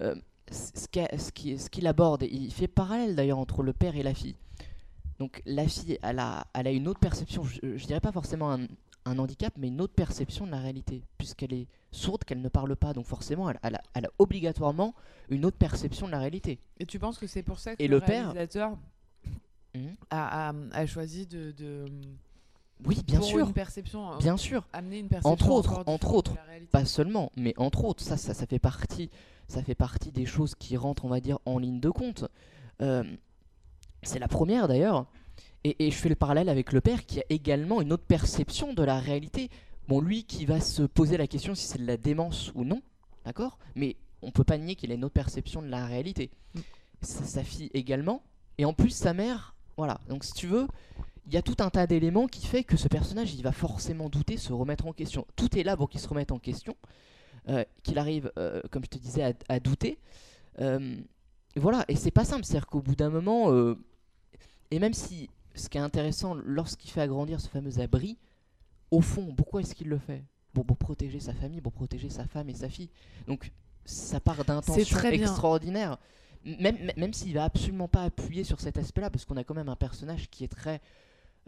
euh, 0.00 0.14
ce 0.50 1.68
qu'il 1.70 1.86
aborde, 1.86 2.24
il 2.30 2.52
fait 2.52 2.68
parallèle 2.68 3.14
d'ailleurs 3.16 3.38
entre 3.38 3.62
le 3.62 3.72
père 3.72 3.96
et 3.96 4.02
la 4.02 4.12
fille. 4.14 4.34
Donc 5.20 5.40
la 5.46 5.68
fille, 5.68 5.98
elle 6.02 6.18
a, 6.18 6.46
elle 6.54 6.66
a 6.66 6.70
une 6.72 6.88
autre 6.88 6.98
perception, 7.00 7.44
je, 7.44 7.76
je 7.76 7.86
dirais 7.86 8.00
pas 8.00 8.10
forcément 8.12 8.50
un, 8.52 8.66
un 9.06 9.18
handicap, 9.18 9.54
mais 9.56 9.68
une 9.68 9.80
autre 9.80 9.94
perception 9.94 10.44
de 10.46 10.50
la 10.50 10.58
réalité, 10.58 11.02
puisqu'elle 11.18 11.52
est 11.52 11.66
sourde, 11.94 12.24
qu'elle 12.24 12.40
ne 12.42 12.48
parle 12.48 12.76
pas. 12.76 12.92
Donc 12.92 13.06
forcément, 13.06 13.48
elle, 13.50 13.58
elle 13.62 13.74
a, 13.76 13.82
elle 13.94 14.06
a 14.06 14.10
obligatoirement 14.18 14.94
une 15.28 15.44
autre 15.44 15.56
perception 15.56 16.06
de 16.06 16.12
la 16.12 16.18
réalité. 16.18 16.58
Et 16.78 16.86
tu 16.86 16.98
penses 16.98 17.18
que 17.18 17.26
c'est 17.26 17.42
pour 17.42 17.58
ça 17.58 17.74
que 17.76 17.82
Et 17.82 17.88
le, 17.88 17.96
le 17.96 18.00
père 18.00 18.32
réalisateur 18.32 18.76
Mhm. 19.74 19.94
a, 20.10 20.50
a- 20.50 20.54
a 20.72 20.86
choisi 20.86 21.26
de, 21.26 21.50
de 21.52 21.86
Oui, 22.86 23.02
bien 23.04 23.18
pour 23.18 23.26
sûr, 23.28 23.46
une 23.46 23.52
perception, 23.52 24.12
euh, 24.12 24.18
bien 24.18 24.36
sûr. 24.36 24.64
amener 24.72 24.98
une 25.00 25.08
perception 25.08 25.32
Entre 25.32 25.50
autres, 25.50 25.82
entre 25.86 26.14
autres, 26.14 26.34
pas 26.70 26.84
seulement, 26.84 27.32
mais 27.36 27.54
entre 27.56 27.84
autres, 27.84 28.02
ça, 28.04 28.16
ça, 28.16 28.34
ça 28.34 28.46
fait 28.46 28.60
partie, 28.60 29.10
ça 29.48 29.62
fait 29.64 29.74
partie 29.74 30.12
des 30.12 30.26
choses 30.26 30.54
qui 30.54 30.76
rentrent, 30.76 31.04
on 31.04 31.08
va 31.08 31.18
dire, 31.20 31.38
en 31.44 31.58
ligne 31.58 31.80
de 31.80 31.90
compte. 31.90 32.24
Euh, 32.82 33.02
c'est 34.04 34.20
la 34.20 34.28
première 34.28 34.68
d'ailleurs, 34.68 35.06
et, 35.64 35.86
et 35.86 35.90
je 35.90 35.96
fais 35.96 36.08
le 36.08 36.14
parallèle 36.14 36.48
avec 36.48 36.72
le 36.72 36.80
père 36.80 37.04
qui 37.04 37.18
a 37.20 37.24
également 37.28 37.80
une 37.80 37.92
autre 37.92 38.04
perception 38.04 38.74
de 38.74 38.82
la 38.84 39.00
réalité. 39.00 39.50
Bon, 39.88 40.00
lui 40.00 40.24
qui 40.24 40.46
va 40.46 40.60
se 40.60 40.82
poser 40.82 41.16
la 41.16 41.26
question 41.26 41.54
si 41.54 41.66
c'est 41.66 41.78
de 41.78 41.86
la 41.86 41.96
démence 41.96 42.52
ou 42.54 42.64
non, 42.64 42.82
d'accord? 43.24 43.58
Mais 43.74 43.96
on 44.22 44.30
peut 44.30 44.44
pas 44.44 44.58
nier 44.58 44.76
qu'il 44.76 44.90
a 44.90 44.94
une 44.94 45.04
autre 45.04 45.14
perception 45.14 45.60
de 45.62 45.68
la 45.68 45.86
réalité. 45.86 46.30
Mm. 46.54 46.60
Sa, 47.02 47.24
sa 47.24 47.44
fille 47.44 47.70
également, 47.74 48.22
et 48.56 48.64
en 48.64 48.72
plus 48.72 48.90
sa 48.90 49.12
mère, 49.12 49.54
voilà. 49.76 50.00
Donc 50.08 50.24
si 50.24 50.32
tu 50.32 50.46
veux, 50.46 50.66
il 51.26 51.34
y 51.34 51.36
a 51.36 51.42
tout 51.42 51.56
un 51.58 51.70
tas 51.70 51.86
d'éléments 51.86 52.26
qui 52.26 52.46
fait 52.46 52.64
que 52.64 52.76
ce 52.76 52.88
personnage, 52.88 53.34
il 53.34 53.42
va 53.42 53.52
forcément 53.52 54.08
douter, 54.08 54.36
se 54.36 54.52
remettre 54.52 54.86
en 54.86 54.92
question. 54.92 55.26
Tout 55.36 55.58
est 55.58 55.62
là 55.62 55.76
pour 55.76 55.88
qu'il 55.90 56.00
se 56.00 56.08
remette 56.08 56.32
en 56.32 56.38
question, 56.38 56.76
euh, 57.48 57.64
qu'il 57.82 57.98
arrive, 57.98 58.32
euh, 58.38 58.62
comme 58.70 58.84
je 58.84 58.90
te 58.90 58.98
disais, 58.98 59.22
à, 59.22 59.32
à 59.48 59.60
douter. 59.60 59.98
Euh, 60.60 60.96
voilà, 61.56 61.84
et 61.88 61.96
c'est 61.96 62.10
pas 62.10 62.24
simple, 62.24 62.44
c'est-à-dire 62.44 62.66
qu'au 62.66 62.80
bout 62.80 62.96
d'un 62.96 63.10
moment, 63.10 63.52
et 64.70 64.78
même 64.80 64.92
si 64.92 65.30
ce 65.54 65.68
qui 65.68 65.78
est 65.78 65.80
intéressant 65.80 66.34
lorsqu'il 66.34 66.90
fait 66.90 67.00
agrandir 67.00 67.40
ce 67.40 67.48
fameux 67.48 67.78
abri, 67.78 68.18
au 68.90 69.00
fond, 69.00 69.34
pourquoi 69.34 69.60
est-ce 69.60 69.74
qu'il 69.74 69.88
le 69.88 69.98
fait? 69.98 70.22
Bon, 70.54 70.62
pour 70.62 70.76
protéger 70.76 71.18
sa 71.20 71.34
famille, 71.34 71.60
pour 71.60 71.72
protéger 71.72 72.10
sa 72.10 72.26
femme 72.26 72.48
et 72.48 72.54
sa 72.54 72.68
fille. 72.68 72.88
Donc 73.26 73.50
ça 73.84 74.20
part 74.20 74.44
d'intentions 74.44 74.98
extraordinaires. 75.10 75.98
Même, 76.60 76.76
même- 76.96 77.12
s'il 77.14 77.32
va 77.34 77.44
absolument 77.44 77.88
pas 77.88 78.02
appuyer 78.04 78.44
sur 78.44 78.60
cet 78.60 78.76
aspect-là, 78.78 79.10
parce 79.10 79.24
qu'on 79.24 79.36
a 79.36 79.44
quand 79.44 79.54
même 79.54 79.68
un 79.70 79.76
personnage 79.76 80.28
qui 80.30 80.44
est 80.44 80.48
très, 80.48 80.80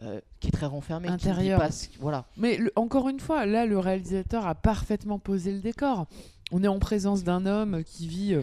euh, 0.01 0.19
qui 0.39 0.47
est 0.47 0.51
très 0.51 0.65
renfermé, 0.65 1.07
qui 1.07 1.15
dit 1.17 1.29
Intérieur. 1.29 1.59
pas 1.59 1.71
ce- 1.71 1.87
voilà. 1.99 2.25
Mais 2.35 2.57
le- 2.57 2.71
encore 2.75 3.07
une 3.07 3.19
fois, 3.19 3.45
là, 3.45 3.65
le 3.67 3.77
réalisateur 3.77 4.45
a 4.47 4.55
parfaitement 4.55 5.19
posé 5.19 5.51
le 5.51 5.59
décor. 5.59 6.07
On 6.51 6.63
est 6.63 6.67
en 6.67 6.79
présence 6.79 7.23
d'un 7.23 7.45
homme 7.45 7.83
qui 7.83 8.07
vit 8.07 8.33
euh, 8.33 8.41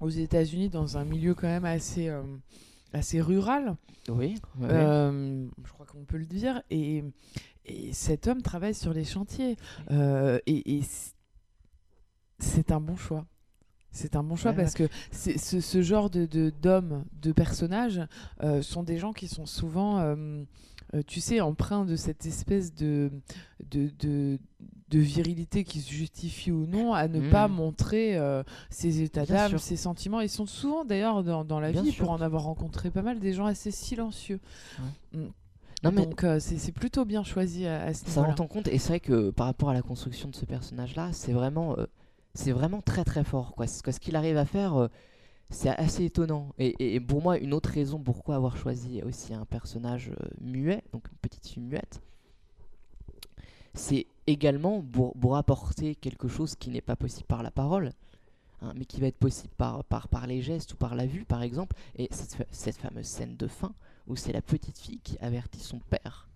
aux 0.00 0.10
États-Unis 0.10 0.68
dans 0.68 0.98
un 0.98 1.04
milieu 1.04 1.34
quand 1.34 1.46
même 1.48 1.64
assez, 1.64 2.08
euh, 2.08 2.22
assez 2.92 3.20
rural. 3.22 3.74
Oui. 4.10 4.36
ouais, 4.60 4.68
je 4.68 5.72
crois 5.72 5.86
qu'on 5.86 6.04
peut 6.04 6.16
le 6.18 6.26
dire. 6.26 6.62
Et, 6.70 7.02
et 7.68 7.92
cet 7.92 8.26
homme 8.26 8.42
travaille 8.42 8.74
sur 8.74 8.92
les 8.92 9.04
chantiers. 9.04 9.56
Euh, 9.90 10.38
et 10.46 10.80
c'est 12.38 12.72
un 12.72 12.80
bon 12.80 12.96
choix. 12.96 13.26
C'est 13.90 14.16
un 14.16 14.22
bon 14.22 14.36
choix 14.36 14.50
Ouais, 14.52 14.56
parce 14.56 14.74
que 14.74 14.88
ce, 15.12 15.60
ce 15.60 15.82
genre 15.82 16.10
de 16.10 16.50
d'hommes, 16.50 17.04
de, 17.20 17.32
personnages, 17.32 18.00
euh, 18.42 18.62
sont 18.62 18.82
des 18.82 18.98
gens 18.98 19.12
qui 19.12 19.28
sont 19.28 19.46
souvent, 19.46 19.98
euh, 19.98 20.44
euh, 20.94 21.02
tu 21.06 21.20
sais, 21.20 21.40
empreints 21.40 21.84
de 21.86 21.96
cette 21.96 22.26
espèce 22.26 22.74
de, 22.74 23.10
de, 23.70 23.90
de, 23.98 24.38
de 24.90 24.98
virilité 24.98 25.64
qui 25.64 25.80
se 25.80 25.90
justifie 25.90 26.52
ou 26.52 26.66
non 26.66 26.92
à 26.92 27.08
ne 27.08 27.30
pas 27.30 27.48
montrer 27.48 28.16
euh, 28.16 28.42
ses 28.70 29.00
états 29.00 29.24
d'âme, 29.26 29.58
ses 29.58 29.76
sentiments. 29.76 30.20
Ils 30.20 30.28
sont 30.28 30.46
souvent 30.46 30.84
d'ailleurs 30.84 31.24
dans, 31.24 31.44
dans 31.44 31.58
la 31.58 31.72
Bien 31.72 31.82
vie, 31.82 31.92
sûr. 31.92 32.04
pour 32.04 32.12
en 32.12 32.20
avoir 32.20 32.44
rencontré 32.44 32.90
pas 32.90 33.02
mal, 33.02 33.18
des 33.18 33.32
gens 33.32 33.46
assez 33.46 33.70
silencieux. 33.70 34.38
Non 35.84 35.92
mais 35.92 36.04
Donc 36.06 36.24
euh, 36.24 36.40
c'est 36.40 36.72
plutôt 36.72 37.04
bien 37.04 37.22
choisi 37.22 37.66
à, 37.66 37.82
à 37.84 37.94
ce 37.94 38.00
ça 38.04 38.08
niveau-là. 38.20 38.34
rend 38.36 38.44
en 38.44 38.46
compte 38.48 38.68
et 38.68 38.78
c'est 38.78 38.88
vrai 38.88 39.00
que 39.00 39.30
par 39.30 39.46
rapport 39.46 39.70
à 39.70 39.74
la 39.74 39.82
construction 39.82 40.28
de 40.28 40.34
ce 40.34 40.44
personnage 40.44 40.96
là 40.96 41.12
c'est 41.12 41.32
vraiment 41.32 41.78
euh, 41.78 41.86
c'est 42.34 42.52
vraiment 42.52 42.80
très 42.82 43.04
très 43.04 43.22
fort 43.24 43.54
quoi. 43.54 43.66
Ce 43.68 43.82
que- 43.82 43.92
ce 43.92 44.00
qu'il 44.00 44.16
arrive 44.16 44.36
à 44.36 44.44
faire 44.44 44.74
euh, 44.76 44.88
c'est 45.50 45.70
assez 45.70 46.04
étonnant. 46.04 46.48
Et, 46.58 46.68
et- 46.78 46.94
et 46.96 47.00
pour 47.00 47.22
moi 47.22 47.38
une 47.38 47.54
autre 47.54 47.70
raison 47.70 47.98
pourquoi 48.00 48.34
avoir 48.34 48.56
choisi 48.56 49.02
aussi 49.02 49.32
un 49.34 49.44
personnage 49.44 50.10
euh, 50.20 50.26
muet 50.40 50.82
donc 50.92 51.04
une 51.12 51.18
petite 51.18 51.46
fille 51.46 51.62
muette 51.62 52.00
c'est 53.74 54.06
également 54.26 54.82
pour, 54.82 55.12
pour 55.14 55.36
apporter 55.36 55.94
quelque 55.94 56.26
chose 56.28 56.54
qui 56.56 56.70
n'est 56.70 56.80
pas 56.80 56.96
possible 56.96 57.26
par 57.26 57.42
la 57.44 57.50
parole 57.52 57.92
hein, 58.62 58.72
mais 58.76 58.84
qui 58.84 59.00
va 59.00 59.06
être 59.06 59.18
possible 59.18 59.52
par, 59.56 59.84
par, 59.84 60.08
par 60.08 60.26
les 60.26 60.42
gestes 60.42 60.72
ou 60.72 60.76
par 60.76 60.96
la 60.96 61.06
vue 61.06 61.24
par 61.24 61.42
exemple. 61.42 61.76
Et 61.96 62.08
cette 62.50 62.76
fameuse 62.78 63.06
scène 63.06 63.36
de 63.36 63.46
fin 63.46 63.72
où 64.08 64.16
c'est 64.16 64.32
la 64.32 64.42
petite 64.42 64.78
fille 64.78 65.00
qui 65.00 65.18
avertit 65.18 65.60
son 65.60 65.78
père 65.78 66.28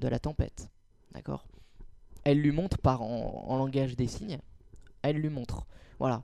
de 0.00 0.08
la 0.08 0.18
tempête 0.18 0.68
D'accord? 1.12 1.46
Elle 2.24 2.40
lui 2.40 2.52
montre 2.52 2.78
par 2.78 3.02
en, 3.02 3.44
en 3.48 3.56
langage 3.58 3.96
des 3.96 4.06
signes. 4.06 4.38
Elle 5.02 5.16
lui 5.16 5.28
montre. 5.28 5.66
Voilà. 5.98 6.22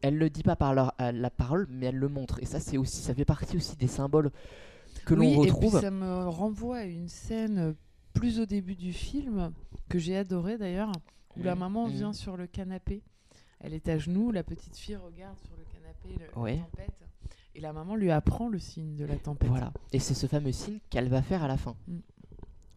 Elle 0.00 0.16
le 0.16 0.30
dit 0.30 0.42
pas 0.42 0.56
par 0.56 0.72
leur- 0.74 0.94
la 0.98 1.30
parole, 1.30 1.66
mais 1.68 1.86
elle 1.86 1.96
le 1.96 2.08
montre. 2.08 2.40
Et 2.40 2.46
ça, 2.46 2.60
c'est 2.60 2.78
aussi, 2.78 2.96
ça 3.02 3.14
fait 3.14 3.24
partie 3.24 3.56
aussi 3.56 3.76
des 3.76 3.88
symboles 3.88 4.30
que 5.04 5.14
oui, 5.14 5.34
l'on 5.34 5.42
et 5.44 5.46
puis 5.48 5.50
retrouve. 5.50 5.80
ça 5.80 5.90
me 5.90 6.28
renvoie 6.28 6.78
à 6.78 6.84
une 6.84 7.08
scène 7.08 7.74
plus 8.14 8.40
au 8.40 8.46
début 8.46 8.74
du 8.76 8.92
film, 8.92 9.52
que 9.88 9.98
j'ai 9.98 10.16
adoré 10.16 10.58
d'ailleurs, 10.58 10.92
où 11.36 11.42
la 11.42 11.54
Mhm, 11.54 11.60
maman 11.60 11.86
mhm. 11.88 11.92
vient 11.92 12.12
sur 12.12 12.36
le 12.36 12.46
canapé. 12.46 13.02
Elle 13.60 13.74
est 13.74 13.88
à 13.88 13.98
genoux, 13.98 14.30
la 14.32 14.42
petite 14.44 14.76
fille 14.76 14.96
regarde 14.96 15.38
sur 15.38 15.56
le 15.56 15.64
canapé 15.64 16.08
le- 16.18 16.44
la 16.46 16.56
tempête. 16.62 16.90
Et 17.54 17.60
la 17.60 17.72
maman 17.72 17.96
lui 17.96 18.10
apprend 18.10 18.48
le 18.48 18.58
signe 18.58 18.96
de 18.96 19.04
la 19.04 19.16
tempête. 19.16 19.48
Voilà. 19.50 19.72
Et 19.92 19.98
c'est 19.98 20.14
ce 20.14 20.26
fameux 20.26 20.52
signe 20.52 20.78
qu'elle 20.90 21.08
va 21.08 21.20
faire 21.22 21.42
à 21.42 21.48
la 21.48 21.56
fin. 21.56 21.74
Mm. 21.86 21.96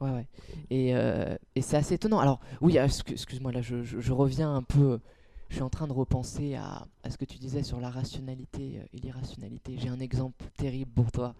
Ouais, 0.01 0.11
ouais. 0.11 0.27
Et, 0.69 0.95
euh, 0.95 1.37
et 1.55 1.61
c'est 1.61 1.77
assez 1.77 1.93
étonnant. 1.95 2.19
Alors, 2.19 2.41
oui, 2.59 2.77
euh, 2.77 2.85
excu- 2.85 3.13
excuse-moi, 3.13 3.53
là, 3.53 3.61
je, 3.61 3.83
je- 3.83 3.99
je 4.01 4.11
reviens 4.11 4.53
un 4.53 4.61
peu. 4.63 4.99
Je 5.47 5.55
suis 5.55 5.63
en 5.63 5.69
train 5.69 5.87
de 5.87 5.93
repenser 5.93 6.55
à, 6.55 6.85
à 7.03 7.09
ce 7.09 7.17
que 7.17 7.23
tu 7.23 7.37
disais 7.37 7.63
sur 7.63 7.79
la 7.79 7.89
rationalité 7.89 8.79
euh, 8.79 8.85
et 8.93 8.97
l'irrationalité. 8.97 9.77
J'ai 9.77 9.87
un 9.89 10.01
exemple 10.01 10.43
terrible 10.57 10.91
pour 10.91 11.11
toi, 11.13 11.33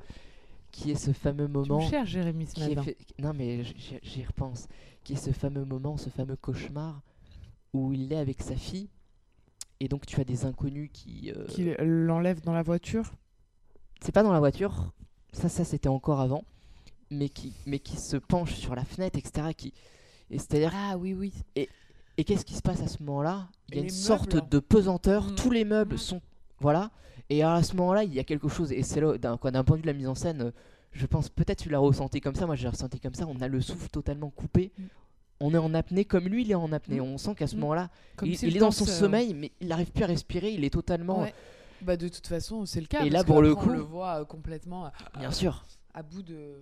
qui 0.72 0.92
est 0.92 0.96
ce 0.96 1.12
fameux 1.12 1.48
Tu 1.48 1.52
moment. 1.52 1.84
me 1.84 1.90
cherches, 1.90 2.12
Jérémy, 2.12 2.46
ce 2.48 2.60
matin. 2.62 2.84
fait- 2.84 2.98
Non, 3.20 3.34
mais 3.34 3.64
j'y 4.04 4.24
repense. 4.24 4.68
Qui 5.04 5.14
est 5.14 5.18
ce 5.18 5.32
fameux 5.32 5.66
moment, 5.66 5.98
ce 5.98 6.10
fameux 6.10 6.38
cauchemar 6.38 7.02
où 7.74 7.92
il 7.92 8.14
est 8.14 8.18
avec 8.18 8.42
sa 8.42 8.56
fille. 8.56 8.88
Et 9.82 9.90
donc, 9.90 10.06
tu 10.06 10.22
as 10.22 10.24
des 10.24 10.46
inconnus 10.46 10.90
qui. 10.94 11.34
euh, 11.36 11.46
Qui 11.48 11.74
l'enlève 11.80 12.40
dans 12.42 12.54
la 12.54 12.64
voiture. 12.64 13.12
C'est 14.06 14.12
pas 14.12 14.24
dans 14.24 14.32
la 14.34 14.40
voiture, 14.40 14.92
ça, 15.34 15.50
ça 15.50 15.64
c'était 15.66 15.90
encore 15.90 16.22
avant, 16.22 16.44
mais 17.10 17.30
qui, 17.30 17.54
mais 17.66 17.80
qui 17.80 17.98
se 17.98 18.18
penche 18.18 18.54
sur 18.56 18.76
la 18.76 18.86
fenêtre, 18.86 19.18
etc. 19.18 19.48
Qui, 19.58 19.74
et 20.30 20.38
c'est-à-dire, 20.38 20.72
Ah 20.76 20.96
oui, 20.98 21.14
oui. 21.14 21.34
et 21.56 22.24
qu'est-ce 22.24 22.46
qui 22.46 22.54
se 22.54 22.62
passe 22.62 22.82
à 22.82 22.88
ce 22.88 23.02
moment-là? 23.04 23.48
Il 23.70 23.76
y 23.76 23.78
a 23.80 23.82
Et 23.82 23.84
une 23.86 23.90
sorte 23.90 24.36
meubles. 24.36 24.50
de 24.50 24.60
pesanteur, 24.60 25.26
Mm. 25.32 25.36
tous 25.36 25.50
les 25.52 25.66
meubles 25.66 25.96
Mm. 25.96 26.00
sont, 26.00 26.22
voilà, 26.60 26.92
et 27.30 27.44
à 27.44 27.62
ce 27.64 27.76
moment-là, 27.76 28.04
il 28.04 28.14
y 28.14 28.20
a 28.20 28.24
quelque 28.24 28.48
chose, 28.48 28.72
et 28.72 28.84
c'est 28.84 29.02
là, 29.02 29.18
d'un 29.18 29.38
point 29.38 29.52
de 29.52 29.76
vue 29.76 29.82
de 29.82 29.88
la 29.88 29.94
mise 29.94 30.08
en 30.08 30.16
scène, 30.16 30.42
euh, 30.42 30.52
je 30.92 31.06
pense 31.08 31.28
peut-être 31.30 31.64
tu 31.64 31.70
l'as 31.70 31.80
ressenti 31.80 32.22
comme 32.22 32.36
ça, 32.36 32.46
moi 32.46 32.56
j'ai 32.56 32.68
ressenti 32.70 33.00
comme 33.00 33.16
ça, 33.16 33.26
on 33.28 33.42
a 33.42 33.48
le 33.48 33.60
souffle 33.60 33.90
totalement 33.90 34.30
coupé. 34.30 34.72
Mm. 34.78 34.84
On 35.42 35.54
est 35.54 35.58
en 35.58 35.74
apnée 35.74 36.06
comme 36.06 36.30
lui, 36.30 36.44
il 36.44 36.52
est 36.52 36.56
en 36.56 36.72
apnée. 36.72 37.02
On 37.02 37.18
sent 37.18 37.36
qu'à 37.36 37.46
ce 37.48 37.58
moment-là, 37.58 37.90
Comme 38.16 38.30
il, 38.30 38.56
est 38.56 38.60
dans 38.60 38.72
son 38.72 38.86
euh, 38.86 38.88
sommeil, 38.88 39.34
mais 39.34 39.52
il 39.60 39.68
n'arrive 39.68 39.92
plus 39.92 40.06
à 40.06 40.08
respirer. 40.08 40.52
Il 40.54 40.64
est 40.64 40.70
totalement, 40.70 41.24
ouais. 41.24 41.34
Bah 41.82 41.98
de 41.98 42.08
toute 42.08 42.28
façon, 42.28 42.66
c'est 42.66 42.82
le 42.82 42.88
cas. 42.88 43.04
Et 43.06 43.10
là, 43.10 43.24
pour 43.24 43.42
le 43.42 43.54
coup- 43.56 43.70
on 43.70 43.74
le 43.74 43.80
voit 43.80 44.22
euh, 44.22 44.26
complètement 44.26 44.86
à, 44.86 44.94
bien 45.20 45.32
sûr, 45.32 45.64
à 45.94 46.02
bout 46.04 46.24
de, 46.24 46.56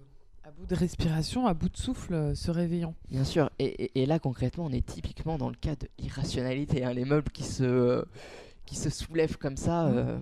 à 0.44 0.52
bout 0.52 0.66
de 0.66 0.76
respiration, 0.76 1.48
à 1.48 1.54
bout 1.54 1.70
de 1.70 1.78
souffle, 1.78 2.14
euh, 2.14 2.36
se 2.36 2.52
réveillant. 2.52 2.96
Bien 3.10 3.24
sûr, 3.24 3.50
et, 3.60 3.66
et- 3.86 4.02
et 4.02 4.06
là 4.06 4.20
concrètement, 4.20 4.66
on 4.66 4.72
est 4.72 4.86
typiquement 4.86 5.38
dans 5.38 5.50
le 5.50 5.56
cas 5.56 5.76
de 5.76 5.88
l'irrationalité, 6.00 6.84
hein, 6.84 6.94
les 6.94 7.06
meubles 7.06 7.32
qui 7.32 7.44
se, 7.44 7.64
euh, 7.64 8.04
qui 8.66 8.76
se 8.76 8.90
soulèvent 8.90 9.38
comme 9.38 9.58
ça. 9.58 9.86
Mm. 9.86 9.98
euh, 9.98 10.18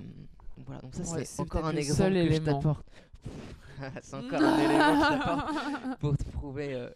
voilà, 0.65 0.81
donc 0.81 0.93
ça 0.93 1.13
Ouais, 1.15 1.25
c'est 1.25 1.41
encore 1.41 1.65
un 1.65 1.71
le 1.71 1.79
exemple 1.79 2.13
que 2.13 2.31
je 2.33 2.37
t'apporte. 2.41 2.85
c'est 4.01 4.15
encore 4.15 4.41
un 4.41 4.59
élément 4.59 4.99
que 4.99 5.05
je 5.05 5.09
t'apporte 5.19 5.99
pour 5.99 6.17
te 6.17 6.23
prouver, 6.25 6.73
euh, 6.75 6.89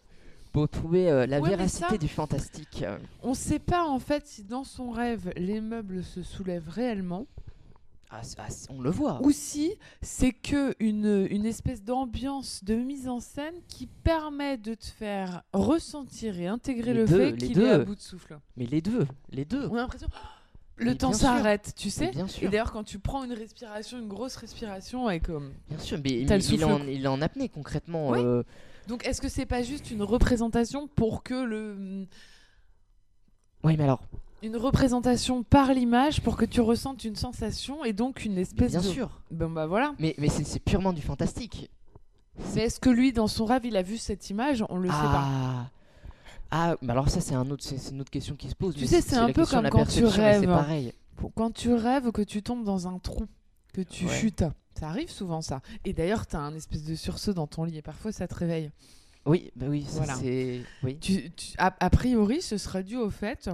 pour 0.52 0.68
trouver 0.68 1.10
euh, 1.10 1.26
la 1.26 1.40
Ouais, 1.40 1.48
véracité 1.50 1.86
ça- 1.90 1.98
du 1.98 2.08
fantastique. 2.08 2.82
euh. 2.86 2.98
On 3.22 3.34
sait 3.34 3.58
pas 3.58 3.84
en 3.84 3.98
fait 3.98 4.26
si 4.26 4.44
dans 4.44 4.64
son 4.64 4.90
rêve 4.90 5.32
les 5.36 5.60
meubles 5.60 6.04
se 6.04 6.22
soulèvent 6.22 6.68
réellement 6.68 7.26
Ah, 8.10 8.20
ah, 8.38 8.46
on 8.70 8.80
le 8.80 8.90
voit. 8.90 9.20
ou 9.22 9.32
si 9.32 9.72
c'est 10.00 10.32
que 10.32 10.74
une, 10.78 11.26
une 11.30 11.44
espèce 11.44 11.82
d'ambiance 11.82 12.62
de 12.62 12.74
mise 12.76 13.08
en 13.08 13.18
scène 13.20 13.54
qui 13.68 13.86
permet 13.86 14.56
de 14.58 14.74
te 14.74 14.84
faire 14.86 15.42
ressentir 15.52 16.38
et 16.38 16.46
intégrer 16.46 16.92
Les 16.94 17.00
le 17.00 17.06
deux, 17.06 17.30
fait 17.30 17.36
qu'il 17.36 17.60
est 17.60 17.68
à 17.70 17.78
bout 17.80 17.96
de 17.96 18.00
souffle. 18.00 18.38
Mais 18.56 18.66
les 18.66 18.80
deux, 18.80 19.06
les 19.30 19.44
deux. 19.44 19.66
On 19.68 19.74
a 19.74 19.78
l'impression 19.78 20.06
oh, 20.12 20.16
le 20.76 20.84
Mais 20.92 20.94
temps 20.94 21.12
s'arrête, 21.12 21.72
tu 21.76 21.90
sais. 21.90 22.08
bien 22.12 22.26
Et 22.26 22.28
sûr, 22.28 22.50
d'ailleurs 22.50 22.70
quand 22.72 22.84
tu 22.84 22.98
prends 23.00 23.24
une 23.24 23.32
respiration, 23.32 23.98
une 23.98 24.08
grosse 24.08 24.36
respiration 24.36 25.10
et 25.10 25.18
comme 25.20 25.52
bien 25.68 25.78
sûr, 25.78 25.98
mais, 26.04 26.10
il, 26.20 26.64
en, 26.64 26.86
il 26.86 27.04
est 27.04 27.08
en 27.08 27.20
apnée 27.22 27.48
concrètement. 27.48 28.10
Oui. 28.10 28.20
euh, 28.22 28.42
donc 28.86 29.04
est-ce 29.04 29.20
que 29.20 29.28
c'est 29.28 29.46
pas 29.46 29.62
juste 29.64 29.90
une 29.90 30.02
représentation 30.02 30.86
pour 30.86 31.24
que 31.24 31.34
le 31.34 32.06
Oui, 33.64 33.76
mais 33.76 33.82
alors, 33.84 34.02
une 34.46 34.56
représentation 34.56 35.42
par 35.42 35.72
l'image 35.74 36.20
pour 36.22 36.36
que 36.36 36.44
tu 36.44 36.60
ressentes 36.60 37.04
une 37.04 37.16
sensation 37.16 37.84
et 37.84 37.92
donc 37.92 38.24
une 38.24 38.38
espèce 38.38 38.72
bien 38.72 38.80
de 38.80 38.86
sûr. 38.86 39.20
Bon 39.30 39.50
bah 39.50 39.66
voilà. 39.66 39.94
Mais, 39.98 40.14
mais 40.18 40.28
c'est 40.28 40.58
purement 40.60 40.92
du 40.92 41.02
fantastique. 41.02 41.70
Mais 42.54 42.62
est-ce 42.62 42.80
que 42.80 42.90
lui, 42.90 43.12
dans 43.12 43.28
son 43.28 43.44
rêve, 43.44 43.64
il 43.64 43.76
a 43.76 43.82
vu 43.82 43.96
cette 43.98 44.28
image? 44.30 44.64
On 44.68 44.76
le 44.78 44.88
sait 44.88 44.94
pas. 44.94 45.24
ah. 45.24 45.70
Ah, 46.52 46.76
mais 46.80 46.92
alors 46.92 47.08
ça 47.08 47.20
c'est 47.20 47.34
un 47.34 47.50
autre, 47.50 47.64
c'est 47.64 47.76
c'est 47.78 47.90
une 47.90 48.00
autre 48.00 48.10
question 48.10 48.36
qui 48.36 48.48
se 48.48 48.54
pose. 48.54 48.74
Tu 48.76 48.86
sais, 48.86 49.00
c'est 49.00 49.16
un 49.16 49.32
peu 49.32 49.44
comme 49.44 49.68
quand 49.68 49.84
tu 49.86 50.04
rêves. 50.04 50.40
C'est 50.42 50.46
pareil. 50.46 50.92
Quand 51.34 51.50
tu 51.52 51.72
rêves 51.72 52.12
que 52.12 52.22
tu 52.22 52.42
tombes 52.42 52.62
dans 52.64 52.86
un 52.86 52.98
trou, 52.98 53.24
que 53.72 53.80
tu 53.80 54.04
Ouais. 54.06 54.12
chutes, 54.14 54.44
ça 54.78 54.88
arrive 54.88 55.10
souvent 55.10 55.40
ça. 55.40 55.60
Et 55.84 55.92
d'ailleurs, 55.92 56.26
tu 56.26 56.36
as 56.36 56.40
un 56.40 56.54
espèce 56.54 56.84
de 56.84 56.94
sursaut 56.94 57.32
dans 57.32 57.46
ton 57.48 57.64
lit 57.64 57.78
et 57.78 57.82
parfois 57.82 58.12
ça 58.12 58.28
te 58.28 58.34
réveille. 58.34 58.70
Oui, 59.24 59.50
bah 59.56 59.66
oui, 59.68 59.84
ça 59.88 59.96
Voilà. 59.98 60.14
c'est. 60.14 60.60
Oui. 60.84 60.98
Tu, 61.00 61.32
tu- 61.32 61.54
a, 61.58 61.74
a 61.80 61.90
priori, 61.90 62.40
ce 62.42 62.58
serait 62.58 62.84
dû 62.84 62.96
au 62.96 63.10
fait 63.10 63.50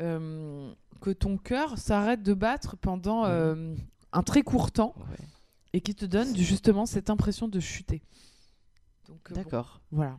euh, 0.00 0.72
que 1.00 1.10
ton 1.10 1.36
cœur 1.36 1.78
s'arrête 1.78 2.22
de 2.22 2.34
battre 2.34 2.76
pendant 2.76 3.24
euh, 3.26 3.74
un 4.12 4.22
très 4.22 4.42
court 4.42 4.70
temps 4.72 4.94
Ouais. 4.96 5.26
et 5.72 5.80
qui 5.80 5.94
te 5.94 6.04
donne 6.04 6.36
justement 6.36 6.86
cette 6.86 7.10
impression 7.10 7.48
de 7.48 7.60
chuter. 7.60 8.02
Euh, 9.10 9.12
bon, 9.12 9.34
D'accord. 9.34 9.80
Voilà. 9.90 10.18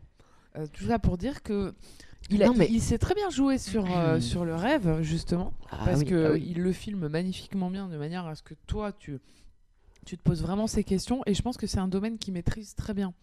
Tout 0.74 0.86
ça 0.86 1.00
pour 1.00 1.18
dire 1.18 1.44
que 1.44 1.74
il, 2.30 2.42
a- 2.42 2.48
Non, 2.48 2.54
mais- 2.56 2.68
il, 2.72 2.82
sait 2.82 2.98
très 2.98 3.14
bien 3.14 3.30
jouer 3.30 3.58
sur, 3.58 3.86
euh, 3.96 4.20
sur 4.22 4.46
le 4.46 4.56
rêve, 4.56 5.02
justement, 5.02 5.54
Ah 5.70 5.82
parce 5.86 6.00
oui, 6.00 6.06
que 6.06 6.26
ah 6.28 6.32
oui. 6.34 6.46
il 6.48 6.62
le 6.62 6.72
filme 6.72 7.08
magnifiquement 7.08 7.70
bien, 7.70 7.88
de 7.90 7.98
manière 7.98 8.26
à 8.26 8.36
ce 8.36 8.42
que 8.44 8.54
toi, 8.68 8.92
tu, 8.94 9.20
tu 10.06 10.18
te 10.18 10.24
poses 10.24 10.42
vraiment 10.42 10.66
ces 10.68 10.84
questions. 10.84 11.22
Et 11.26 11.34
je 11.34 11.42
pense 11.42 11.58
que 11.58 11.68
c'est 11.68 11.80
un 11.80 11.88
domaine 11.90 12.18
qu'il 12.18 12.34
maîtrise 12.34 12.74
très 12.76 12.94
bien. 12.94 13.14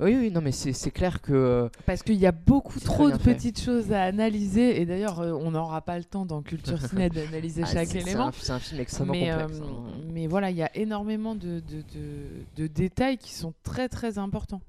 Oui, 0.00 0.16
oui, 0.16 0.30
non, 0.30 0.40
mais 0.40 0.52
c'est 0.52 0.90
clair 0.90 1.20
que. 1.20 1.32
euh, 1.32 1.68
Parce 1.86 2.02
qu'il 2.02 2.16
y 2.16 2.26
a 2.26 2.32
beaucoup 2.32 2.80
trop 2.80 3.10
de 3.10 3.18
fait. 3.18 3.34
petites 3.34 3.60
choses 3.60 3.92
à 3.92 4.02
analyser. 4.02 4.80
Et 4.80 4.86
d'ailleurs, 4.86 5.20
euh, 5.20 5.32
on 5.32 5.50
n'aura 5.52 5.80
pas 5.82 5.96
le 5.98 6.04
temps 6.04 6.24
dans 6.26 6.42
Culture 6.42 6.80
Ciné 6.88 7.08
d'analyser 7.10 7.62
ah, 7.64 7.72
chaque 7.72 7.88
c'est 7.88 8.00
élément. 8.00 8.28
un- 8.28 8.32
C'est 8.32 8.52
un, 8.52 8.58
film 8.58 8.80
extrêmement 8.80 9.12
Mais, 9.12 9.30
complexe. 9.30 9.60
euh, 9.60 9.64
hein. 9.64 10.00
mais 10.12 10.26
voilà, 10.26 10.50
il 10.50 10.56
y 10.56 10.62
a 10.62 10.74
énormément 10.76 11.34
de, 11.34 11.60
de, 11.60 11.82
de- 11.94 12.44
de 12.56 12.66
détails 12.66 13.18
qui 13.18 13.32
sont 13.34 13.52
très 13.62 13.88
très 13.88 14.18
importants. 14.18 14.62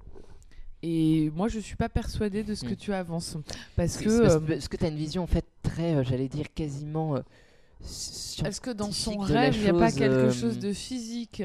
Et 0.84 1.32
moi, 1.34 1.47
je 1.47 1.59
suis 1.59 1.78
pas 1.78 1.88
persuadée 1.89 2.43
de 2.43 2.53
ce 2.55 2.65
que 2.65 2.74
Mm. 2.74 2.78
tu 2.78 2.93
avances. 2.93 3.38
Parce 3.78 3.97
que. 3.97 4.21
parce, 4.21 4.39
parce 4.45 4.67
que 4.67 4.78
tu 4.78 4.86
as 4.86 4.89
une 4.89 4.97
vision 4.97 5.24
en 5.24 5.28
fait 5.28 5.45
très, 5.63 6.03
j'allais 6.03 6.28
dire, 6.28 6.47
quasiment. 6.53 7.15
Est-ce 7.82 8.61
que 8.61 8.71
dans 8.71 8.91
son 8.91 9.17
rêve, 9.17 9.55
il 9.55 9.63
n'y 9.63 9.69
a 9.69 9.74
pas 9.74 9.91
quelque 9.91 10.32
chose 10.32 10.59
de 10.59 10.74
physique 10.74 11.43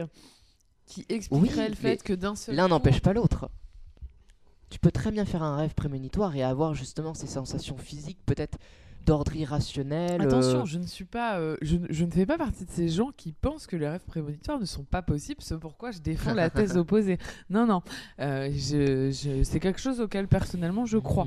qui 0.87 1.05
expliquerait 1.09 1.65
Oui, 1.65 1.69
le 1.69 1.75
fait 1.75 2.03
que 2.03 2.13
d'un 2.13 2.35
seul 2.35 2.55
L'un 2.57 2.69
n'empêche 2.69 3.01
pas 3.01 3.13
l'autre. 3.13 3.49
Tu 4.71 4.79
peux 4.79 4.91
très 4.91 5.11
bien 5.11 5.25
faire 5.25 5.43
un 5.43 5.57
rêve 5.57 5.75
prémonitoire 5.75 6.35
et 6.37 6.43
avoir 6.43 6.75
justement 6.75 7.15
ces 7.15 7.27
sensations 7.27 7.77
physiques, 7.79 8.19
peut-être 8.27 8.59
d'ordre 9.07 9.35
irrationnel. 9.35 10.21
Attention, 10.21 10.63
euh, 10.63 10.65
je 10.67 10.79
ne 10.79 10.85
suis 10.87 11.07
pas, 11.07 11.39
euh, 11.39 11.57
je, 11.63 11.77
ne- 11.77 11.87
je 11.89 12.05
ne 12.05 12.11
fais 12.11 12.27
pas 12.27 12.37
partie 12.37 12.67
de 12.67 12.71
ces 12.71 12.91
gens 12.91 13.11
qui 13.17 13.33
pensent 13.33 13.67
que 13.67 13.77
les 13.77 13.89
rêves 13.89 14.05
prémonitoires 14.05 14.61
ne 14.61 14.67
sont 14.67 14.85
pas 14.85 15.01
possibles. 15.01 15.41
C'est 15.41 15.59
pourquoi 15.59 15.91
je 15.93 16.01
défends 16.01 16.35
la 16.35 16.51
thèse 16.51 16.77
opposée. 16.77 17.17
Non, 17.49 17.67
non, 17.67 17.81
euh, 18.21 18.51
je, 18.53 19.11
je- 19.11 19.43
c'est 19.45 19.61
quelque 19.61 19.81
chose 19.81 20.01
auquel 20.01 20.29
personnellement 20.29 20.85
je 20.85 20.99
crois. 20.99 21.25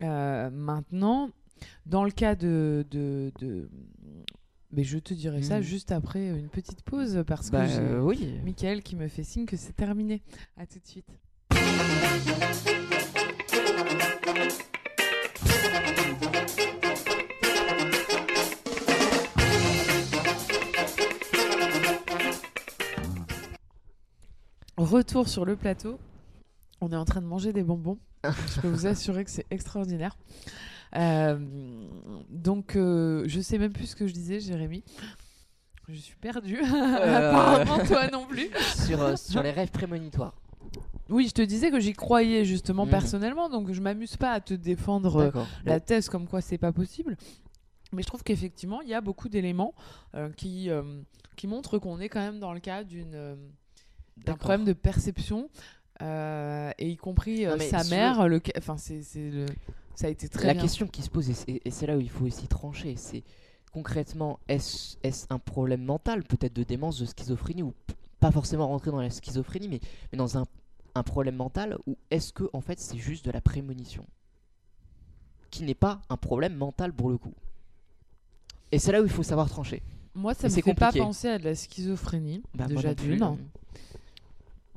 mhm. 0.00 0.50
Maintenant, 0.52 1.30
dans 1.86 2.04
le 2.04 2.10
cas 2.10 2.34
de, 2.34 2.84
de, 2.90 3.32
de- 3.38 3.68
mais 4.72 4.84
je 4.84 4.98
te 4.98 5.14
dirai 5.14 5.42
ça 5.42 5.58
Mhm. 5.58 5.62
juste 5.62 5.92
après 5.92 6.26
une 6.28 6.48
petite 6.48 6.82
pause 6.82 7.22
parce 7.26 7.50
Bah, 7.50 7.64
que 7.66 7.72
j'ai 7.72 7.78
euh, 7.80 8.00
oui. 8.02 8.34
Michael 8.44 8.82
qui 8.82 8.96
me 8.96 9.08
fait 9.08 9.22
signe 9.22 9.46
que 9.46 9.56
c'est 9.56 9.72
terminé. 9.76 10.20
À 10.56 10.66
tout 10.66 10.78
de 10.78 10.86
suite. 10.86 11.06
Retour 24.76 25.28
sur 25.28 25.44
le 25.44 25.56
plateau. 25.56 25.98
On 26.80 26.92
est 26.92 26.96
en 26.96 27.04
train 27.04 27.20
de 27.20 27.26
manger 27.26 27.52
des 27.52 27.62
bonbons. 27.62 27.98
Je 28.24 28.60
peux 28.60 28.68
vous 28.68 28.86
assurer 28.86 29.24
que 29.24 29.30
c'est 29.30 29.46
extraordinaire. 29.50 30.16
Euh, 30.96 31.36
donc, 32.30 32.76
euh, 32.76 33.24
je 33.26 33.40
sais 33.40 33.58
même 33.58 33.72
plus 33.72 33.86
ce 33.86 33.96
que 33.96 34.06
je 34.06 34.12
disais, 34.12 34.40
Jérémy. 34.40 34.84
Je 35.88 35.94
suis 35.94 36.16
perdue. 36.16 36.60
Apparemment, 36.62 37.84
toi 37.84 38.08
non 38.10 38.26
plus. 38.26 38.50
sur, 38.86 39.02
euh, 39.02 39.16
sur 39.16 39.42
les 39.42 39.50
rêves 39.50 39.70
prémonitoires. 39.70 40.34
Oui, 41.10 41.26
je 41.28 41.32
te 41.32 41.42
disais 41.42 41.70
que 41.70 41.80
j'y 41.80 41.92
croyais 41.92 42.44
justement 42.44 42.84
Mhm. 42.86 42.90
personnellement, 42.90 43.48
donc 43.50 43.70
je 43.72 43.80
m'amuse 43.80 44.16
pas 44.16 44.32
à 44.32 44.40
te 44.40 44.54
défendre 44.54 45.16
euh, 45.16 45.30
la 45.64 45.78
Bon. 45.78 45.84
thèse 45.84 46.08
comme 46.08 46.26
quoi 46.26 46.40
c'est 46.40 46.58
pas 46.58 46.72
possible. 46.72 47.16
Mais 47.92 48.02
je 48.02 48.06
trouve 48.06 48.22
qu'effectivement, 48.22 48.80
il 48.80 48.88
y 48.88 48.94
a 48.94 49.00
beaucoup 49.00 49.28
d'éléments 49.28 49.74
euh, 50.14 50.30
qui, 50.32 50.70
euh, 50.70 51.00
qui 51.36 51.46
montrent 51.46 51.78
qu'on 51.78 52.00
est 52.00 52.08
quand 52.08 52.20
même 52.20 52.40
dans 52.40 52.52
le 52.52 52.60
cas 52.60 52.82
d'une 52.84 53.14
euh, 53.14 53.36
d'un 54.16 54.36
problème 54.36 54.64
de 54.64 54.72
perception, 54.72 55.48
et 56.00 56.74
y 56.90 56.96
compris 56.96 57.46
Non, 57.46 57.58
sa 57.58 57.84
mère. 57.84 58.28
Le... 58.28 58.40
Enfin, 58.58 58.76
c'est 58.76 59.02
c'est 59.02 59.30
le... 59.30 59.46
ça 59.94 60.06
a 60.06 60.10
été 60.10 60.28
très 60.28 60.46
La 60.46 60.52
bien. 60.54 60.62
question 60.62 60.86
qui 60.86 61.02
se 61.02 61.10
pose, 61.10 61.28
et 61.30 61.34
c'est- 61.70 61.86
là 61.86 61.96
où 61.96 62.00
il 62.00 62.10
faut 62.10 62.24
aussi 62.24 62.46
trancher, 62.48 62.94
c'est 62.96 63.22
concrètement, 63.72 64.38
est-ce 64.48 64.96
est 65.02 65.26
un 65.30 65.38
problème 65.40 65.82
mental, 65.84 66.22
peut-être 66.22 66.52
de 66.54 66.62
démence, 66.62 66.98
de 67.00 67.06
schizophrénie, 67.06 67.62
ou 67.64 67.72
p- 67.86 67.94
pas 68.20 68.30
forcément 68.30 68.68
rentrer 68.68 68.90
dans 68.92 69.00
la 69.00 69.10
schizophrénie, 69.10 69.68
mais, 69.68 69.80
mais 70.12 70.18
dans 70.18 70.38
un, 70.38 70.46
un 70.94 71.02
problème 71.02 71.36
mental, 71.36 71.76
ou 71.86 71.96
est-ce 72.10 72.32
que 72.32 72.44
en 72.52 72.60
fait 72.60 72.78
c'est 72.78 72.96
juste 72.98 73.24
de 73.24 73.30
la 73.30 73.40
prémonition 73.40 74.06
Qui 75.50 75.62
n'est 75.64 75.74
pas 75.74 76.00
un 76.08 76.16
problème 76.16 76.54
mental 76.54 76.92
pour 76.92 77.10
le 77.10 77.18
coup? 77.18 77.34
Et 78.72 78.78
c'est 78.78 78.92
là 78.92 79.00
où 79.00 79.04
il 79.04 79.10
faut 79.10 79.22
savoir 79.22 79.48
trancher. 79.48 79.82
Moi, 80.14 80.34
ça 80.34 80.48
me 80.48 80.54
fait 80.54 80.74
pas 80.74 80.92
penser 80.92 81.28
à 81.28 81.38
de 81.38 81.44
la 81.44 81.54
schizophrénie, 81.54 82.42
Bah, 82.54 82.66
déjà 82.66 82.94
d'une. 82.94 83.22
hein. 83.22 83.36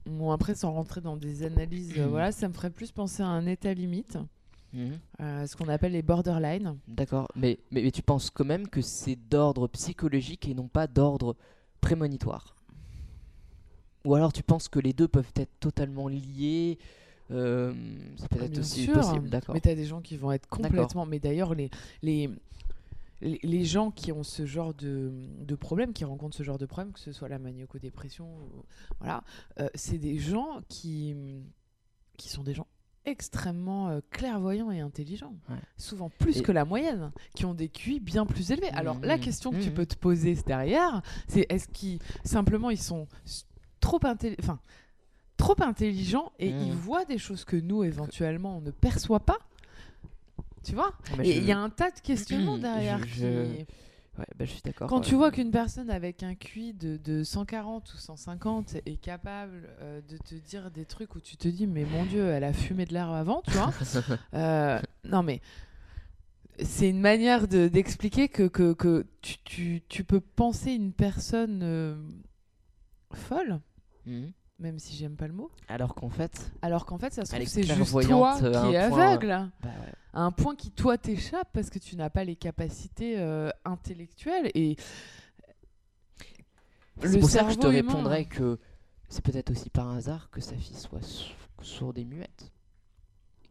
Bon, 0.06 0.32
après, 0.32 0.56
sans 0.56 0.72
rentrer 0.72 1.02
dans 1.02 1.18
des 1.18 1.44
analyses, 1.44 1.94
euh, 1.98 2.08
voilà, 2.10 2.32
ça 2.32 2.48
me 2.48 2.54
ferait 2.54 2.70
plus 2.72 2.92
penser 2.92 3.22
à 3.24 3.28
un 3.28 3.46
état 3.46 3.74
limite, 3.74 4.18
Mhm. 4.74 5.00
euh, 5.22 5.48
ce 5.48 5.56
qu'on 5.56 5.68
appelle 5.70 5.94
les 5.94 6.02
borderline. 6.02 6.78
D'accord, 6.88 7.28
mais, 7.36 7.60
mais, 7.72 7.82
mais 7.84 7.92
tu 7.92 8.02
penses 8.02 8.30
quand 8.30 8.46
même 8.46 8.68
que 8.68 8.82
c'est 8.82 9.16
d'ordre 9.16 9.68
psychologique 9.68 10.48
et 10.48 10.54
non 10.54 10.68
pas 10.68 10.88
d'ordre 10.88 11.36
prémonitoire? 11.82 12.57
Ou 14.08 14.16
alors 14.16 14.32
tu 14.32 14.42
penses 14.42 14.70
que 14.70 14.80
les 14.80 14.94
deux 14.94 15.10
peuvent 15.10 15.32
être 15.36 15.52
totalement 15.60 16.08
liés 16.08 16.78
euh, 17.30 17.74
C'est 18.16 18.30
peut-être 18.30 18.52
Bien 18.52 18.62
aussi 18.62 18.86
sûr, 18.86 18.94
possible, 18.94 19.30
d'accord. 19.30 19.54
Mais 19.54 19.60
tu 19.60 19.68
as 19.68 19.76
des 19.76 19.84
gens 19.86 20.00
qui 20.00 20.16
vont 20.16 20.32
être 20.32 20.48
complètement. 20.48 21.06
Mais 21.06 21.20
d'ailleurs, 21.20 21.54
les, 21.56 21.70
les, 22.02 22.30
les, 23.22 23.66
gens 23.66 23.92
qui 23.92 24.14
ont 24.14 24.24
ce 24.24 24.46
genre 24.46 24.74
de, 24.74 25.12
de 25.42 25.56
problème, 25.56 25.92
qui 25.92 26.06
rencontrent 26.06 26.38
ce 26.38 26.44
genre 26.44 26.58
de 26.58 26.66
problème, 26.66 26.94
que 26.94 27.02
ce 27.02 27.12
soit 27.12 27.28
la 27.28 27.38
maniaco-dépression, 27.38 28.30
voilà, 29.00 29.26
euh, 29.60 29.68
c'est 29.76 29.98
des 29.98 30.18
gens 30.18 30.62
qui, 30.70 31.14
qui 32.16 32.30
sont 32.30 32.44
des 32.44 32.54
gens 32.54 32.68
extrêmement 33.04 33.90
euh, 33.90 34.00
clairvoyants 34.10 34.72
et 34.72 34.80
intelligents, 34.80 35.36
Ouais. 35.50 35.58
souvent 35.76 36.10
plus 36.10 36.38
Et- 36.38 36.44
que 36.44 36.54
la 36.54 36.64
moyenne, 36.64 37.12
qui 37.36 37.44
ont 37.46 37.54
des 37.54 37.68
QI 37.68 38.00
bien 38.00 38.26
plus 38.26 38.52
élevés. 38.52 38.70
Alors 38.70 38.98
la 39.02 39.18
Mhm. 39.18 39.24
question 39.24 39.52
que 39.52 39.58
tu 39.62 39.70
Mhm. 39.70 39.74
peux 39.76 39.86
te 39.86 39.96
poser 39.98 40.36
derrière, 40.46 41.02
c'est 41.28 41.46
est-ce 41.50 41.68
qu'ils 41.68 42.00
simplement 42.24 42.70
ils 42.70 42.80
sont 42.82 43.08
trop 43.80 44.00
intelligents, 44.04 44.40
enfin 44.44 44.60
trop 45.38 45.56
intelligents 45.62 46.32
et 46.40 46.52
Mhm. 46.52 46.62
ils 46.68 46.74
voient 46.74 47.06
des 47.06 47.18
choses 47.18 47.46
que 47.46 47.56
nous 47.56 47.84
éventuellement 47.84 48.58
on 48.58 48.62
ne 48.62 48.72
perçoit 48.72 49.20
pas. 49.20 49.38
Tu 50.64 50.74
vois? 50.76 50.92
Ah, 51.12 51.16
mais 51.18 51.28
Et 51.30 51.34
je- 51.34 51.38
il 51.42 51.46
y 51.46 51.52
a 51.52 51.60
un 51.60 51.70
tas 51.70 51.92
de 51.92 52.00
questionnements 52.00 52.56
Je- 52.58 52.62
derrière. 52.62 53.00
je- 53.06 53.06
qui- 53.56 53.66
Ouais, 54.20 54.26
bah, 54.36 54.46
je 54.46 54.52
suis 54.52 54.62
d'accord. 54.64 54.90
Quand 54.90 54.98
ouais. 55.02 55.06
tu 55.06 55.14
vois 55.14 55.30
qu'une 55.30 55.52
personne 55.52 55.92
avec 55.92 56.24
un 56.24 56.34
QI 56.34 56.74
de, 56.74 56.98
de 56.98 57.24
140 57.24 57.94
ou 57.94 57.98
150 57.98 58.76
est 58.88 58.98
capable 59.00 59.70
euh, 59.80 60.02
de 60.10 60.18
te 60.18 60.34
dire 60.34 60.72
des 60.72 60.86
trucs 60.86 61.14
où 61.16 61.20
tu 61.22 61.38
te 61.38 61.48
dis 61.48 61.68
mais 61.68 61.86
mon 61.86 62.04
dieu 62.04 62.26
elle 62.28 62.44
a 62.44 62.52
fumé 62.52 62.86
de 62.86 62.94
l'herbe 62.96 63.14
avant, 63.14 63.44
tu 63.46 63.52
vois? 63.52 63.72
Euh, 64.34 64.82
Non 65.04 65.22
mais 65.22 65.40
c'est 66.60 66.90
une 66.90 67.00
manière 67.00 67.48
de- 67.48 67.68
d'expliquer 67.68 68.28
que, 68.28 68.48
que, 68.48 68.74
que 68.74 69.06
tu, 69.22 69.38
tu, 69.44 69.82
tu 69.88 70.04
peux 70.04 70.20
penser 70.20 70.72
une 70.72 70.92
personne 70.94 71.60
euh, 71.62 71.96
folle, 73.14 73.60
Mhm. 74.06 74.32
même 74.60 74.80
si 74.80 74.96
j'aime 74.96 75.16
pas 75.16 75.28
le 75.28 75.34
mot, 75.34 75.52
Alors 75.68 75.96
qu'en 75.96 76.10
fait, 76.10 76.52
alors 76.62 76.86
qu'en 76.86 76.98
fait 76.98 77.14
ça 77.14 77.26
se 77.26 77.32
trouve 77.32 77.42
est 77.42 77.46
c'est 77.46 77.64
juste 77.64 78.02
toi 78.08 78.34
à 78.34 78.40
qui 78.40 78.46
es 78.46 78.78
un 78.78 78.90
point- 78.90 79.06
aveugle 79.08 79.28
bah, 79.62 79.70
ouais. 79.70 79.94
à 80.14 80.22
un 80.22 80.32
point 80.32 80.56
qui 80.56 80.72
toi 80.72 80.98
t'échappe 80.98 81.50
parce 81.54 81.70
que 81.70 81.80
tu 81.80 81.96
n'as 81.96 82.10
pas 82.10 82.24
les 82.24 82.36
capacités 82.36 83.20
euh, 83.20 83.50
intellectuelles 83.66 84.50
et 84.56 84.76
c'est 87.02 87.20
pour 87.20 87.30
ça 87.30 87.44
que 87.44 87.52
je 87.52 87.58
te 87.58 87.68
humain- 87.68 87.72
répondrais 87.76 88.26
que 88.26 88.60
c'est 89.10 89.24
peut-être 89.24 89.52
aussi 89.52 89.70
par 89.70 89.90
hasard 89.92 90.30
que 90.32 90.42
sa 90.42 90.56
fille 90.56 90.76
soit 90.76 91.02
sou- 91.02 91.34
sourde 91.62 91.98
et 91.98 92.06
muette. 92.06 92.52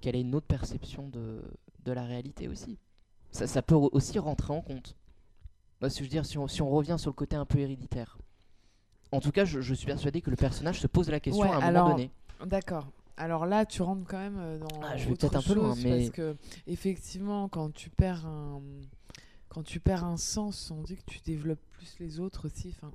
Qu'elle 0.00 0.16
ait 0.16 0.20
une 0.20 0.34
autre 0.34 0.46
perception 0.46 1.09
de, 1.09 1.42
de 1.84 1.92
la 1.92 2.04
réalité 2.04 2.48
aussi. 2.48 2.78
Ça, 3.30 3.46
ça 3.46 3.62
peut 3.62 3.74
aussi 3.74 4.18
rentrer 4.18 4.52
en 4.52 4.61
compte. 4.61 4.96
Moi, 5.80 5.88
que 5.90 5.96
je 5.96 6.02
veux 6.02 6.09
dire, 6.09 6.26
si 6.26 6.38
on, 6.38 6.46
si 6.48 6.61
on 6.62 6.68
revient 6.70 6.96
sur 6.98 7.11
le 7.11 7.14
côté 7.14 7.36
un 7.36 7.44
peu 7.46 7.59
héréditaire. 7.59 8.18
En 9.12 9.20
tout 9.20 9.30
cas, 9.32 9.44
je, 9.44 9.61
je 9.61 9.74
suis 9.74 9.86
persuadé 9.86 10.20
que 10.20 10.30
le 10.30 10.36
personnage 10.36 10.80
se 10.80 10.86
pose 10.86 11.09
la 11.11 11.20
question 11.20 11.44
Ouais, 11.44 11.50
à 11.50 11.66
un 11.68 11.72
moment 11.72 11.90
donné. 11.90 12.11
D'accord. 12.44 12.88
Alors 13.16 13.46
là, 13.46 13.64
tu 13.64 13.80
rentres 13.82 14.04
quand 14.07 14.18
même 14.18 14.36
euh, 14.38 14.59
dans 14.59 14.68
Ah, 14.82 14.96
je 14.96 15.09
vais 15.09 15.14
peut-être 15.14 15.36
un 15.36 15.42
peu 15.42 15.54
loin, 15.54 15.74
mais- 15.82 15.98
parce 15.98 16.11
que 16.11 16.36
effectivement, 16.66 17.48
quand 17.48 17.72
tu 17.72 17.88
perds 17.90 18.26
un 18.26 18.61
quand 19.48 19.62
tu 19.62 19.80
perds 19.80 20.04
un 20.04 20.18
sens, 20.18 20.70
on 20.70 20.82
dit 20.82 20.96
que 20.96 21.04
tu 21.07 21.20
développes 21.20 21.64
plus 21.72 21.96
les 21.98 22.20
autres 22.20 22.44
aussi. 22.46 22.74
Enfin, 22.76 22.92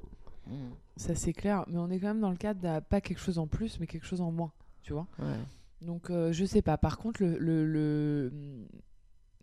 Mhm. 0.48 0.70
ça 0.96 1.16
c'est 1.16 1.34
clair. 1.34 1.64
Mais 1.68 1.80
on 1.80 1.90
est 1.90 2.00
quand 2.00 2.08
même 2.10 2.20
dans 2.22 2.30
le 2.30 2.38
cadre 2.38 2.62
de 2.62 2.80
pas 2.82 3.02
quelque 3.02 3.20
chose 3.20 3.40
en 3.40 3.48
plus, 3.48 3.80
mais 3.80 3.88
quelque 3.88 4.06
chose 4.06 4.22
en 4.22 4.32
moins. 4.32 4.52
Tu 4.84 4.94
vois 4.94 5.08
Ouais. 5.18 5.40
Donc 5.82 6.12
euh, 6.12 6.32
je 6.32 6.46
sais 6.46 6.62
pas. 6.62 6.78
Par 6.78 7.00
contre, 7.00 7.24
le, 7.24 7.40
le- 7.40 7.66
le- 7.66 8.32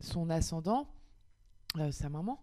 son 0.00 0.30
ascendant, 0.30 0.86
euh, 1.78 1.90
sa 1.90 2.08
maman, 2.08 2.38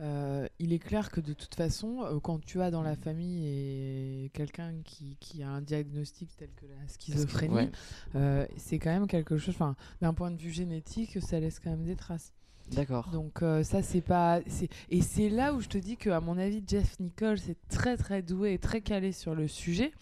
euh, 0.00 0.48
il 0.58 0.72
est 0.72 0.78
clair 0.78 1.10
que 1.10 1.20
de 1.20 1.32
toute 1.32 1.54
façon, 1.54 2.02
euh, 2.02 2.18
quand 2.18 2.42
tu 2.44 2.60
as 2.60 2.70
dans 2.70 2.82
la 2.82 2.96
famille 2.96 4.30
quelqu'un 4.32 4.72
qui, 4.84 5.16
qui 5.20 5.42
a 5.42 5.50
un 5.50 5.60
diagnostic 5.60 6.34
tel 6.36 6.48
que 6.56 6.66
la 6.66 6.88
schizophrénie, 6.88 7.54
ouais. 7.54 7.70
euh, 8.16 8.46
c'est 8.56 8.78
quand 8.78 8.90
même 8.90 9.06
quelque 9.06 9.36
chose. 9.36 9.54
Enfin, 9.54 9.76
d'un 10.00 10.14
point 10.14 10.30
de 10.30 10.38
vue 10.38 10.50
génétique, 10.50 11.20
ça 11.22 11.38
laisse 11.38 11.60
quand 11.60 11.70
même 11.70 11.84
des 11.84 11.96
traces. 11.96 12.32
D'accord. 12.72 13.10
Donc 13.10 13.42
ça 13.64 13.82
c'est 13.82 14.00
pas 14.00 14.40
et 14.88 15.02
c'est 15.02 15.28
là 15.28 15.52
où 15.52 15.60
je 15.60 15.68
te 15.68 15.76
dis 15.76 15.96
que 15.96 16.08
à 16.10 16.20
mon 16.20 16.38
avis 16.38 16.62
Jeff 16.66 16.98
Nichols 17.00 17.40
est 17.48 17.58
très 17.68 17.96
très 17.96 18.22
doué 18.22 18.54
et 18.54 18.58
très 18.58 18.80
calé 18.80 19.10
sur 19.12 19.34
le 19.34 19.48
sujet. 19.48 19.92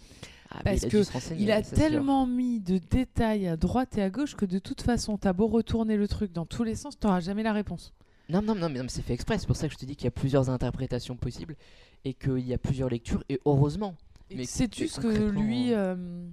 Ah, 0.51 0.61
parce 0.65 0.83
il 0.83 0.97
a 0.97 1.35
Il 1.39 1.51
a 1.53 1.63
sûr. 1.63 1.77
tellement 1.77 2.27
mis 2.27 2.61
de 2.61 2.79
détails 2.79 3.47
à 3.47 3.57
droite 3.57 3.97
et 3.99 4.03
à 4.03 4.11
gauche 4.11 4.35
que 4.35 4.45
de 4.45 4.59
toute 4.59 4.83
façon, 4.83 5.17
t'as 5.17 5.33
beau 5.33 5.47
retourner 5.47 5.97
le 5.97 6.09
truc 6.09 6.33
dans 6.33 6.47
tous 6.47 6.65
les 6.65 6.75
sens, 6.75 6.99
t'auras 6.99 7.21
jamais 7.21 7.43
la 7.43 7.53
réponse. 7.53 7.95
Non, 8.31 8.43
non, 8.43 8.55
non, 8.55 8.69
mais, 8.69 8.79
non, 8.79 8.85
mais 8.85 8.89
c'est 8.91 9.03
fait 9.03 9.15
exprès. 9.15 9.39
C'est 9.39 9.47
pour 9.47 9.57
ça 9.57 9.67
que 9.69 9.75
je 9.75 9.79
te 9.79 9.85
dis 9.85 9.97
qu'il 9.97 10.05
y 10.05 10.09
a 10.09 10.13
plusieurs 10.13 10.49
interprétations 10.51 11.17
possibles 11.17 11.57
et 12.05 12.15
qu'il 12.15 12.47
y 12.47 12.55
a 12.55 12.59
plusieurs 12.59 12.89
lectures. 12.89 13.25
Et 13.29 13.41
heureusement. 13.45 13.95
Et 14.31 14.37
Mais- 14.37 14.45
sais-tu 14.45 14.87
ce 14.89 15.01
que 15.01 15.09
lui, 15.09 15.73
euh, 15.73 15.95
euh, 15.97 16.27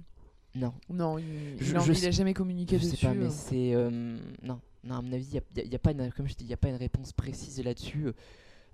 Non. 0.54 0.72
Non, 0.88 1.18
il, 1.18 1.24
Je- 1.58 1.74
il 1.74 1.80
je 1.80 1.92
il 1.92 2.06
a 2.06 2.10
jamais 2.10 2.34
communiqué 2.34 2.78
Je 2.78 2.84
dessus. 2.84 2.96
sais 2.96 3.06
pas, 3.06 3.14
mais 3.14 3.26
euh. 3.26 3.30
c'est. 3.30 3.74
euh, 3.74 4.16
non. 4.42 4.60
non, 4.84 4.94
à 4.96 5.02
mon 5.02 5.12
avis, 5.12 5.26
il 5.32 5.42
n'y 5.56 5.62
a, 5.68 5.72
y 5.72 5.74
a 5.74 5.78
pas 5.78 5.90
une, 5.90 6.10
comme 6.12 6.28
je 6.28 6.34
dis, 6.34 6.44
il 6.46 6.52
a 6.52 6.56
pas 6.56 6.68
une 6.68 6.76
réponse 6.76 7.12
précise 7.12 7.62
là-dessus. 7.62 8.12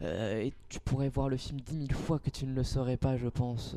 Et 0.03 0.53
tu 0.69 0.81
pourrais 0.81 1.09
voir 1.09 1.29
le 1.31 1.37
film 1.39 1.61
dix 1.61 1.77
mille 1.77 1.95
fois 1.95 2.19
que 2.19 2.29
tu 2.29 2.45
ne 2.47 2.53
le 2.55 2.63
saurais 2.65 2.99
pas, 2.99 3.17
je 3.17 3.29
pense. 3.29 3.75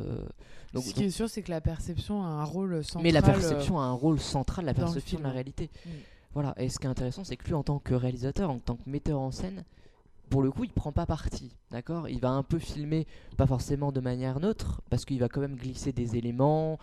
Donc, 0.73 0.83
Ce 0.83 0.93
qui 0.93 1.05
est 1.05 1.09
sûr, 1.09 1.29
c'est 1.29 1.41
que 1.41 1.51
la 1.51 1.61
perception 1.61 2.21
a 2.23 2.27
un 2.27 2.43
rôle 2.43 2.83
central. 2.83 3.03
mais 3.03 3.11
la 3.11 3.21
perception 3.21 3.79
a 3.79 3.83
un 3.83 3.93
rôle 3.93 4.19
central, 4.19 4.65
la 4.65 4.73
perception 4.73 5.19
de 5.19 5.23
la 5.23 5.31
réalité. 5.31 5.69
Mm. 5.85 5.89
Voilà, 6.33 6.53
et 6.57 6.69
ce 6.69 6.79
qui 6.79 6.85
est 6.85 6.89
intéressant, 6.89 7.23
c'est 7.23 7.35
que 7.37 7.45
lui, 7.45 7.53
en 7.53 7.63
tant 7.63 7.79
que 7.79 7.93
réalisateur, 7.93 8.49
en 8.49 8.59
tant 8.59 8.75
que 8.75 8.89
metteur 8.89 9.19
en 9.19 9.31
scène, 9.31 9.63
pour 10.29 10.41
le 10.41 10.51
coup, 10.51 10.65
il 10.65 10.71
prend 10.73 10.91
pas 10.91 11.05
parti, 11.05 11.55
d'accord? 11.71 12.09
Il 12.09 12.19
va 12.19 12.29
un 12.29 12.43
peu 12.43 12.59
filmer, 12.59 13.07
pas 13.37 13.47
forcément 13.47 13.91
de 13.91 14.01
manière 14.01 14.39
neutre, 14.39 14.81
parce 14.89 15.05
qu'il 15.05 15.19
va 15.19 15.29
quand 15.29 15.39
même 15.39 15.55
glisser 15.55 15.93
des 15.93 16.17
éléments, 16.17 16.79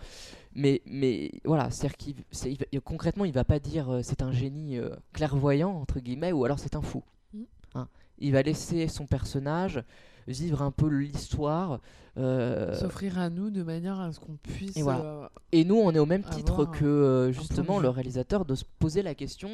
mais, 0.55 0.81
mais 0.85 1.31
voilà, 1.45 1.69
c'est-à-dire 1.69 1.97
qu'il 1.97 2.15
c'est- 2.31 2.57
il 2.71 2.81
concrètement, 2.81 3.23
il 3.25 3.33
va 3.33 3.43
pas 3.43 3.59
dire 3.59 3.89
euh, 3.89 4.01
c'est 4.01 4.21
un 4.23 4.31
génie 4.31 4.77
euh, 4.77 4.89
clairvoyant, 5.13 5.71
entre 5.71 5.99
guillemets, 5.99 6.31
ou 6.31 6.43
alors 6.43 6.59
c'est 6.59 6.75
un 6.75 6.81
fou. 6.81 7.03
Mm. 7.33 7.43
Hein 7.75 7.87
il 8.17 8.31
va 8.31 8.41
laisser 8.41 8.87
son 8.87 9.05
personnage 9.05 9.83
vivre 10.27 10.61
un 10.61 10.71
peu 10.71 10.87
l'histoire. 10.87 11.79
euh, 12.17 12.73
S'offrir 12.79 13.19
à 13.19 13.29
nous 13.29 13.49
de 13.51 13.61
manière 13.63 13.99
à 13.99 14.11
ce 14.13 14.19
qu'on 14.19 14.37
puisse. 14.37 14.75
Et 14.77 14.81
voilà. 14.81 15.01
euh, 15.01 15.27
Et 15.51 15.63
nous, 15.65 15.75
on 15.75 15.91
est 15.91 15.99
au 15.99 16.05
même 16.05 16.23
titre 16.23 16.65
que 16.65 16.85
euh, 16.85 17.31
justement 17.31 17.79
le 17.79 17.89
réalisateur 17.89 18.45
de 18.45 18.55
se 18.55 18.63
poser 18.79 19.01
la 19.03 19.13
question 19.15 19.49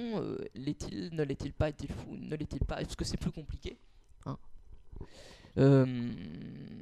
l'est-il, 0.55 1.09
ne 1.13 1.23
l'est-il 1.23 1.53
pas, 1.53 1.69
est-il 1.69 1.89
fou, 1.91 2.15
ne 2.17 2.35
l'est-il 2.35 2.59
pas 2.65 2.81
Est-ce 2.81 2.95
que 2.95 3.03
c'est 3.05 3.17
plus 3.17 3.31
compliqué 3.31 3.77
hein 4.25 4.37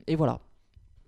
Et 0.07 0.15
voilà. 0.15 0.39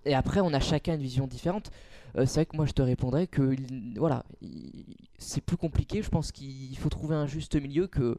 Et 0.06 0.16
après, 0.16 0.40
on 0.42 0.54
a 0.54 0.60
chacun 0.60 0.96
une 0.96 1.02
vision 1.02 1.28
différente. 1.28 1.70
Euh, 2.18 2.26
c'est 2.26 2.40
vrai 2.40 2.46
que 2.48 2.56
moi, 2.58 2.66
je 2.66 2.72
te 2.74 2.82
répondrais 2.82 3.28
que 3.28 3.54
il- 3.54 3.94
voilà, 4.00 4.26
il- 4.42 4.86
c'est 5.20 5.42
plus 5.42 5.58
compliqué. 5.58 6.02
Je 6.02 6.10
pense 6.10 6.32
qu'il 6.32 6.76
faut 6.78 6.90
trouver 6.90 7.16
un 7.16 7.28
juste 7.28 7.56
milieu 7.56 7.88
que, 7.88 8.18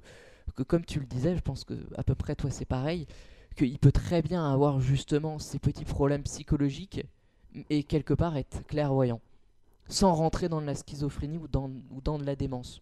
que 0.55 0.63
comme 0.63 0.85
tu 0.85 1.01
le 1.01 1.07
disais, 1.07 1.35
je 1.37 1.41
pense 1.43 1.65
que 1.65 1.75
à 1.97 2.05
peu 2.05 2.15
près 2.15 2.37
toi, 2.37 2.51
c'est 2.51 2.65
pareil. 2.65 3.07
Qu'il 3.57 3.79
peut 3.79 3.93
très 3.93 4.23
bien 4.23 4.51
avoir 4.51 4.81
justement 4.81 5.39
ces 5.39 5.59
petits 5.59 5.85
problèmes 5.85 6.23
psychologiques 6.23 7.05
et 7.69 7.85
quelque 7.85 8.15
part 8.15 8.37
être 8.37 8.67
clairvoyant 8.67 9.21
sans 9.89 10.15
rentrer 10.15 10.49
dans 10.49 10.61
la 10.61 10.75
schizophrénie 10.75 11.39
ou 11.39 11.49
dans, 11.49 11.71
ou 11.91 12.01
dans 12.01 12.19
de 12.19 12.25
la 12.25 12.37
démence. 12.37 12.81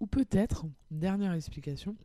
Ou 0.00 0.06
peut-être, 0.06 0.66
dernière 0.90 1.32
explication, 1.32 1.96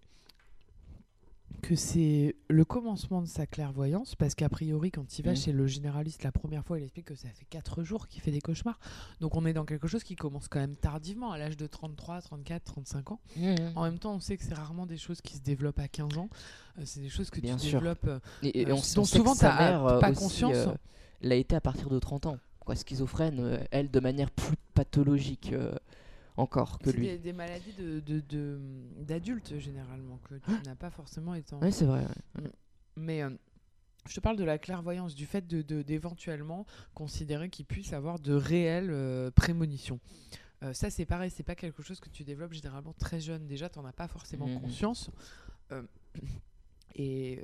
que 1.62 1.76
c'est 1.76 2.36
le 2.47 2.64
commencement 2.64 3.22
de 3.22 3.28
sa 3.28 3.45
clairvoyance, 3.45 4.16
parce 4.16 4.34
qu'a 4.34 4.47
priori, 4.50 4.91
quand 4.91 5.20
il 5.20 5.26
va 5.26 5.32
Mhm. 5.32 5.38
chez 5.38 5.52
le 5.52 5.68
généraliste 5.68 6.24
la 6.24 6.32
première 6.32 6.64
fois, 6.64 6.80
il 6.80 6.84
explique 6.84 7.08
que 7.08 7.16
ça 7.16 7.28
fait 7.30 7.45
4 7.50 7.84
jours 7.84 8.08
qu'il 8.08 8.22
fait 8.22 8.32
des 8.32 8.39
cauchemars. 8.41 8.80
Donc 9.20 9.36
on 9.36 9.45
est 9.45 9.54
dans 9.54 9.66
quelque 9.66 9.88
chose 9.88 10.04
qui 10.04 10.16
commence 10.16 10.47
quand 10.47 10.60
même 10.60 10.76
tardivement, 10.76 11.32
à 11.32 11.38
l'âge 11.38 11.58
de 11.58 11.68
33, 11.68 12.22
34, 12.22 12.64
35 12.64 13.12
ans. 13.12 13.20
En 13.76 13.84
même 13.84 14.00
temps, 14.00 14.14
on 14.16 14.20
sait 14.20 14.38
que 14.38 14.43
c'est 14.43 14.54
rarement 14.54 14.86
des 14.86 14.97
choses 14.97 15.22
qui 15.22 15.36
se 15.36 15.41
développent 15.41 15.80
à 15.80 15.88
15 15.89 16.18
ans. 16.18 16.30
Euh, 16.78 16.84
c'est 16.86 17.02
des 17.02 17.10
choses 17.10 17.30
que 17.30 17.41
Bien 17.41 17.58
tu 17.58 17.68
sûr. 17.68 17.80
développes. 17.80 18.06
euh, 18.08 18.20
Et, 18.41 18.62
et 18.62 18.66
Euh, 18.66 18.74
on, 18.74 18.76
dont 18.95 19.02
on 19.02 19.06
souvent 19.06 19.36
mère 19.58 19.86
euh, 19.86 20.00
pas 20.00 20.12
aussi, 20.12 20.20
conscience. 20.20 20.68
l'a 21.22 21.36
été 21.36 21.56
à 21.56 21.62
partir 21.62 21.89
de 21.89 22.00
30 22.00 22.26
ans. 22.28 22.38
Quoi, 22.62 22.76
schizophrène, 22.76 23.60
elle, 23.72 23.91
de 23.91 24.00
manière 24.00 24.32
plus 24.32 24.56
pathologique 24.76 25.54
encore 26.40 26.80
que 26.80 26.90
lui. 26.90 27.08
des, 27.08 27.18
des 27.18 27.34
maladies 27.34 27.74
de- 27.74 28.00
de- 28.00 28.20
de- 28.22 28.60
d'adultes 29.04 29.58
généralement, 29.60 30.18
que 30.30 30.36
tu 30.36 30.52
n'as 30.66 30.76
pas 30.76 30.90
forcément 30.90 31.34
étant. 31.36 31.60
Oui, 31.62 31.72
c'est 31.72 31.86
vrai. 31.86 32.06
ouais. 32.40 32.52
Mais 32.96 33.22
euh, 33.24 33.30
je 34.08 34.16
te 34.16 34.20
parle 34.20 34.38
de 34.38 34.44
la 34.44 34.58
clairvoyance, 34.58 35.16
du 35.16 35.26
fait 35.26 35.46
de- 35.48 35.82
d'éventuellement 35.82 36.66
considérer 36.94 37.50
qu'il 37.50 37.66
puisse 37.66 37.94
avoir 37.94 38.20
de 38.20 38.34
réelles 38.34 38.90
euh, 38.92 39.32
prémonitions. 39.32 40.00
Euh, 40.64 40.74
ça, 40.74 40.90
c'est 40.90 41.06
pareil, 41.06 41.32
c'est 41.32 41.44
pas 41.44 41.56
quelque 41.56 41.82
chose 41.82 42.00
que 42.02 42.10
tu 42.10 42.24
développes 42.24 42.52
généralement 42.54 42.94
très 42.94 43.20
jeune. 43.22 43.46
Déjà, 43.48 43.70
tu 43.70 43.80
n'en 43.80 43.86
as 43.86 43.94
pas 43.94 44.08
forcément 44.08 44.48
Mhm. 44.48 44.62
conscience. 44.62 45.10
Euh, 46.98 47.02
et 47.02 47.40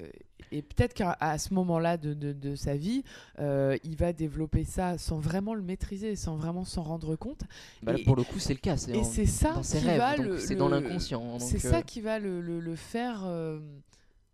et 0.51 0.61
peut-être 0.61 0.93
qu'à 0.93 1.37
ce 1.39 1.53
moment-là 1.55 1.97
de, 1.97 2.13
de- 2.13 2.31
de 2.31 2.55
sa 2.55 2.77
vie, 2.77 3.03
euh, 3.39 3.77
il 3.83 3.95
va 3.97 4.13
développer 4.13 4.63
ça 4.63 4.97
sans 4.97 5.17
vraiment 5.19 5.53
le 5.55 5.63
maîtriser, 5.63 6.15
sans 6.15 6.35
vraiment 6.35 6.63
s'en 6.63 6.83
rendre 6.83 7.15
compte. 7.15 7.41
Bah, 7.81 7.93
Et- 7.97 8.03
pour 8.03 8.15
le 8.15 8.23
coup, 8.23 8.37
c'est 8.39 8.53
le 8.53 8.59
cas. 8.59 8.75
Et 8.75 9.03
c'est 9.03 9.25
ça 9.25 9.53
dans 9.53 9.63
ses 9.63 9.79
qui 9.79 9.85
rêves. 9.85 9.97
va 9.97 10.17
le- 10.17 10.39
C'est 10.39 10.55
dans 10.55 10.69
l'inconscient. 10.69 11.39
C'est 11.39 11.59
ça 11.59 11.81
qui 11.81 11.99
va 12.01 12.19
le, 12.19 12.41
le- 12.41 12.59
le 12.59 12.75
faire, 12.75 13.23
euh, 13.25 13.59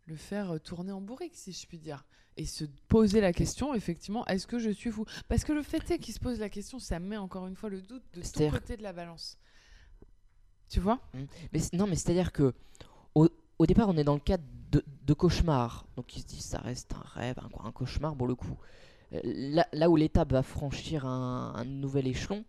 le 0.06 0.16
faire 0.16 0.60
tourner 0.62 0.92
en 0.92 1.02
bourrique, 1.02 1.34
si 1.36 1.54
je 1.54 1.66
puis 1.66 1.80
dire. 1.80 2.06
Et 2.38 2.46
se 2.46 2.66
poser 2.88 3.22
la 3.22 3.32
question, 3.34 3.74
effectivement, 3.74 4.26
est-ce 4.28 4.48
que 4.48 4.60
je 4.60 4.70
suis 4.70 4.92
fou? 4.92 5.06
Parce 5.30 5.44
que 5.44 5.54
le 5.54 5.64
fait 5.64 5.90
est 5.92 5.98
qu'il 6.00 6.14
se 6.14 6.20
pose 6.20 6.40
la 6.40 6.50
question, 6.50 6.78
ça 6.80 7.00
met 7.00 7.18
encore 7.18 7.48
une 7.48 7.56
fois 7.56 7.70
le 7.70 7.82
doute 7.82 8.04
de 8.14 8.22
C'est-à-dire- 8.22 8.54
côté 8.54 8.78
de 8.78 8.84
la 8.84 8.94
balance. 8.94 9.38
Tu 10.70 10.80
vois? 10.80 11.00
Mais 11.54 11.60
c- 11.60 11.70
non, 11.74 11.88
mais 11.88 11.96
c'est-à-dire 11.96 12.32
que 12.32 12.54
au, 13.16 13.28
au 13.60 13.66
départ, 13.66 13.90
on 13.90 13.98
est 13.98 14.04
dans 14.04 14.14
le 14.14 14.20
cadre 14.22 14.44
de, 14.72 15.14
cauchemar. 15.14 15.86
Donc 15.96 16.16
il 16.16 16.22
se 16.22 16.28
dit, 16.28 16.42
ça 16.42 16.60
reste 16.60 16.94
un 16.94 17.20
rêve, 17.20 17.36
un, 17.64 17.72
cauchemar 17.72 18.16
pour 18.16 18.28
le 18.28 18.36
coup. 18.36 18.58
Euh, 19.14 19.20
Là, 19.24 19.68
là 19.74 19.90
où 19.90 19.96
l'étape 19.96 20.32
va 20.32 20.42
franchir 20.42 21.06
un, 21.06 21.66
nouvel 21.66 22.08
échelon, 22.08 22.46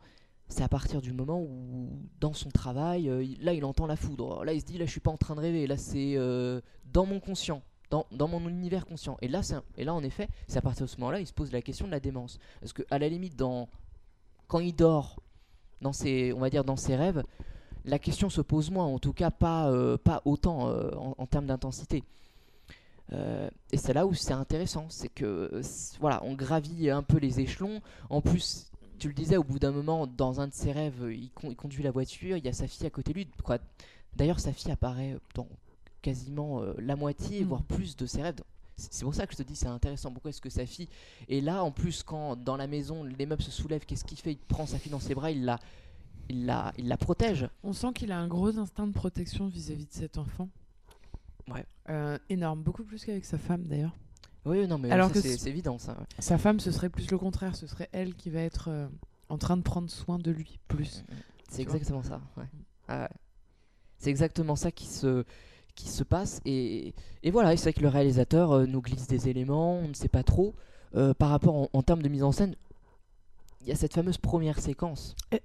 c'est 0.48 0.62
à 0.62 0.68
partir 0.68 1.00
du 1.00 1.12
moment 1.12 1.40
où, 1.40 1.88
dans 2.20 2.34
son 2.34 2.50
travail, 2.50 3.08
euh, 3.08 3.26
là, 3.40 3.52
il 3.52 3.64
entend 3.64 3.86
la 3.86 3.96
foudre. 3.96 4.44
Là, 4.44 4.52
il 4.52 4.60
se 4.60 4.66
dit, 4.66 4.78
là, 4.78 4.84
je 4.86 4.90
suis 4.90 5.00
pas 5.00 5.10
en 5.10 5.16
train 5.16 5.34
de 5.34 5.40
rêver. 5.40 5.66
Là, 5.66 5.76
c'est 5.76 6.14
euh, 6.16 6.60
dans 6.92 7.06
mon 7.06 7.20
conscient. 7.20 7.62
Dans, 7.90 8.06
dans 8.10 8.28
mon 8.28 8.48
univers 8.48 8.86
conscient. 8.86 9.18
Et 9.20 9.28
là, 9.28 9.42
et 9.76 9.84
là, 9.84 9.92
en 9.92 10.02
effet, 10.02 10.28
c'est 10.46 10.56
à 10.56 10.62
partir 10.62 10.86
de 10.86 10.90
ce 10.90 10.96
moment-là, 10.98 11.20
il 11.20 11.26
se 11.26 11.34
pose 11.34 11.52
la 11.52 11.60
question 11.60 11.84
de 11.86 11.90
la 11.90 12.00
démence. 12.00 12.38
Parce 12.60 12.72
que, 12.72 12.82
à 12.90 12.98
la 12.98 13.06
limite, 13.06 13.36
dans, 13.36 13.68
quand 14.46 14.60
il 14.60 14.72
dort, 14.74 15.20
dans 15.82 15.92
ses, 15.92 16.32
on 16.32 16.38
va 16.38 16.48
dire 16.48 16.64
dans 16.64 16.76
ses 16.76 16.96
rêves, 16.96 17.22
la 17.84 17.98
question 17.98 18.30
se 18.30 18.40
pose 18.40 18.70
moins, 18.70 18.84
en 18.86 18.98
tout 18.98 19.12
cas 19.12 19.30
pas, 19.30 19.70
euh, 19.70 19.96
pas 19.96 20.22
autant 20.24 20.68
euh, 20.68 20.90
en, 20.96 21.14
en 21.18 21.26
termes 21.26 21.46
d'intensité. 21.46 22.04
Euh, 23.12 23.50
et 23.72 23.76
c'est 23.76 23.92
là 23.92 24.06
où 24.06 24.14
c'est 24.14 24.32
intéressant, 24.32 24.86
c'est 24.88 25.08
que 25.08 25.60
voilà, 26.00 26.22
on 26.24 26.34
gravit 26.34 26.88
un 26.90 27.02
peu 27.02 27.18
les 27.18 27.40
échelons. 27.40 27.80
En 28.08 28.20
plus, 28.20 28.70
tu 28.98 29.08
le 29.08 29.14
disais, 29.14 29.36
au 29.36 29.44
bout 29.44 29.58
d'un 29.58 29.72
moment, 29.72 30.06
dans 30.06 30.40
un 30.40 30.48
de 30.48 30.54
ses 30.54 30.72
rêves, 30.72 31.08
il, 31.12 31.30
con- 31.30 31.48
il 31.50 31.56
conduit 31.56 31.82
la 31.82 31.90
voiture, 31.90 32.36
il 32.36 32.44
y 32.44 32.48
a 32.48 32.52
sa 32.52 32.66
fille 32.66 32.86
à 32.86 32.90
côté 32.90 33.12
de 33.12 33.18
lui. 33.18 33.28
D'ailleurs, 34.14 34.40
sa 34.40 34.52
fille 34.52 34.70
apparaît 34.70 35.16
dans 35.34 35.48
quasiment 36.00 36.62
la 36.78 36.96
moitié, 36.96 37.44
Mm. 37.44 37.48
voire 37.48 37.62
plus 37.62 37.96
de 37.96 38.06
ses 38.06 38.22
rêves. 38.22 38.40
C'est 38.76 39.04
pour 39.04 39.14
ça 39.14 39.26
que 39.26 39.32
je 39.32 39.38
te 39.38 39.42
dis 39.42 39.54
c'est 39.54 39.66
intéressant. 39.66 40.10
Pourquoi 40.10 40.30
est-ce 40.30 40.40
que 40.40 40.48
sa 40.50 40.64
fille 40.66 40.88
est 41.28 41.40
là? 41.40 41.62
En 41.62 41.70
plus, 41.70 42.02
quand 42.02 42.36
dans 42.36 42.56
la 42.56 42.66
maison 42.66 43.04
les 43.04 43.26
meubles 43.26 43.42
se 43.42 43.50
soulèvent, 43.50 43.84
qu'est-ce 43.84 44.04
qu'il 44.04 44.18
fait? 44.18 44.32
Il 44.32 44.38
prend 44.38 44.66
sa 44.66 44.78
fille 44.78 44.90
dans 44.90 44.98
ses 44.98 45.14
bras, 45.14 45.30
il 45.30 45.44
la, 45.44 45.58
il 46.28 46.46
la, 46.46 46.72
il 46.78 46.88
la 46.88 46.96
protège. 46.96 47.48
On 47.62 47.72
sent 47.72 47.92
qu'il 47.94 48.12
a 48.12 48.18
un 48.18 48.28
gros 48.28 48.58
instinct 48.58 48.86
de 48.86 48.92
protection 48.92 49.48
vis-à-vis 49.48 49.86
de 49.86 49.92
cet 49.92 50.18
enfant. 50.18 50.48
Ouais. 51.48 51.64
Euh, 51.90 52.18
énorme, 52.28 52.62
beaucoup 52.62 52.84
plus 52.84 53.04
qu'avec 53.04 53.24
sa 53.24 53.38
femme 53.38 53.64
d'ailleurs. 53.64 53.94
Oui, 54.44 54.66
non, 54.66 54.78
mais 54.78 54.90
Alors 54.90 55.08
ça, 55.08 55.14
que 55.14 55.20
c'est 55.20 55.36
c'est 55.38 55.50
évident 55.50 55.78
ça. 55.78 55.92
ouais. 55.92 56.06
Sa 56.18 56.38
femme, 56.38 56.58
ce 56.60 56.70
serait 56.72 56.88
plus 56.88 57.10
le 57.10 57.18
contraire, 57.18 57.54
ce 57.56 57.66
serait 57.66 57.88
elle 57.92 58.14
qui 58.14 58.30
va 58.30 58.40
être 58.40 58.68
euh, 58.68 58.88
en 59.28 59.38
train 59.38 59.56
de 59.56 59.62
prendre 59.62 59.90
soin 59.90 60.18
de 60.18 60.30
lui, 60.30 60.58
plus. 60.68 61.04
C'est 61.48 61.62
Tu 61.62 61.68
vois 61.68 61.76
exactement 61.76 62.02
ça. 62.02 62.20
ouais. 62.36 62.44
Ah 62.88 63.02
ouais. 63.02 63.08
C'est 63.98 64.10
exactement 64.10 64.56
ça 64.56 64.72
qui 64.72 64.86
se, 64.86 65.24
qui 65.76 65.88
se 65.88 66.02
passe. 66.02 66.40
Et, 66.44 66.92
et 67.22 67.30
voilà, 67.30 67.52
et 67.52 67.56
c'est 67.56 67.64
vrai 67.64 67.72
que 67.74 67.82
le 67.82 67.88
réalisateur 67.88 68.50
euh, 68.52 68.66
nous 68.66 68.80
glisse 68.82 69.06
des 69.06 69.28
éléments, 69.28 69.76
on 69.78 69.88
ne 69.88 69.94
sait 69.94 70.08
pas 70.08 70.24
trop. 70.24 70.54
Euh, 70.96 71.14
par 71.14 71.30
rapport 71.30 71.54
en, 71.54 71.68
en 71.72 71.82
termes 71.82 72.02
de 72.02 72.08
mise 72.08 72.22
en 72.24 72.32
scène, 72.32 72.54
il 73.60 73.68
y 73.68 73.72
a 73.72 73.76
cette 73.76 73.94
fameuse 73.94 74.18
première 74.18 74.58
séquence 74.60 75.14
Eh. 75.30 75.40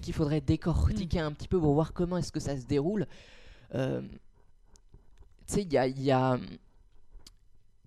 Qu'il 0.00 0.14
faudrait 0.14 0.40
décortiquer 0.40 1.20
un 1.20 1.32
petit 1.32 1.48
peu 1.48 1.58
pour 1.60 1.74
voir 1.74 1.92
comment 1.92 2.16
est-ce 2.16 2.32
que 2.32 2.40
ça 2.40 2.56
se 2.56 2.66
déroule. 2.66 3.06
Euh, 3.74 4.00
tu 5.46 5.54
sais, 5.54 5.62
il 5.62 5.72
y 5.72 5.78
a, 5.78 5.86
y, 5.86 6.10
a, 6.10 6.38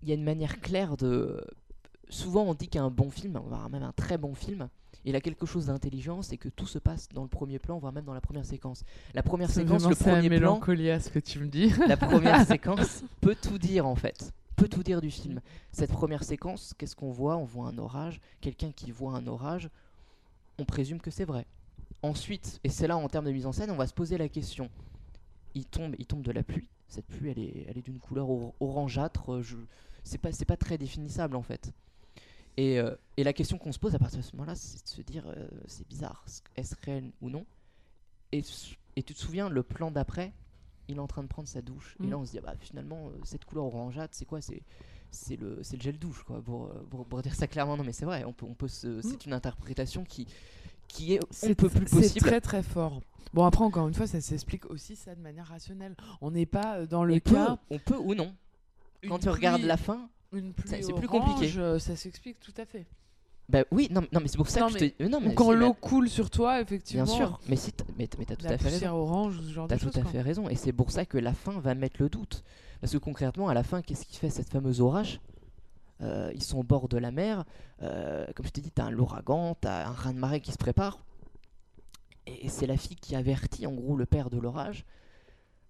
il 0.01 0.09
y 0.09 0.11
a 0.11 0.15
une 0.15 0.23
manière 0.23 0.59
claire 0.61 0.97
de... 0.97 1.43
Souvent 2.09 2.43
on 2.43 2.53
dit 2.53 2.67
qu'un 2.67 2.89
bon 2.89 3.09
film, 3.09 3.39
voire 3.45 3.69
même 3.69 3.83
un 3.83 3.93
très 3.93 4.17
bon 4.17 4.35
film, 4.35 4.69
il 5.05 5.15
a 5.15 5.21
quelque 5.21 5.45
chose 5.45 5.65
d'intelligent, 5.65 6.21
c'est 6.21 6.37
que 6.37 6.49
tout 6.49 6.67
se 6.67 6.79
passe 6.79 7.09
dans 7.09 7.23
le 7.23 7.27
premier 7.27 7.59
plan, 7.59 7.77
voire 7.77 7.91
même 7.91 8.05
dans 8.05 8.13
la 8.13 8.21
première 8.21 8.45
séquence. 8.45 8.83
La 9.13 9.23
première 9.23 9.49
Ça 9.49 9.55
séquence, 9.55 9.83
le 9.83 9.91
à 9.91 9.95
premier 9.95 10.29
plan, 10.29 10.39
mélancolie 10.39 10.89
à 10.89 10.99
ce 10.99 11.09
que 11.09 11.19
tu 11.19 11.39
me 11.39 11.47
dis. 11.47 11.69
la 11.87 11.97
première 11.97 12.45
séquence 12.47 13.03
peut 13.19 13.35
tout 13.35 13.57
dire 13.57 13.85
en 13.85 13.95
fait. 13.95 14.31
Peut 14.55 14.67
tout 14.67 14.83
dire 14.83 15.01
du 15.01 15.09
film. 15.09 15.41
Cette 15.71 15.91
première 15.91 16.23
séquence, 16.23 16.73
qu'est-ce 16.77 16.95
qu'on 16.95 17.11
voit? 17.11 17.37
On 17.37 17.43
voit 17.43 17.67
un 17.67 17.77
orage. 17.79 18.21
Quelqu'un 18.39 18.71
qui 18.71 18.91
voit 18.91 19.13
un 19.13 19.25
orage, 19.25 19.69
on 20.59 20.63
présume 20.63 21.01
que 21.01 21.11
c'est 21.11 21.25
vrai. 21.25 21.47
Ensuite, 22.03 22.59
et 22.63 22.69
c'est 22.69 22.87
là 22.87 22.97
en 22.97 23.07
termes 23.07 23.25
de 23.25 23.31
mise 23.31 23.45
en 23.45 23.51
scène, 23.53 23.71
on 23.71 23.75
va 23.77 23.87
se 23.87 23.93
poser 23.93 24.17
la 24.17 24.27
question. 24.29 24.69
Il 25.55 25.65
tombe, 25.65 25.95
il 25.97 26.05
tombe 26.05 26.21
de 26.21 26.31
la 26.31 26.43
pluie. 26.43 26.67
Cette 26.89 27.05
pluie, 27.07 27.29
elle 27.31 27.39
est, 27.39 27.65
elle 27.67 27.77
est 27.77 27.81
d'une 27.81 27.99
couleur 27.99 28.29
or- 28.29 28.53
orangeâtre. 28.59 29.41
Je, 29.41 29.55
c'est 30.03 30.17
pas, 30.17 30.31
c'est 30.31 30.45
pas 30.45 30.57
très 30.57 30.77
définissable 30.77 31.35
en 31.35 31.41
fait. 31.43 31.71
Et, 32.57 32.77
euh, 32.79 32.93
et 33.17 33.23
la 33.23 33.33
question 33.33 33.57
qu'on 33.57 33.71
se 33.71 33.79
pose 33.79 33.95
à 33.95 33.99
partir 33.99 34.19
de 34.19 34.23
ce 34.23 34.35
moment-là, 34.35 34.53
c'est 34.55 34.83
de 34.83 34.89
se 34.89 35.01
dire, 35.01 35.23
euh, 35.27 35.47
c'est 35.65 35.87
bizarre, 35.87 36.23
est-ce 36.55 36.75
réel 36.83 37.11
ou 37.21 37.29
non? 37.29 37.45
Et, 38.31 38.43
et 38.95 39.01
tu 39.03 39.13
te 39.15 39.19
souviens, 39.19 39.49
le 39.49 39.63
plan 39.63 39.89
d'après, 39.89 40.33
il 40.89 40.97
est 40.97 40.99
en 40.99 41.07
train 41.07 41.23
de 41.23 41.27
prendre 41.27 41.47
sa 41.47 41.61
douche. 41.61 41.95
Et 42.03 42.07
Mm. 42.07 42.09
là, 42.11 42.17
on 42.19 42.25
se 42.25 42.31
dit, 42.31 42.39
ah 42.39 42.41
bah, 42.47 42.55
finalement, 42.59 43.07
euh, 43.07 43.11
cette 43.23 43.45
couleur 43.45 43.65
orangeâtre, 43.65 44.13
c'est 44.15 44.25
quoi? 44.25 44.41
C'est 44.41 44.61
c'est 45.15 45.35
le, 45.35 45.61
c'est 45.61 45.77
le 45.77 45.81
gel 45.83 45.99
douche, 45.99 46.23
quoi, 46.23 46.41
pour, 46.41 46.65
euh, 46.65 46.87
pour, 46.89 47.05
pour 47.05 47.21
dire 47.21 47.35
ça 47.35 47.47
clairement. 47.47 47.77
Non, 47.77 47.83
mais 47.83 47.91
c'est 47.93 48.05
vrai, 48.05 48.23
on 48.23 48.33
peut, 48.33 48.47
on 48.47 48.55
peut 48.55 48.67
c'est 48.67 49.25
une 49.27 49.33
interprétation 49.33 50.03
qui, 50.03 50.27
qui 50.87 51.13
est 51.15 51.19
on 51.23 51.27
C'est 51.31 51.55
peut 51.55 51.69
plus 51.69 51.87
c'est 51.87 51.95
possible. 51.95 52.25
très 52.27 52.41
très 52.41 52.63
fort. 52.63 53.01
Bon 53.33 53.43
après 53.45 53.63
encore 53.63 53.87
une 53.87 53.93
fois 53.93 54.05
ça 54.07 54.21
s'explique 54.21 54.65
aussi 54.69 54.95
ça 54.95 55.15
de 55.15 55.21
manière 55.21 55.47
rationnelle. 55.47 55.95
On 56.21 56.31
n'est 56.31 56.45
pas 56.45 56.77
euh, 56.77 56.85
dans 56.85 57.03
le 57.03 57.15
on, 57.15 57.19
peut, 57.19 57.33
cas 57.35 57.57
on 57.69 57.79
peut 57.79 57.97
ou 57.97 58.13
non. 58.15 58.33
une 59.01 59.09
Quand 59.09 59.19
tu 59.19 59.29
regardes 59.29 59.61
la 59.63 59.77
fin, 59.77 60.07
c'est 60.65 60.93
plus 60.93 61.07
orange, 61.07 61.25
compliqué. 61.33 61.57
euh, 61.59 61.79
Ça 61.79 61.95
s'explique 61.95 62.39
tout 62.39 62.53
à 62.57 62.65
fait. 62.65 62.85
bah 63.49 63.63
oui, 63.71 63.87
non, 63.91 64.01
non 64.11 64.19
mais 64.21 64.27
c'est 64.27 64.37
pour 64.37 64.47
ça 64.49 64.61
Non, 64.61 64.67
que 64.67 64.79
je 64.79 64.85
te. 64.85 65.03
Non, 65.03 65.17
Ou 65.17 65.21
mais 65.21 65.33
quand 65.35 65.45
c'est 65.47 65.53
la- 65.55 65.59
l'eau 65.59 65.73
coule 65.73 66.09
sur 66.09 66.29
toi 66.29 66.61
effectivement. 66.61 67.03
Bien 67.05 67.13
sûr, 67.15 67.39
mais, 67.49 67.55
si 67.55 67.71
t'as- 67.71 67.83
mais, 67.97 68.07
mais 68.19 68.25
t'as 68.25 68.35
tout 68.35 68.45
à 68.45 68.57
fait 68.57 68.69
raison. 68.69 68.91
orange 68.95 69.39
ce 69.41 69.51
genre 69.51 69.67
T'as 69.67 69.77
tout 69.77 69.91
à 69.95 70.03
fait 70.03 70.21
raison. 70.21 70.47
Et 70.49 70.55
c'est 70.55 70.71
pour 70.73 70.91
ça 70.91 71.05
que 71.05 71.17
la 71.17 71.33
fin 71.33 71.59
va 71.59 71.73
mettre 71.75 72.01
le 72.01 72.09
doute. 72.09 72.43
Parce 72.81 72.93
que 72.93 72.97
concrètement, 72.99 73.47
à 73.49 73.53
la 73.53 73.63
fin, 73.63 73.81
qu'est-ce 73.81 74.05
qui 74.05 74.17
fait 74.17 74.29
cette 74.29 74.49
fameuse 74.49 74.79
orage? 74.81 75.19
Euh, 76.03 76.31
Ils 76.35 76.43
sont 76.43 76.59
au 76.59 76.63
bord 76.63 76.87
de 76.87 76.97
la 76.97 77.11
mer. 77.11 77.45
euh, 77.81 78.25
comme 78.35 78.45
je 78.45 78.51
t'ai 78.51 78.61
dit, 78.61 78.71
t'as 78.71 78.85
un 78.85 78.91
l'ouragan, 78.91 79.55
t'as 79.59 79.87
un 79.87 79.91
raz 79.91 80.13
de 80.13 80.19
marée 80.19 80.41
qui 80.41 80.51
se 80.51 80.57
prépare. 80.57 80.99
Et 82.27 82.49
c'est 82.49 82.67
la 82.67 82.77
fille 82.77 82.95
qui 82.95 83.15
avertit 83.15 83.67
en 83.67 83.73
gros 83.73 83.95
le 83.97 84.05
père 84.05 84.29
de 84.29 84.37
l'orage. 84.37 84.85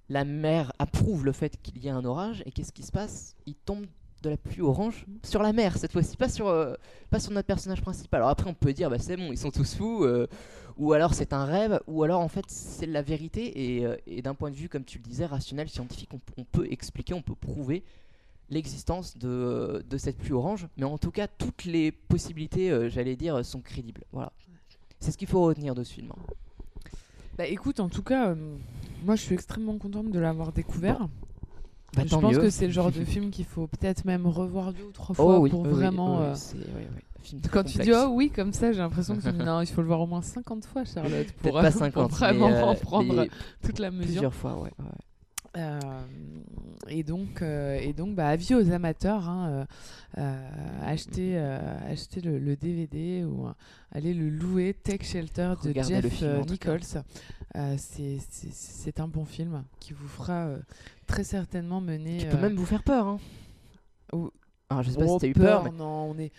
La 0.09 0.25
mère 0.25 0.71
approuve 0.79 1.25
le 1.25 1.31
fait 1.31 1.59
qu'il 1.61 1.77
y 1.79 1.88
ait 1.88 1.91
un 1.91 2.05
orage. 2.05 2.43
Et 2.45 2.51
qu'est-ce 2.51 2.71
qui 2.71 2.84
se 2.84 2.91
passe? 2.91 3.36
Il 3.45 3.55
tombe 3.55 3.86
de 4.21 4.29
la 4.29 4.38
pluie 4.38 4.61
orange 4.61 5.05
sur 5.23 5.43
la 5.43 5.51
mer 5.51 5.77
cette 5.77 5.91
fois-ci, 5.91 6.15
pas 6.15 6.29
sur, 6.29 6.47
euh, 6.47 6.75
notre 7.11 7.47
personnage 7.47 7.81
principal. 7.81 8.19
Alors 8.21 8.29
après, 8.29 8.49
on 8.49 8.53
peut 8.53 8.71
dire, 8.71 8.89
bah, 8.89 8.97
c'est 8.99 9.17
bon, 9.17 9.31
ils 9.31 9.38
sont 9.38 9.51
tous 9.51 9.75
fous. 9.75 10.07
ou 10.77 10.93
alors 10.93 11.13
c'est 11.13 11.34
un 11.34 11.45
rêve, 11.45 11.81
ou 11.88 12.03
alors 12.03 12.21
en 12.21 12.29
fait 12.29 12.45
c'est 12.47 12.86
la 12.86 13.01
vérité, 13.01 13.84
et, 14.07 14.21
d'un 14.21 14.34
point 14.34 14.49
de 14.49 14.55
vue, 14.55 14.69
comme 14.69 14.86
tu 14.86 14.97
le 14.97 15.03
disais, 15.03 15.25
rationnel, 15.25 15.67
scientifique, 15.67 16.09
on 16.38 16.43
peut 16.45 16.67
expliquer, 16.71 17.13
on 17.13 17.21
peut 17.21 17.36
prouver 17.36 17.84
l'existence 18.54 19.18
de, 19.18 19.84
de 19.89 19.97
cette 19.97 20.18
pluie 20.18 20.34
orange, 20.34 20.68
mais 20.78 20.86
en 20.86 20.97
tout 20.97 21.12
cas, 21.12 21.28
toutes 21.28 21.66
les 21.66 21.91
possibilités, 21.91 22.72
euh, 22.72 22.89
j'allais 22.89 23.16
dire, 23.16 23.43
sont 23.45 23.62
crédibles. 23.62 24.04
Voilà. 24.12 24.32
C'est 24.99 25.12
ce 25.12 25.18
qu'il 25.18 25.28
faut 25.28 25.41
retenir 25.43 25.76
de 25.76 25.84
ce 25.84 25.93
film. 25.93 26.12
hein. 26.12 26.22
Bah 27.38 27.47
écoute 27.47 27.80
en 27.80 27.89
tout 27.89 28.04
cas 28.04 28.30
euh, 28.30 28.36
moi 29.06 29.16
je 29.16 29.22
suis 29.24 29.34
extrêmement 29.34 29.76
contente 29.80 30.12
de 30.12 30.20
l'avoir 30.20 30.51
découvert. 30.51 31.08
Bah, 31.95 32.04
je 32.06 32.10
tant 32.12 32.22
pense 32.22 32.34
mieux. 32.36 32.39
que 32.41 32.49
c'est 32.51 32.68
le 32.68 32.72
genre 32.72 32.91
de 32.99 33.04
film 33.04 33.32
qu'il 33.32 33.45
faut 33.45 33.66
peut-être 33.66 34.06
même 34.06 34.28
revoir 34.28 34.72
deux 34.72 34.84
ou 34.84 34.91
trois 34.91 35.16
Oh 35.18 35.24
fois 35.24 35.39
oui, 35.39 35.49
pour 35.49 35.64
vraiment. 35.66 36.32
oui, 36.32 36.62
oui, 37.34 37.39
Quand 37.51 37.64
tu 37.64 37.80
dis 37.80 37.91
oh 37.91 38.10
oui 38.14 38.30
comme 38.30 38.54
ça 38.54 38.72
j'ai 38.72 38.78
l'impression 38.80 39.16
que 39.18 39.22
tu 39.24 39.32
dis 39.32 39.38
non 39.45 39.62
il 39.62 39.66
faut 39.68 39.82
le 39.82 39.88
voir 39.88 40.01
au 40.01 40.06
moins 40.06 40.22
50 40.22 40.66
fois 40.66 40.86
Charlotte 40.86 41.32
pour, 41.41 41.54
pas 41.54 41.72
pour 41.72 41.80
50, 41.80 42.12
vraiment 42.12 42.49
mais, 42.49 42.54
euh, 42.56 42.66
en 42.66 42.76
prendre 42.76 43.26
toute 43.64 43.80
la 43.80 43.89
mesure. 43.89 44.06
plusieurs 44.06 44.34
fois, 44.36 44.54
ouais. 44.62 44.72
ouais. 44.78 44.86
Euh, 45.56 45.80
et 46.88 47.04
donc, 47.04 47.41
euh, 47.41 47.78
et 47.80 47.93
donc 47.93 48.16
bah, 48.16 48.28
avis 48.28 48.56
aux 48.56 48.72
amateurs, 48.72 49.30
hein, 49.30 49.49
euh, 49.49 49.66
euh, 50.18 50.47
achetez, 50.84 51.38
achetez 51.38 52.22
le, 52.22 52.39
le 52.39 52.56
DVD 52.56 53.24
ou 53.24 53.47
allez 53.91 54.14
le 54.14 54.30
louer, 54.30 54.74
Tech 54.74 55.04
Shelter 55.04 55.54
de 55.64 55.68
Regardez 55.70 56.01
Jeff 56.01 56.14
film. 56.14 56.41
Nichols. 56.49 56.82
C'est- 57.78 58.99
un 58.99 59.08
bon 59.08 59.26
film 59.26 59.64
qui 59.80 59.93
vous 59.93 60.08
fera 60.08 60.49
très 61.08 61.24
certainement 61.24 61.82
mener. 61.82 62.18
Qui 62.18 62.26
peut 62.26 62.38
même 62.38 62.56
vous 62.56 62.66
faire 62.66 62.84
peur. 62.84 63.08
Hein. 63.08 63.20
ou- 64.12 64.32
Alors, 64.70 64.84
je 64.84 64.89
sais 64.91 64.97
pas 64.97 65.06
oh, 65.08 65.14
si 65.20 65.20
t'as 65.20 65.28
eu 65.28 65.34
peur, 65.34 65.64
mais 65.64 65.72
Non, 65.72 66.12
on 66.12 66.18
est. 66.18 66.32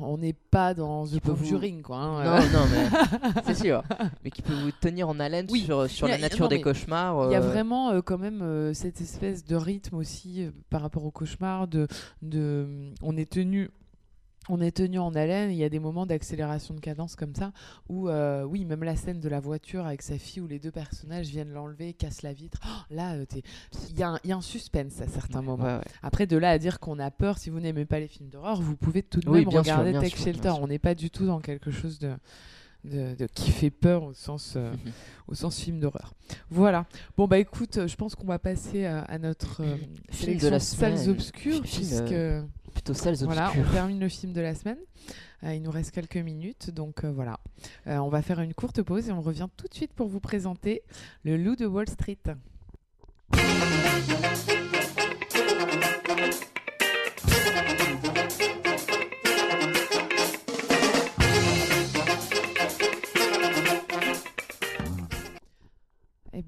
On 0.00 0.18
n'est 0.18 0.32
pas 0.32 0.74
dans 0.74 1.06
The 1.06 1.20
vous- 1.22 1.36
Conjuring, 1.36 1.82
quoi. 1.82 1.98
hein, 1.98 2.24
Non, 2.24 2.30
euh. 2.32 2.52
non, 2.52 2.66
mais 2.72 3.42
c'est 3.46 3.54
sûr. 3.54 3.82
Mais 4.24 4.30
qui 4.30 4.42
peut 4.42 4.52
vous 4.54 4.72
tenir 4.72 5.08
en 5.08 5.20
haleine 5.20 5.46
Oui. 5.50 5.60
sur, 5.60 5.88
sur 5.88 6.06
a- 6.06 6.10
la 6.10 6.18
nature 6.18 6.46
non, 6.46 6.48
des 6.48 6.60
cauchemars. 6.60 7.30
Il 7.30 7.32
y 7.32 7.36
a 7.36 7.38
euh, 7.38 7.48
vraiment 7.48 7.90
euh, 7.90 8.00
quand 8.02 8.18
même 8.18 8.74
cette 8.74 9.00
espèce 9.00 9.44
de 9.44 9.54
rythme 9.54 9.94
aussi 9.96 10.48
par 10.68 10.82
rapport 10.82 11.04
au 11.04 11.12
cauchemar. 11.12 11.68
De, 11.68 11.86
de, 12.22 12.66
on 13.02 13.16
est 13.16 13.30
tenu. 13.30 13.70
On 14.50 14.60
est 14.60 14.76
tenu 14.76 14.98
en 14.98 15.14
haleine, 15.14 15.50
il 15.50 15.56
y 15.56 15.64
a 15.64 15.68
des 15.70 15.78
moments 15.78 16.04
d'accélération 16.04 16.74
de 16.74 16.80
cadence 16.80 17.16
comme 17.16 17.34
ça, 17.34 17.52
où, 17.88 18.08
euh, 18.10 18.42
oui, 18.44 18.64
même 18.66 18.84
la 18.84 18.94
scène 18.94 19.20
de 19.20 19.28
la 19.30 19.40
voiture 19.40 19.86
avec 19.86 20.02
sa 20.02 20.18
fille 20.18 20.42
où 20.42 20.46
les 20.46 20.58
deux 20.58 20.70
personnages 20.70 21.28
viennent 21.28 21.52
l'enlever, 21.52 21.94
cassent 21.94 22.20
la 22.22 22.32
vitre, 22.34 22.60
Oh, 22.66 22.94
là, 22.94 23.14
euh, 23.14 23.24
il 23.90 23.98
y, 23.98 24.02
a 24.02 24.10
un- 24.10 24.18
il 24.22 24.30
y 24.30 24.32
a 24.32 24.36
un 24.36 24.42
suspense 24.42 25.00
à 25.00 25.08
certains 25.08 25.40
moments. 25.40 25.64
ouais, 25.64 25.74
ouais. 25.76 25.84
Après, 26.02 26.26
de 26.26 26.36
là 26.36 26.50
à 26.50 26.58
dire 26.58 26.78
qu'on 26.78 26.98
a 26.98 27.10
peur, 27.10 27.38
si 27.38 27.48
vous 27.48 27.60
n'aimez 27.60 27.86
pas 27.86 28.00
les 28.00 28.08
films 28.08 28.28
d'horreur, 28.28 28.60
vous 28.60 28.76
pouvez 28.76 29.02
tout 29.02 29.20
de 29.20 29.28
Oui, 29.30 29.40
même 29.40 29.50
sûr, 29.50 29.60
regarder 29.60 29.92
Tech 29.98 30.14
sûr, 30.14 30.24
Shelter. 30.24 30.52
On 30.60 30.66
n'est 30.68 30.78
pas 30.78 30.94
du 30.94 31.10
tout 31.10 31.24
dans 31.26 31.40
quelque 31.40 31.70
chose 31.70 31.98
de, 31.98 32.12
de, 32.84 33.14
de- 33.14 33.26
qui 33.26 33.50
fait 33.50 33.70
peur 33.70 34.02
au 34.04 34.12
sens, 34.14 34.54
euh, 34.56 34.72
au 35.28 35.34
sens 35.34 35.58
film 35.58 35.80
d'horreur. 35.80 36.14
Voilà. 36.50 36.86
Bon, 37.16 37.26
bah 37.26 37.38
écoute, 37.38 37.78
euh, 37.78 37.86
je 37.88 37.96
pense 37.96 38.14
qu'on 38.14 38.26
va 38.26 38.38
passer 38.38 38.84
à, 38.86 39.00
à 39.02 39.18
notre 39.18 39.62
euh, 39.62 39.76
Film 40.10 40.38
de 40.38 40.48
la 40.48 40.60
salles 40.60 40.98
semaine. 40.98 41.10
obscures, 41.10 41.60
puisque 41.62 42.12
euh, 42.12 42.42
Plutôt 42.72 42.94
salles 42.94 43.16
voilà, 43.22 43.46
obscures. 43.48 43.64
on 43.68 43.72
termine 43.72 44.00
le 44.00 44.08
film 44.08 44.32
de 44.32 44.40
la 44.40 44.54
semaine. 44.54 44.78
Il 45.46 45.60
nous 45.60 45.70
reste 45.70 45.90
quelques 45.90 46.16
minutes, 46.16 46.70
donc 46.70 47.04
voilà. 47.04 47.38
On 47.84 48.08
va 48.08 48.22
faire 48.22 48.40
une 48.40 48.54
courte 48.54 48.80
pause 48.82 49.10
et 49.10 49.12
on 49.12 49.20
revient 49.20 49.48
tout 49.58 49.66
de 49.68 49.74
suite 49.74 49.92
pour 49.92 50.08
vous 50.08 50.18
présenter 50.20 50.82
Le 51.22 51.36
Loup 51.36 51.54
de 51.54 51.66
Wall 51.66 51.86
Street. 51.86 52.16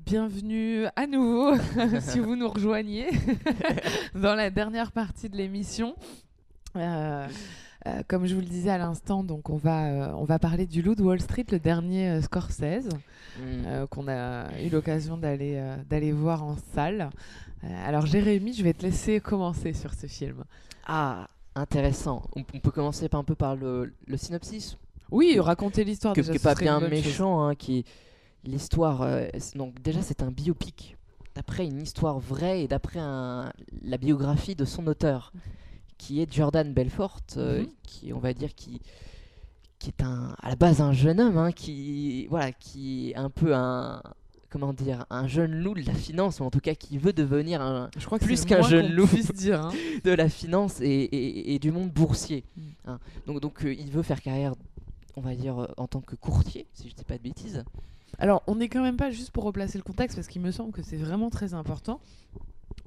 Bienvenue 0.06 0.84
à 0.94 1.08
nouveau 1.08 1.56
si 2.00 2.20
vous 2.20 2.36
nous 2.36 2.48
rejoignez 2.48 3.08
dans 4.14 4.36
la 4.36 4.50
dernière 4.50 4.92
partie 4.92 5.28
de 5.28 5.36
l'émission. 5.36 5.96
Euh, 6.76 7.26
euh, 7.86 8.02
comme 8.06 8.26
je 8.26 8.34
vous 8.36 8.40
le 8.40 8.46
disais 8.46 8.70
à 8.70 8.78
l'instant, 8.78 9.24
donc 9.24 9.50
on 9.50 9.56
va, 9.56 9.86
euh, 9.86 10.12
on 10.16 10.24
va 10.24 10.38
parler 10.38 10.66
du 10.66 10.80
Loup 10.80 10.94
de 10.94 11.02
Wall 11.02 11.20
Street, 11.20 11.46
le 11.50 11.58
dernier 11.58 12.20
Scorsese, 12.22 12.88
Mm. 13.38 13.84
qu'on 13.90 14.08
a 14.08 14.46
eu 14.62 14.70
l'occasion 14.70 15.18
d'aller 15.18 15.62
d'aller 15.90 16.10
voir 16.10 16.42
en 16.42 16.56
salle. 16.72 17.10
Alors 17.84 18.06
Jérémy, 18.06 18.54
je 18.54 18.62
vais 18.62 18.72
te 18.72 18.82
laisser 18.82 19.20
commencer 19.20 19.74
sur 19.74 19.92
ce 19.92 20.06
film. 20.06 20.44
Ah, 20.86 21.28
intéressant. 21.54 22.22
On, 22.34 22.40
on 22.54 22.60
peut 22.60 22.70
commencer 22.70 23.10
par 23.10 23.20
un 23.20 23.24
peu 23.24 23.34
par 23.34 23.56
le, 23.56 23.92
le 24.06 24.16
synopsis, 24.16 24.78
Oui, 25.10 25.38
raconter 25.38 25.84
l'histoire 25.84 26.14
que, 26.14 26.22
déjà, 26.22 26.32
ce 26.32 26.38
pas 26.38 26.54
bien 26.54 26.80
méchant, 26.80 27.42
hein, 27.46 27.54
qui 27.54 27.84
l'histoire. 28.46 29.02
euh, 29.02 29.26
donc 29.54 29.80
déjà, 29.82 30.02
c'est 30.02 30.22
un 30.22 30.30
biopic 30.30 30.96
d'après 31.34 31.66
une 31.66 31.82
histoire 31.82 32.18
vraie 32.18 32.62
et 32.62 32.68
d'après 32.68 32.98
la 32.98 33.98
biographie 33.98 34.54
de 34.54 34.64
son 34.64 34.86
auteur, 34.86 35.32
qui 35.98 36.20
est 36.22 36.32
Jordan 36.32 36.72
Belfort, 36.72 37.20
euh, 37.36 37.60
Mhm. 37.60 37.68
qui 37.82 38.12
on 38.12 38.18
va 38.18 38.32
dire 38.32 38.54
qui 38.54 38.80
qui 39.78 39.90
est 39.90 40.02
un 40.02 40.34
à 40.42 40.48
la 40.48 40.56
base 40.56 40.80
un 40.80 40.92
jeune 40.92 41.20
homme, 41.20 41.36
hein, 41.36 41.52
qui 41.52 42.26
voilà, 42.28 42.52
qui 42.52 43.10
est 43.10 43.16
un 43.16 43.28
peu 43.28 43.54
un 43.54 44.02
comment 44.48 44.72
dire 44.72 45.04
un 45.10 45.26
jeune 45.26 45.52
loup 45.52 45.74
de 45.74 45.82
la 45.86 45.92
finance 45.92 46.40
ou 46.40 46.44
en 46.44 46.50
tout 46.50 46.60
cas 46.60 46.74
qui 46.74 46.96
veut 46.96 47.12
devenir 47.12 47.60
un 47.60 47.90
Je 47.98 48.06
crois 48.06 48.18
que 48.18 48.24
plus 48.24 48.46
qu'un 48.46 48.62
jeune 48.62 48.90
loup. 48.92 49.06
dire. 49.34 49.60
hein. 49.66 49.72
de 50.04 50.10
la 50.12 50.30
finance 50.30 50.80
et, 50.80 50.86
et- 50.86 51.54
et 51.54 51.58
du 51.58 51.70
monde 51.70 51.90
boursier. 51.90 52.44
Mm. 52.56 52.60
hein. 52.86 52.98
Donc, 53.26 53.40
donc 53.40 53.62
euh, 53.66 53.74
il 53.74 53.90
veut 53.90 54.02
faire 54.02 54.22
carrière, 54.22 54.54
on 55.16 55.20
va 55.20 55.34
dire, 55.34 55.68
en 55.76 55.86
tant 55.86 56.00
que 56.00 56.16
courtier, 56.16 56.66
si 56.72 56.88
je 56.88 56.94
dis 56.94 57.04
pas 57.04 57.18
de 57.18 57.22
bêtises. 57.22 57.62
Alors, 58.18 58.42
on 58.46 58.54
n'est 58.56 58.68
quand 58.68 58.82
même 58.82 58.96
pas 58.96 59.10
juste 59.10 59.30
pour 59.30 59.44
replacer 59.44 59.78
le 59.78 59.84
contexte, 59.84 60.16
parce 60.16 60.28
qu'il 60.28 60.42
me 60.42 60.50
semble 60.50 60.72
que 60.72 60.82
c'est 60.82 60.96
vraiment 60.96 61.30
très 61.30 61.54
important. 61.54 62.00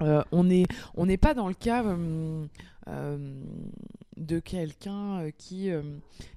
Euh, 0.02 0.22
on 0.32 0.44
n'est 0.44 0.64
on 0.94 1.04
n'est 1.06 1.18
pas 1.18 1.34
dans 1.34 1.48
le 1.48 1.54
cas 1.54 1.84
euh, 1.84 2.46
euh, 2.88 3.42
de 4.16 4.38
quelqu'un 4.38 5.30
qui, 5.36 5.70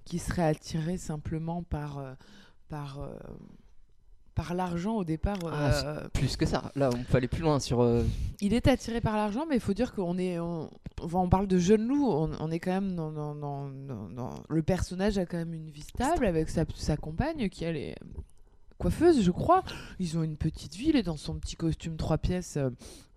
qui 0.05 0.19
serait 0.19 0.43
attiré 0.45 0.97
simplement 0.97 1.63
par, 1.63 2.01
par, 2.69 2.99
par 4.35 4.53
l'argent 4.53 4.95
au 4.95 5.03
départ. 5.03 5.37
Ah, 5.51 6.03
Plus 6.13 6.35
que 6.35 6.45
ça, 6.45 6.71
là 6.75 6.89
on 6.93 7.03
peut 7.03 7.17
aller 7.17 7.27
plus 7.27 7.41
loin 7.41 7.59
sur... 7.59 7.83
il 8.41 8.53
est 8.53 8.67
attiré 8.67 8.99
par 9.01 9.15
l'argent, 9.15 9.45
mais 9.47 9.55
il 9.55 9.61
faut 9.61 9.73
dire 9.73 9.93
qu'on 9.93 10.17
est. 10.17 10.39
On, 10.39 10.69
parle 11.29 11.47
de 11.47 11.57
jeune 11.57 11.87
loup, 11.87 12.05
on, 12.09 12.31
on 12.39 12.51
est 12.51 12.59
quand 12.59 12.71
même 12.71 12.95
dans, 12.95 13.11
dans- 13.11 13.35
dans- 13.35 13.69
dans- 13.69 14.09
dans- 14.09 14.43
Le 14.49 14.63
personnage 14.63 15.17
a 15.17 15.25
quand 15.25 15.37
même 15.37 15.53
une 15.53 15.69
vie 15.69 15.81
stable 15.83 16.25
avec 16.25 16.49
sa, 16.49 16.65
sa 16.75 16.97
compagne 16.97 17.49
qui 17.49 17.63
elle 17.65 17.77
est 17.77 17.95
coiffeuse, 18.77 19.21
je 19.21 19.31
crois. 19.31 19.63
Ils 19.99 20.17
ont 20.17 20.23
une 20.23 20.37
petite 20.37 20.75
vie, 20.75 20.89
il 20.89 20.95
est 20.95 21.03
dans 21.03 21.17
son 21.17 21.35
petit 21.35 21.55
costume 21.55 21.95
trois 21.97 22.17
pièces 22.17 22.57
euh, 22.57 22.69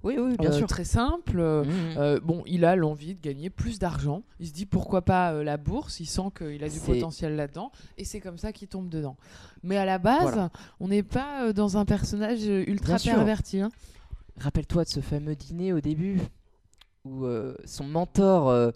Oui, 0.03 0.17
oui, 0.19 0.37
bien 0.39 0.51
euh, 0.51 0.59
sûr. 0.59 0.67
très 0.67 0.85
simple. 0.85 1.39
euh, 1.41 1.65
Mhm. 1.65 1.73
euh, 1.99 2.21
bon, 2.23 2.43
il 2.47 2.65
a 2.65 2.77
l'envie 2.77 3.15
de 3.15 3.21
gagner 3.21 3.51
plus 3.51 3.79
d'argent. 3.79 4.23
Il 4.41 4.47
se 4.49 4.53
dit 4.53 4.67
pourquoi 4.67 5.03
pas 5.03 5.43
la 5.43 5.57
bourse? 5.57 5.99
Il 6.01 6.07
sent 6.07 6.31
qu'il 6.37 6.63
a 6.63 6.69
du 6.69 6.79
potentiel 6.81 7.35
là-dedans. 7.37 7.73
Et 7.99 8.05
c'est 8.05 8.21
comme 8.21 8.39
ça 8.39 8.53
qu'il 8.53 8.69
tombe 8.69 8.89
dedans. 8.89 9.17
Mais 9.63 9.77
à 9.77 9.85
la 9.85 9.99
base, 9.99 10.23
Voilà. 10.23 10.51
on 10.81 10.89
n'est 10.89 11.03
pas 11.03 11.53
dans 11.53 11.77
un 11.77 11.85
personnage 11.85 12.45
ultra 12.45 12.97
Bien 12.99 13.17
perverti. 13.17 13.61
hein. 13.61 13.71
Rappelle-toi 14.39 14.85
de 14.85 14.89
ce 14.91 15.01
fameux 15.01 15.35
dîner 15.35 15.73
au 15.73 15.81
début 15.81 16.21
où 17.05 17.25
son 17.65 17.85
mentor, 17.85 18.73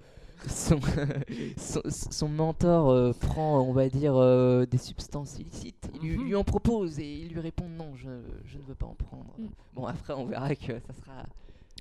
son, 0.48 0.78
son, 1.56 1.80
son 1.88 2.28
mentor 2.28 2.90
euh, 2.90 3.12
prend, 3.12 3.60
on 3.60 3.72
va 3.72 3.88
dire, 3.88 4.14
euh, 4.16 4.66
des 4.66 4.78
substances 4.78 5.38
illicites. 5.38 5.90
Il 5.94 6.00
lui, 6.08 6.16
Mhm. 6.18 6.24
lui 6.24 6.34
en 6.36 6.44
propose 6.44 6.98
et 6.98 7.12
il 7.12 7.28
lui 7.28 7.40
répond 7.40 7.68
non, 7.68 7.92
je, 7.96 8.08
je 8.46 8.58
ne 8.58 8.62
veux 8.64 8.74
pas 8.74 8.86
en 8.86 8.94
prendre. 8.94 9.34
Mm. 9.38 9.46
Bon, 9.74 9.86
après 9.86 10.12
on 10.14 10.26
verra 10.26 10.54
que 10.54 10.72
ça 10.72 10.92
sera 11.04 11.22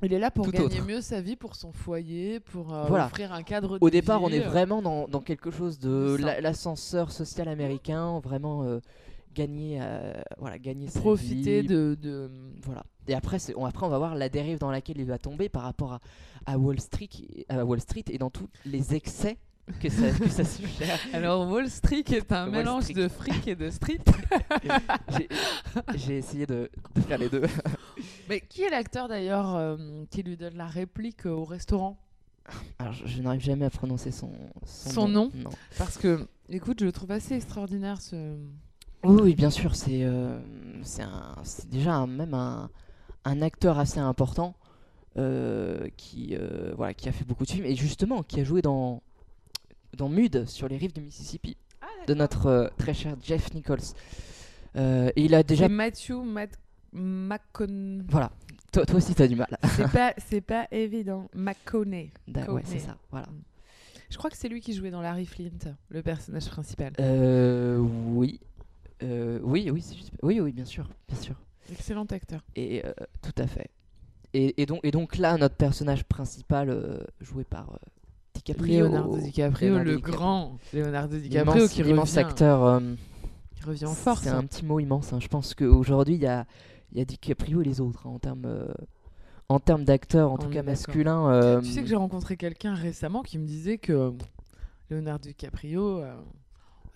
Il 0.03 0.13
est 0.13 0.19
là 0.19 0.31
pour 0.31 0.45
Tout 0.45 0.51
gagner 0.51 0.65
autre. 0.65 0.85
mieux 0.85 1.01
sa 1.01 1.19
vie, 1.21 1.35
pour 1.35 1.55
son 1.55 1.71
foyer, 1.71 2.39
pour 2.39 2.73
euh, 2.73 2.85
Voilà. 2.87 3.05
offrir 3.07 3.33
un 3.33 3.43
cadre 3.43 3.77
de 3.79 3.83
Au 3.85 3.89
départ, 3.89 4.21
on 4.23 4.29
est 4.29 4.39
vraiment 4.39 4.81
dans, 4.81 5.07
dans 5.07 5.21
quelque 5.21 5.51
chose 5.51 5.77
de 5.79 6.15
l'ascenseur 6.41 7.11
social 7.11 7.47
américain, 7.47 8.19
vraiment 8.19 8.63
euh, 8.63 8.79
gagner, 9.35 9.79
euh, 9.81 10.13
voilà, 10.37 10.57
gagner 10.57 10.87
sa 10.87 10.99
profiter 11.01 11.61
vie, 11.61 11.67
de, 11.67 11.97
de- 12.01 12.31
Voilà. 12.63 12.83
Et 13.09 13.15
après, 13.15 13.37
on, 13.55 13.65
après, 13.65 13.85
on 13.85 13.89
va 13.89 13.97
voir 13.97 14.15
la 14.15 14.29
dérive 14.29 14.59
dans 14.59 14.71
laquelle 14.71 14.97
il 14.99 15.05
va 15.05 15.17
tomber 15.17 15.49
par 15.49 15.63
rapport 15.63 15.93
à, 15.93 15.99
à 16.45 16.57
Wall 16.57 16.79
Street, 16.79 17.09
à 17.49 17.65
Wall 17.65 17.81
Street 17.81 18.05
et 18.09 18.17
dans 18.17 18.29
tous 18.29 18.47
les 18.65 18.93
excès 18.95 19.37
que 19.79 19.89
ça, 19.89 20.09
que 20.11 20.29
ça 20.29 20.43
suggère. 20.43 20.97
Alors 21.13 21.47
Wall 21.47 21.69
Street 21.69 22.03
est 22.11 22.31
un 22.31 22.45
Wall 22.45 22.51
mélange 22.51 22.83
Street. 22.85 22.93
de 22.95 23.07
fric 23.07 23.47
et 23.47 23.55
de 23.55 23.69
street. 23.69 23.99
J'ai- 25.95 26.17
essayé 26.17 26.45
de, 26.45 26.69
de 26.95 27.01
faire 27.01 27.17
les 27.17 27.29
deux. 27.29 27.43
Mais 28.29 28.41
qui 28.41 28.63
est 28.63 28.69
l'acteur 28.69 29.07
d'ailleurs 29.07 29.55
euh, 29.55 29.77
qui 30.09 30.23
lui 30.23 30.37
donne 30.37 30.55
la 30.55 30.67
réplique 30.67 31.25
euh, 31.25 31.31
au 31.31 31.45
restaurant? 31.45 31.97
Alors, 32.79 32.93
je, 32.93 33.05
je 33.05 33.21
n'arrive 33.21 33.41
jamais 33.41 33.65
à 33.65 33.69
prononcer 33.69 34.11
son, 34.11 34.31
Son 34.65 35.07
nom 35.07 35.29
Non. 35.35 35.51
Parce 35.77 35.97
que, 35.97 36.27
écoute, 36.49 36.79
je 36.79 36.85
le 36.85 36.91
trouve 36.91 37.11
assez 37.11 37.35
extraordinaire 37.35 38.01
ce. 38.01 38.35
Oui, 39.03 39.21
oui, 39.23 39.35
bien 39.35 39.49
sûr, 39.51 39.75
c'est 39.75 40.03
euh, 40.03 40.39
c'est 40.83 41.69
déjà 41.69 41.93
un- 41.93 42.07
même 42.07 42.33
un, 42.33 42.69
un 43.29 43.41
acteur 43.41 43.79
assez 43.79 43.99
important 43.99 44.55
euh, 45.17 45.87
qui, 45.97 46.35
euh, 46.35 46.73
voilà, 46.75 46.93
qui 46.93 47.07
a 47.09 47.11
fait 47.11 47.25
beaucoup 47.25 47.45
de 47.45 47.51
films 47.51 47.65
et 47.65 47.75
justement 47.75 48.23
qui 48.23 48.39
a 48.39 48.43
joué 48.43 48.61
dans, 48.61 49.01
dans 49.97 50.09
Mud 50.09 50.45
sur 50.47 50.67
les 50.67 50.77
rives 50.77 50.93
du 50.93 51.01
Mississippi 51.01 51.57
de 52.07 52.13
notre 52.13 52.45
euh, 52.47 52.67
très 52.77 52.93
cher 52.93 53.15
Jeff 53.21 53.53
Nichols. 53.53 53.79
Et 54.75 55.11
il 55.17 55.35
a 55.35 55.43
déjà. 55.43 55.67
Matthew. 55.69 56.11
McCon- 56.91 58.03
Voilà, 58.09 58.31
toi, 58.71 58.83
toi 58.85 58.95
aussi 58.95 59.13
t'as 59.13 59.27
du 59.27 59.35
mal. 59.35 59.57
C'est 59.75 59.91
pas, 59.91 60.13
c'est 60.17 60.41
pas 60.41 60.67
évident. 60.71 61.27
McConaughey. 61.35 62.11
Ouais, 62.47 62.61
c'est 62.65 62.79
ça, 62.79 62.97
voilà. 63.11 63.27
Je 64.09 64.17
crois 64.17 64.31
que 64.31 64.37
c'est 64.37 64.49
lui 64.49 64.59
qui 64.59 64.73
jouait 64.73 64.89
dans 64.89 65.01
Larry 65.01 65.27
Flint, 65.27 65.75
le 65.89 66.01
personnage 66.01 66.49
principal. 66.49 66.93
Euh, 66.99 67.77
oui. 67.77 68.39
Oui, 69.01 69.69
oui, 69.71 69.83
oui, 70.23 70.39
oui, 70.39 70.51
bien 70.51 70.65
sûr, 70.65 70.89
bien 71.07 71.17
sûr. 71.19 71.35
Excellent 71.71 72.05
acteur. 72.05 72.41
Et 72.55 72.83
euh, 72.85 72.91
tout 73.21 73.33
à 73.41 73.47
fait. 73.47 73.69
Et, 74.33 74.61
et 74.61 74.65
donc, 74.65 74.79
et 74.83 74.91
donc 74.91 75.17
là, 75.17 75.37
notre 75.37 75.55
personnage 75.55 76.03
principal, 76.03 76.69
euh, 76.69 76.99
joué 77.19 77.43
par 77.43 77.69
euh, 77.71 77.77
DiCaprio, 78.35 78.85
Leonardo 78.87 79.17
DiCaprio, 79.17 79.69
Leonardo 79.69 79.89
le 79.91 79.95
DiCaprio. 79.97 80.17
grand 80.17 80.57
Leonardo 80.73 81.17
DiCaprio 81.17 81.53
l'immense, 81.55 81.71
qui 81.73 81.81
revient, 81.83 82.19
acteur. 82.19 82.63
euh, 82.63 82.79
qui 83.55 83.63
revient 83.63 83.85
en 83.85 83.93
force. 83.93 84.21
C'est 84.23 84.29
un 84.29 84.43
petit 84.43 84.63
mot 84.65 84.79
immense. 84.79 85.13
hein. 85.13 85.19
Je 85.19 85.27
pense 85.27 85.55
qu'aujourd'hui, 85.55 86.15
il 86.15 86.21
y 86.21 86.27
a, 86.27 86.45
il 86.91 86.99
y 86.99 87.01
a 87.01 87.05
DiCaprio 87.05 87.61
et 87.61 87.65
les 87.65 87.81
autres 87.81 88.05
hein, 88.07 88.11
en 88.11 88.19
termes, 88.19 88.67
en 89.49 89.59
termes 89.59 89.83
d'acteurs, 89.83 90.31
en 90.31 90.35
On 90.35 90.37
tout 90.37 90.49
cas 90.49 90.61
d'accord. 90.61 90.65
masculins. 90.65 91.29
euh, 91.31 91.61
Tu 91.61 91.71
sais 91.71 91.81
que 91.81 91.87
j'ai 91.87 91.95
rencontré 91.95 92.37
quelqu'un 92.37 92.75
récemment 92.75 93.23
qui 93.23 93.39
me 93.39 93.45
disait 93.47 93.79
que 93.79 94.13
Leonardo 94.91 95.27
DiCaprio, 95.27 95.99
euh, 96.01 96.15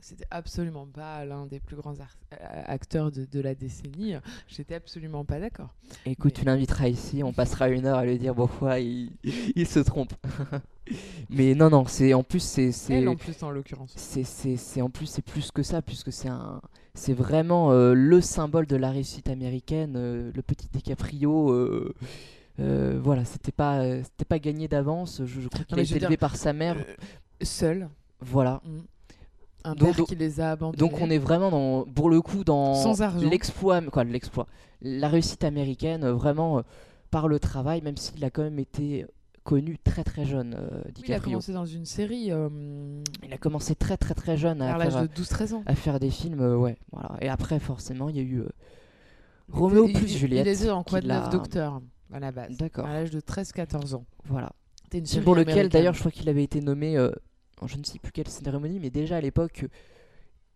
c'était 0.03 0.25
absolument 0.31 0.85
pas 0.85 1.23
l'un 1.25 1.45
des 1.47 1.59
plus 1.59 1.75
grands 1.75 1.93
euh, 1.93 2.35
acteurs 2.65 3.11
de, 3.11 3.25
de 3.25 3.39
la 3.39 3.55
décennie. 3.55 4.15
J'étais 4.47 4.75
absolument 4.75 5.23
pas 5.25 5.39
d'accord. 5.39 5.69
Écoute, 6.05 6.33
Mais- 6.35 6.39
tu 6.41 6.45
l'inviteras 6.45 6.87
ici, 6.89 7.23
on 7.23 7.33
passera 7.33 7.69
une 7.69 7.85
heure 7.85 7.97
à 7.97 8.05
lui 8.05 8.17
dire, 8.19 8.35
ouais, 8.61 8.85
il, 8.85 9.11
il 9.55 9.67
se 9.67 9.79
trompe. 9.79 10.13
Mais 11.29 11.55
non, 11.55 11.69
non, 11.69 11.85
c'est 11.87 12.13
en 12.13 12.23
plus, 12.23 12.41
c'est. 12.41 12.71
c'est- 12.71 12.93
Elle 12.95 13.07
en 13.07 13.15
plus 13.15 13.41
en 13.43 13.49
l'occurrence. 13.51 13.93
c'est 13.95 14.81
en 14.81 14.89
plus 14.89 15.05
c'est 15.05 15.21
plus 15.23 15.51
que 15.51 15.63
ça 15.63 15.81
puisque 15.81 16.11
c'est 16.11 16.27
un 16.29 16.61
c'est 16.93 17.13
vraiment 17.13 17.71
euh, 17.71 17.93
le 17.93 18.21
symbole 18.21 18.67
de 18.67 18.75
la 18.75 18.91
réussite 18.91 19.29
américaine 19.29 19.93
euh, 19.95 20.31
le 20.35 20.41
petit 20.43 20.67
DiCaprio 20.71 21.49
euh, 21.51 21.95
euh, 22.59 22.99
voilà 23.01 23.25
c'était 23.25 23.51
pas 23.51 23.79
euh, 23.79 24.03
c'était 24.03 24.25
pas 24.25 24.37
gagné 24.37 24.67
d'avance 24.67 25.21
je, 25.25 25.39
je 25.41 25.47
crois 25.47 25.63
qu'il 25.65 25.79
a 25.79 25.81
été 25.81 25.95
élevé 25.95 26.17
par 26.17 26.35
sa 26.35 26.53
mère 26.53 26.77
Euh, 26.77 26.93
seul. 27.41 27.89
voilà 28.21 28.61
Mm. 28.65 28.79
Un 29.65 29.75
Donc- 29.75 29.95
père 29.95 30.05
qui 30.05 30.15
les 30.15 30.39
a 30.41 30.51
abandonnés. 30.51 30.77
donc 30.77 30.99
on 31.01 31.09
est 31.09 31.17
vraiment 31.17 31.49
dans 31.49 31.83
pour 31.85 32.09
le 32.09 32.21
coup 32.21 32.43
dans 32.43 32.73
l'exploit 33.21 33.81
quoi 33.81 34.03
l'exploit 34.03 34.47
la 34.81 35.07
réussite 35.07 35.43
américaine 35.45 36.03
euh, 36.03 36.13
vraiment 36.13 36.57
euh, 36.57 36.61
par 37.11 37.27
le 37.29 37.39
travail 37.39 37.81
même 37.81 37.95
s'il 37.95 38.23
a 38.25 38.29
quand 38.29 38.43
même 38.43 38.59
été 38.59 39.05
connu 39.45 39.77
très 39.81 40.03
très 40.03 40.25
jeune 40.25 40.55
euh, 40.57 40.81
Oui, 40.97 41.03
il 41.07 41.13
a 41.13 41.19
commencé 41.19 41.53
dans 41.53 41.65
une 41.65 41.85
série 41.85 42.31
euh, 42.31 42.49
il 43.25 43.31
a 43.33 43.37
commencé 43.37 43.73
très 43.75 43.95
très 43.97 44.13
très 44.13 44.35
jeune 44.35 44.61
à 44.61 44.77
l'âge 44.77 44.93
faire, 44.93 45.01
de 45.03 45.07
12-13 45.07 45.53
ans. 45.53 45.63
à 45.65 45.75
faire 45.75 45.99
des 45.99 46.09
films, 46.09 46.41
ouais, 46.57 46.77
voilà. 46.91 47.11
Et 47.21 47.29
après, 47.29 47.59
forcément, 47.59 48.09
il 48.09 48.17
y 48.17 48.19
a 48.19 48.23
eu 48.23 48.43
Roméo 49.51 49.85
plus 49.87 50.03
il- 50.11 50.17
Juliette. 50.17 50.45
Il 50.45 50.49
était 50.49 50.69
en 50.69 50.83
quoi 50.83 51.01
de 51.01 51.07
neuf 51.07 51.29
docteur 51.29 51.81
à 52.13 52.19
la 52.19 52.31
base? 52.31 52.57
D'accord. 52.57 52.85
À 52.85 52.93
l'âge 52.93 53.11
de 53.11 53.19
13-14 53.19 53.95
ans. 53.95 54.05
Voilà. 54.25 54.51
Une 54.93 55.05
série 55.05 55.23
pour 55.25 55.35
lequel, 55.35 55.69
d'ailleurs, 55.69 55.93
je 55.93 55.99
crois 55.99 56.11
qu'il 56.11 56.29
avait 56.29 56.43
été 56.43 56.61
nommé, 56.61 56.97
je 57.65 57.77
ne 57.77 57.83
sais 57.83 57.99
plus 57.99 58.11
quelle 58.11 58.27
cérémonie, 58.27 58.79
mais 58.79 58.89
déjà 58.89 59.17
à 59.17 59.21
l'époque, 59.21 59.65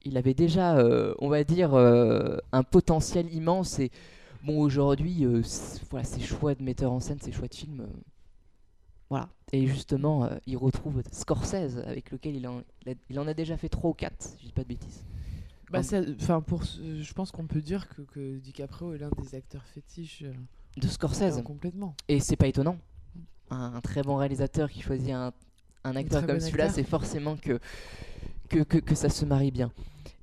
il 0.04 0.18
avait 0.18 0.34
déjà, 0.34 0.78
euh, 0.78 1.14
on 1.20 1.30
va 1.30 1.44
dire, 1.44 1.74
euh, 1.74 2.38
un 2.52 2.64
potentiel 2.64 3.34
immense. 3.34 3.80
Et 3.80 3.92
bon, 4.44 4.60
aujourd'hui, 4.60 5.26
euh, 5.26 5.42
voilà, 5.90 6.06
ses 6.06 6.22
choix 6.22 6.56
de 6.56 6.64
metteur 6.64 6.92
en 6.92 7.00
scène, 7.00 7.20
ses 7.20 7.32
choix 7.32 7.48
de 7.48 7.56
film, 7.56 7.88
voilà. 9.10 9.30
Et 9.54 9.66
justement, 9.68 10.30
il 10.46 10.58
retrouve 10.58 11.02
Scorsese, 11.12 11.78
avec 11.86 12.12
lequel 12.12 12.36
il 12.36 12.48
en, 12.48 12.62
il 12.86 12.92
a- 12.92 12.96
il 13.10 13.20
en 13.20 13.28
a 13.28 13.34
déjà 13.34 13.56
fait 13.58 13.70
3 13.70 13.90
ou 13.92 13.94
4, 13.94 14.22
si 14.22 14.38
je 14.42 14.46
dis 14.48 14.52
pas 14.52 14.64
de 14.64 14.68
bêtises. 14.68 15.04
Bah, 15.72 15.80
enfin, 16.22 16.42
pour, 16.42 16.64
je 16.64 17.14
pense 17.14 17.32
qu'on 17.32 17.46
peut 17.48 17.62
dire 17.62 17.88
que, 17.90 18.02
que 18.02 18.38
DiCaprio 18.38 18.94
est 18.94 18.98
l'un 19.00 19.10
des 19.22 19.36
acteurs 19.36 19.64
fétiches 19.66 20.24
De 20.78 20.88
Scorsese. 20.88 21.42
complètement. 21.44 21.94
Et 22.08 22.20
c'est 22.20 22.36
pas 22.38 22.48
étonnant. 22.48 22.78
Un, 23.50 23.74
un 23.76 23.82
très 23.82 24.02
bon 24.02 24.16
réalisateur 24.16 24.70
qui 24.70 24.82
choisit 24.82 25.12
un, 25.12 25.32
un 25.84 25.96
acteur 25.96 26.26
comme 26.26 26.38
bon 26.38 26.42
celui-là, 26.46 26.70
c'est 26.70 26.84
forcément 26.84 27.36
que 27.38 27.60
que, 28.50 28.60
que, 28.60 28.78
que 28.78 28.96
ça 28.96 29.10
se 29.10 29.26
marie 29.26 29.52
bien. 29.52 29.72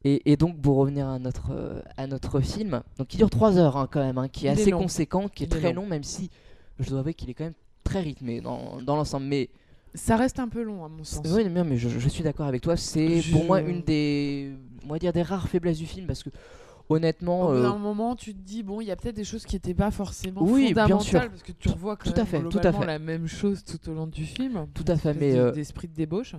Et, 0.02 0.32
et 0.32 0.36
donc, 0.36 0.60
pour 0.60 0.76
revenir 0.76 1.08
à 1.08 1.18
notre, 1.18 1.50
euh, 1.52 1.80
à 1.96 2.06
notre 2.06 2.40
film, 2.40 2.82
donc 2.98 3.12
il 3.14 3.16
dure 3.18 3.30
3 3.30 3.58
heures 3.58 3.76
hein, 3.76 3.88
quand 3.90 4.00
même, 4.04 4.18
hein, 4.18 4.28
qui 4.28 4.46
est 4.46 4.50
Il 4.50 4.60
assez 4.60 4.70
conséquent, 4.70 5.28
qui 5.28 5.44
est 5.44 5.46
Il 5.46 5.56
est 5.56 5.60
très 5.60 5.72
long. 5.72 5.82
long, 5.82 5.88
même 5.88 6.04
si 6.04 6.30
je 6.78 6.88
dois 6.90 7.00
avouer 7.00 7.14
qu'il 7.14 7.30
est 7.30 7.34
quand 7.34 7.44
même 7.44 7.54
très 7.84 8.00
rythmé 8.00 8.40
dans, 8.40 8.80
dans 8.82 8.96
l'ensemble. 8.96 9.26
Mais 9.26 9.48
Ça 9.94 10.16
reste 10.16 10.38
un 10.40 10.48
peu 10.48 10.62
long, 10.62 10.84
à 10.84 10.88
mon 10.88 11.04
sens. 11.04 11.24
oui, 11.30 11.48
mais, 11.50 11.64
mais 11.64 11.76
je, 11.76 11.88
je 11.88 12.08
suis 12.08 12.22
d'accord 12.24 12.46
avec 12.46 12.60
toi. 12.62 12.76
C'est 12.76 13.20
Je- 13.20 13.32
pour 13.32 13.44
moi 13.44 13.60
une 13.62 13.82
des, 13.82 14.52
on 14.86 14.92
va 14.92 14.98
dire, 14.98 15.12
des 15.12 15.22
rares 15.22 15.48
faiblesses 15.48 15.78
du 15.78 15.86
film 15.86 16.06
parce 16.06 16.22
que 16.22 16.30
honnêtement, 16.88 17.44
Au 17.44 17.48
bout 17.48 17.54
euh, 17.58 17.62
d'un 17.62 17.78
moment, 17.78 18.14
tu 18.16 18.34
te 18.34 18.38
dis, 18.40 18.62
bon, 18.62 18.80
il 18.80 18.86
y 18.86 18.90
a 18.90 18.96
peut-être 18.96 19.16
des 19.16 19.24
choses 19.24 19.44
qui 19.44 19.56
n'étaient 19.56 19.74
pas 19.74 19.90
forcément 19.90 20.42
Oui, 20.42 20.72
bien 20.74 20.84
fondamentales, 20.84 21.04
sûr. 21.22 21.30
parce 21.30 21.42
que 21.42 21.52
tu 21.52 21.68
revois 21.68 21.96
quand 21.96 22.10
tout 22.10 22.20
à 22.20 22.24
même 22.24 22.48
tout 22.48 22.58
à 22.62 22.72
fait. 22.72 22.86
la 22.86 22.98
même 22.98 23.26
chose 23.26 23.64
tout 23.64 23.90
au 23.90 23.94
long 23.94 24.06
du 24.06 24.24
film. 24.24 24.66
Tout 24.74 24.84
à 24.88 24.96
fait, 24.96 25.14
mais, 25.14 25.36
euh, 25.36 25.50
D'esprit 25.52 25.88
de 25.88 25.94
débauche. 25.94 26.34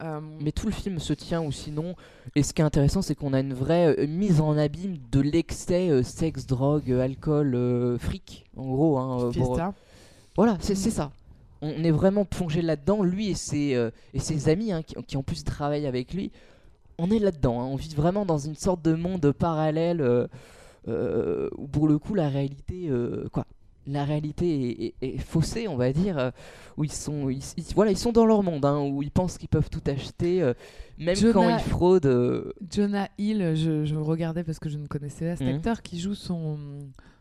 Euh, 0.00 0.20
Mais 0.40 0.52
tout 0.52 0.66
le 0.66 0.72
film 0.72 1.00
se 1.00 1.12
tient 1.12 1.42
ou 1.42 1.50
sinon. 1.50 1.96
Et 2.36 2.44
ce 2.44 2.54
qui 2.54 2.62
est 2.62 2.64
intéressant, 2.64 3.02
c'est 3.02 3.16
qu'on 3.16 3.32
a 3.32 3.40
une 3.40 3.52
vraie 3.54 3.96
euh, 3.98 4.06
mise 4.06 4.40
en 4.40 4.56
abîme 4.56 4.96
de 5.10 5.20
l'excès 5.20 5.90
euh, 5.90 6.04
sexe, 6.04 6.46
drogue, 6.46 6.92
euh, 6.92 7.00
alcool, 7.02 7.54
euh, 7.56 7.98
fric, 7.98 8.44
en 8.56 8.66
gros. 8.68 8.98
hein, 8.98 9.24
euh, 9.24 9.32
pour-. 9.32 9.58
Voilà, 10.36 10.56
c'est 10.60 10.74
Mm. 10.74 10.90
ça. 10.90 11.10
On 11.62 11.82
est 11.82 11.90
vraiment 11.90 12.24
plongé 12.24 12.62
là-dedans, 12.62 13.02
lui 13.02 13.30
et 13.30 13.34
ses, 13.34 13.74
euh, 13.74 13.90
et 14.14 14.20
ses 14.20 14.48
amis, 14.48 14.70
hein, 14.70 14.82
qui, 14.84 14.94
qui 15.04 15.16
en 15.16 15.24
plus 15.24 15.42
travaillent 15.42 15.88
avec 15.88 16.14
lui. 16.14 16.30
On 17.00 17.10
est 17.12 17.20
là-dedans, 17.20 17.60
hein, 17.60 17.64
on 17.66 17.76
vit 17.76 17.94
vraiment 17.94 18.26
dans 18.26 18.38
une 18.38 18.56
sorte 18.56 18.82
de 18.84 18.92
monde 18.94 19.30
parallèle 19.30 20.00
euh, 20.00 20.26
euh, 20.88 21.48
où 21.56 21.68
pour 21.68 21.86
le 21.86 21.96
coup 21.98 22.14
la 22.14 22.28
réalité, 22.28 22.88
euh, 22.90 23.28
quoi, 23.32 23.44
la 23.86 24.04
réalité 24.04 24.70
est, 24.86 24.94
est- 25.00 25.14
est 25.14 25.18
faussée, 25.18 25.68
on 25.68 25.76
va 25.76 25.92
dire, 25.92 26.32
où 26.76 26.82
ils 26.82 26.90
sont, 26.92 27.28
ils, 27.30 27.40
ils- 27.56 27.64
voilà, 27.76 27.92
ils 27.92 27.96
sont 27.96 28.10
dans 28.10 28.26
leur 28.26 28.42
monde, 28.42 28.64
hein, 28.64 28.80
où 28.80 29.00
ils 29.02 29.12
pensent 29.12 29.38
qu'ils 29.38 29.48
peuvent 29.48 29.70
tout 29.70 29.80
acheter, 29.86 30.42
euh, 30.42 30.54
même 30.98 31.14
Jonah- 31.14 31.32
quand 31.32 31.48
ils 31.56 31.60
fraudent. 31.60 32.06
euh, 32.06 32.52
Jonah 32.68 33.08
Hill, 33.16 33.52
je, 33.54 33.84
je 33.84 33.94
regardais 33.94 34.42
parce 34.42 34.58
que 34.58 34.68
je 34.68 34.76
ne 34.76 34.88
connaissais 34.88 35.30
pas 35.30 35.36
cet 35.36 35.46
Mhm. 35.46 35.54
acteur 35.54 35.82
qui 35.82 36.00
joue 36.00 36.16
son, 36.16 36.58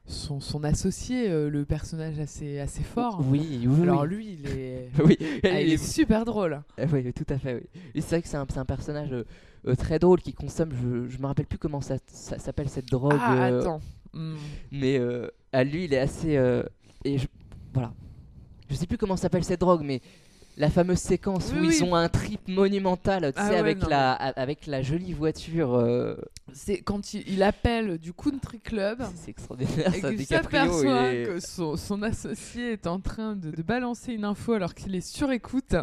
son, 0.08 0.40
son 0.40 0.64
associé, 0.64 1.30
euh, 1.30 1.50
le 1.50 1.66
personnage 1.66 2.18
assez, 2.20 2.60
assez 2.60 2.82
fort. 2.84 3.22
Oui, 3.30 3.66
oui, 3.68 3.82
Alors 3.84 4.02
oui. 4.04 4.08
lui, 4.08 4.38
il 4.42 4.48
est, 4.50 4.90
oui, 5.04 5.18
ah, 5.44 5.62
il 5.62 5.74
est 5.74 5.78
super 5.78 6.24
drôle. 6.26 6.62
Ah 6.78 6.84
oui, 6.92 7.12
tout 7.14 7.26
à 7.30 7.38
fait. 7.38 7.56
Oui. 7.56 8.02
C'est 8.02 8.10
vrai 8.16 8.22
que 8.22 8.28
c'est 8.28 8.38
un, 8.38 8.48
un 8.56 8.66
personnage 8.66 9.12
euh, 9.12 9.24
euh, 9.68 9.76
très 9.76 10.00
drôle 10.00 10.22
qui 10.22 10.34
consomme. 10.34 10.72
Je, 10.72 11.10
je 11.10 11.18
me 11.20 11.28
rappelle 11.28 11.46
plus 11.46 11.58
comment 11.60 11.82
ça, 11.82 11.98
ça 12.08 12.40
s'appelle 12.40 12.70
cette 12.70 12.88
drogue. 12.88 13.18
ah, 13.20 13.48
euh, 13.48 13.60
attends. 13.62 13.82
Hmm. 14.14 14.36
mais 14.72 14.98
euh, 14.98 15.28
à 15.52 15.64
lui, 15.66 15.84
il 15.86 15.94
est 15.94 16.00
assez. 16.00 16.38
euh, 16.38 16.64
et 17.04 17.18
je, 17.18 17.28
voilà. 17.74 17.92
Je 18.70 18.76
sais 18.76 18.88
plus 18.88 18.98
comment 18.98 19.18
s'appelle 19.18 19.44
cette 19.44 19.60
drogue, 19.60 19.82
mais 19.84 20.02
la 20.58 20.70
fameuse 20.72 20.98
séquence 20.98 21.52
Oui, 21.54 21.60
où 21.60 21.62
oui. 21.68 21.76
ils 21.78 21.84
ont 21.84 21.94
un 21.96 22.10
trip 22.10 22.48
monumental, 22.48 23.32
tu 23.32 23.40
Ah 23.40 23.50
ouais, 23.50 23.56
avec, 23.58 23.80
non, 23.80 23.88
la, 23.90 24.14
avec 24.14 24.66
la 24.66 24.82
jolie 24.82 25.14
voiture. 25.14 25.76
euh, 25.76 26.16
C'est 26.52 26.82
quand 26.82 27.14
il, 27.14 27.24
il 27.30 27.44
appelle 27.44 27.98
du 28.00 28.12
country 28.12 28.60
club 28.60 29.04
c'est 29.16 29.30
extraordinaire, 29.32 29.94
et 29.94 30.18
ça. 30.26 30.42
s'aperçoit 30.42 31.10
il 31.12 31.16
est- 31.16 31.24
que 31.26 31.40
son, 31.40 31.78
son 31.78 32.02
associé 32.02 32.72
est 32.74 32.88
en 32.88 33.00
train 33.00 33.36
de, 33.36 33.52
de 33.52 33.62
balancer 33.62 34.14
une 34.14 34.26
info 34.26 34.54
alors 34.54 34.74
qu'il 34.74 34.96
est 34.96 35.02
sur 35.08 35.32
écoute 35.32 35.76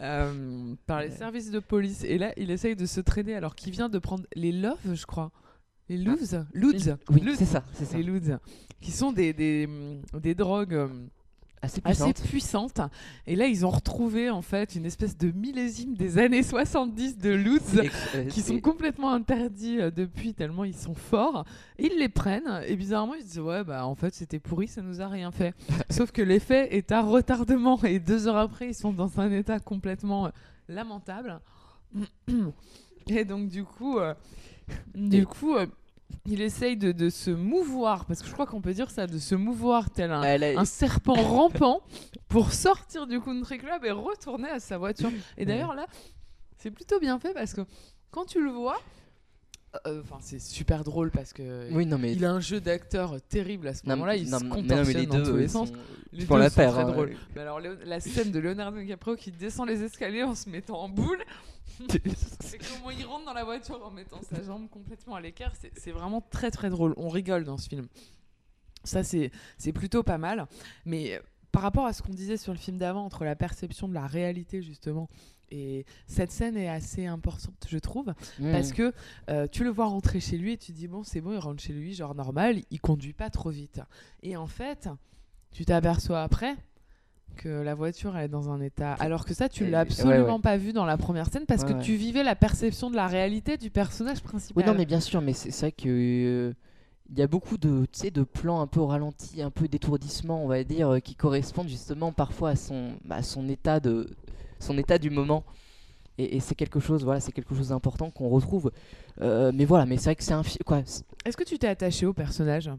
euh, 0.00 0.74
par 0.86 1.00
les 1.00 1.08
Ouais. 1.08 1.16
services 1.16 1.50
de 1.50 1.58
police. 1.58 2.04
Et 2.04 2.18
là, 2.18 2.32
il 2.36 2.50
essaye 2.50 2.76
de 2.76 2.86
se 2.86 3.00
traîner 3.00 3.34
alors 3.34 3.54
qu'il 3.54 3.72
vient 3.72 3.88
de 3.88 3.98
prendre 3.98 4.24
les 4.34 4.52
Loves, 4.52 4.94
je 4.94 5.06
crois. 5.06 5.30
Les 5.88 5.98
Louvs 5.98 6.44
Loods 6.54 6.96
Oui, 7.10 7.22
c'est 7.36 7.44
ça, 7.44 7.64
c'est 7.74 7.84
ça. 7.84 7.96
Les 7.98 8.02
Loods. 8.04 8.38
Qui 8.80 8.92
sont 8.92 9.12
des, 9.12 9.32
des, 9.32 9.68
des 10.14 10.34
drogues 10.34 10.74
euh, 10.74 10.88
assez 11.62 11.80
assez 11.84 12.12
puissante. 12.12 12.80
Et 13.26 13.36
là, 13.36 13.46
ils 13.46 13.64
ont 13.64 13.70
retrouvé 13.70 14.28
en 14.30 14.42
fait 14.42 14.74
une 14.74 14.84
espèce 14.84 15.16
de 15.16 15.30
millésime 15.30 15.94
des 15.94 16.18
années 16.18 16.42
70 16.42 17.18
de 17.18 17.30
Lutz 17.30 17.76
euh, 18.14 18.24
qui 18.24 18.42
sont 18.42 18.60
complètement 18.60 19.12
interdits 19.12 19.80
euh, 19.80 19.90
depuis 19.90 20.34
tellement 20.34 20.64
ils 20.64 20.76
sont 20.76 20.94
forts. 20.94 21.44
Et 21.78 21.86
ils 21.86 21.98
les 21.98 22.08
prennent 22.08 22.62
et 22.66 22.76
bizarrement 22.76 23.14
ils 23.14 23.22
se 23.22 23.26
disent 23.26 23.40
ouais 23.40 23.64
bah 23.64 23.86
en 23.86 23.94
fait 23.94 24.14
c'était 24.14 24.40
pourri, 24.40 24.66
ça 24.68 24.82
nous 24.82 25.00
a 25.00 25.08
rien 25.08 25.30
fait. 25.30 25.54
Sauf 25.90 26.10
que 26.10 26.20
l'effet 26.22 26.76
est 26.76 26.90
à 26.92 27.00
retardement 27.00 27.80
et 27.84 27.98
deux 28.00 28.26
heures 28.26 28.36
après 28.36 28.68
ils 28.68 28.74
sont 28.74 28.92
dans 28.92 29.20
un 29.20 29.30
état 29.30 29.58
complètement 29.60 30.26
euh, 30.26 30.30
lamentable. 30.68 31.40
Et 33.08 33.24
donc 33.24 33.48
du 33.48 33.64
coup, 33.64 33.98
euh, 33.98 34.14
du 34.94 35.26
coup. 35.26 35.54
euh, 35.54 35.66
il 36.26 36.40
essaye 36.40 36.76
de, 36.76 36.92
de 36.92 37.08
se 37.10 37.30
mouvoir, 37.30 38.04
parce 38.06 38.20
que 38.22 38.28
je 38.28 38.32
crois 38.32 38.46
qu'on 38.46 38.60
peut 38.60 38.74
dire 38.74 38.90
ça, 38.90 39.06
de 39.06 39.18
se 39.18 39.34
mouvoir 39.34 39.90
tel 39.90 40.12
un, 40.12 40.22
Elle 40.22 40.44
a- 40.44 40.60
un 40.60 40.64
serpent 40.64 41.14
rampant 41.14 41.80
pour 42.28 42.52
sortir 42.52 43.06
du 43.06 43.20
country 43.20 43.58
club 43.58 43.84
et 43.84 43.90
retourner 43.90 44.48
à 44.48 44.60
sa 44.60 44.78
voiture. 44.78 45.10
Et 45.36 45.44
d'ailleurs 45.44 45.74
là, 45.74 45.86
c'est 46.58 46.70
plutôt 46.70 47.00
bien 47.00 47.18
fait 47.18 47.32
parce 47.34 47.54
que 47.54 47.62
quand 48.10 48.24
tu 48.24 48.42
le 48.42 48.50
vois, 48.50 48.80
euh, 49.86 50.02
enfin 50.02 50.18
c'est 50.20 50.38
super 50.40 50.84
drôle 50.84 51.10
parce 51.10 51.32
que 51.32 51.72
Oui, 51.72 51.86
non, 51.86 51.96
mais. 51.98 52.12
il 52.12 52.24
a 52.26 52.30
un 52.30 52.40
jeu 52.40 52.60
d'acteur 52.60 53.16
terrible 53.28 53.68
à 53.68 53.74
ce 53.74 53.88
moment-là, 53.88 54.16
il 54.16 54.28
non, 54.28 54.38
se 54.38 54.44
mais 54.44 54.50
non, 54.50 54.56
mais 54.56 54.62
contorsionne 54.68 54.96
les 55.00 55.06
dans 55.06 55.22
tous 55.24 55.36
les 55.36 55.44
ils 55.44 55.50
sens. 55.50 55.68
sont- 55.70 55.74
Les 56.12 56.24
font 56.26 56.34
deux 56.34 56.40
la 56.40 56.50
sont 56.50 56.56
paire, 56.56 56.72
très 56.72 56.82
hein, 56.82 56.86
drôles. 56.92 57.08
ouais. 57.08 57.16
Mais 57.34 57.40
alors 57.40 57.58
la 57.60 58.00
scène 58.00 58.30
de 58.30 58.38
Leonardo 58.38 58.78
DiCaprio 58.78 59.16
qui 59.16 59.30
descend 59.32 59.66
les 59.66 59.82
escaliers 59.82 60.24
en 60.24 60.34
se 60.34 60.48
mettant 60.50 60.78
en 60.78 60.88
boule. 60.90 61.22
C'est 62.40 62.58
comment 62.58 62.90
il 62.90 63.04
rentre 63.04 63.24
dans 63.24 63.32
la 63.32 63.44
voiture 63.44 63.84
en 63.84 63.90
mettant 63.90 64.20
sa 64.22 64.42
jambe 64.42 64.68
complètement 64.68 65.14
à 65.14 65.20
l'écart. 65.20 65.52
C'est- 65.56 65.92
vraiment 65.92 66.20
très 66.20 66.50
très 66.50 66.70
drôle. 66.70 66.94
On 66.96 67.08
rigole 67.08 67.44
dans 67.44 67.58
ce 67.58 67.68
film. 67.68 67.86
Ça, 68.84 69.04
c'est 69.04 69.30
c'est 69.58 69.72
plutôt 69.72 70.02
pas 70.02 70.18
mal. 70.18 70.46
Mais 70.84 71.14
euh, 71.14 71.20
par 71.52 71.62
rapport 71.62 71.86
à 71.86 71.92
ce 71.92 72.02
qu'on 72.02 72.12
disait 72.12 72.36
sur 72.36 72.52
le 72.52 72.58
film 72.58 72.78
d'avant, 72.78 73.04
entre 73.04 73.24
la 73.24 73.36
perception 73.36 73.86
de 73.88 73.94
la 73.94 74.06
réalité, 74.06 74.62
justement, 74.62 75.08
et 75.52 75.84
cette 76.06 76.32
scène 76.32 76.56
est 76.56 76.68
assez 76.68 77.06
importante, 77.06 77.66
je 77.68 77.78
trouve. 77.78 78.14
Mm. 78.38 78.52
Parce 78.52 78.72
que 78.72 78.92
euh, 79.28 79.46
tu 79.46 79.64
le 79.64 79.70
vois 79.70 79.86
rentrer 79.86 80.18
chez 80.18 80.38
lui 80.38 80.52
et 80.52 80.56
tu 80.56 80.72
te 80.72 80.76
dis, 80.76 80.88
bon, 80.88 81.04
c'est 81.04 81.20
bon, 81.20 81.32
il 81.32 81.38
rentre 81.38 81.62
chez 81.62 81.74
lui, 81.74 81.94
genre 81.94 82.14
normal, 82.14 82.62
il 82.70 82.80
conduit 82.80 83.12
pas 83.12 83.28
trop 83.28 83.50
vite. 83.50 83.80
Et 84.22 84.34
en 84.36 84.46
fait, 84.46 84.88
tu 85.50 85.66
t'aperçois 85.66 86.22
après 86.22 86.56
que 87.34 87.48
la 87.48 87.74
voiture 87.74 88.16
elle 88.16 88.26
est 88.26 88.28
dans 88.28 88.50
un 88.50 88.60
état. 88.60 88.94
Alors 88.94 89.24
que 89.24 89.34
ça, 89.34 89.48
tu 89.48 89.64
l'as 89.64 89.78
ouais, 89.78 89.82
absolument 89.82 90.36
ouais. 90.36 90.42
pas 90.42 90.56
vu 90.56 90.72
dans 90.72 90.84
la 90.84 90.96
première 90.96 91.26
scène 91.30 91.44
parce 91.46 91.62
Ouais, 91.62 91.74
que 91.74 91.82
tu 91.82 91.94
vivais 91.96 92.22
la 92.22 92.34
perception 92.36 92.90
de 92.90 92.96
la 92.96 93.06
réalité 93.06 93.56
du 93.56 93.70
personnage 93.70 94.22
principal. 94.22 94.62
Oui, 94.62 94.70
non, 94.70 94.76
mais 94.76 94.86
bien 94.86 95.00
sûr, 95.00 95.20
mais 95.20 95.32
c'est 95.32 95.50
vrai 95.58 95.72
que. 95.72 95.88
euh, 95.88 96.52
Il 97.10 97.18
y 97.18 97.22
a 97.22 97.26
beaucoup 97.26 97.58
de, 97.58 97.86
de 98.14 98.22
plans 98.22 98.60
un 98.60 98.66
peu 98.66 98.80
au 98.80 98.86
ralenti, 98.86 99.42
un 99.42 99.50
peu 99.50 99.68
d'étourdissement, 99.68 100.42
on 100.44 100.48
va 100.48 100.64
dire, 100.64 100.88
euh, 100.88 100.98
qui 101.00 101.14
correspondent 101.14 101.68
justement 101.68 102.12
parfois 102.12 102.50
à 102.50 102.56
son, 102.56 102.92
à 103.10 103.22
son, 103.22 103.48
état, 103.48 103.80
de, 103.80 104.08
son 104.60 104.78
état 104.78 104.98
du 104.98 105.10
moment. 105.10 105.44
Et, 106.18 106.36
et 106.36 106.40
c'est 106.40 106.54
quelque 106.54 106.80
chose, 106.80 107.04
voilà, 107.04 107.20
c'est 107.20 107.32
quelque 107.32 107.54
chose 107.54 107.68
d'important 107.70 108.10
qu'on 108.10 108.28
retrouve. 108.28 108.70
Euh, 109.20 109.50
mais 109.54 109.64
voilà, 109.64 109.86
mais 109.86 109.96
c'est 109.96 110.04
vrai 110.04 110.16
que 110.16 110.24
c'est 110.24 110.32
un 110.34 110.42
film. 110.42 110.58
Quoi, 110.66 110.82
Est-ce 111.24 111.36
que 111.36 111.44
tu 111.44 111.58
t'es 111.58 111.68
attaché 111.68 112.06
au 112.06 112.12
personnage? 112.14 112.70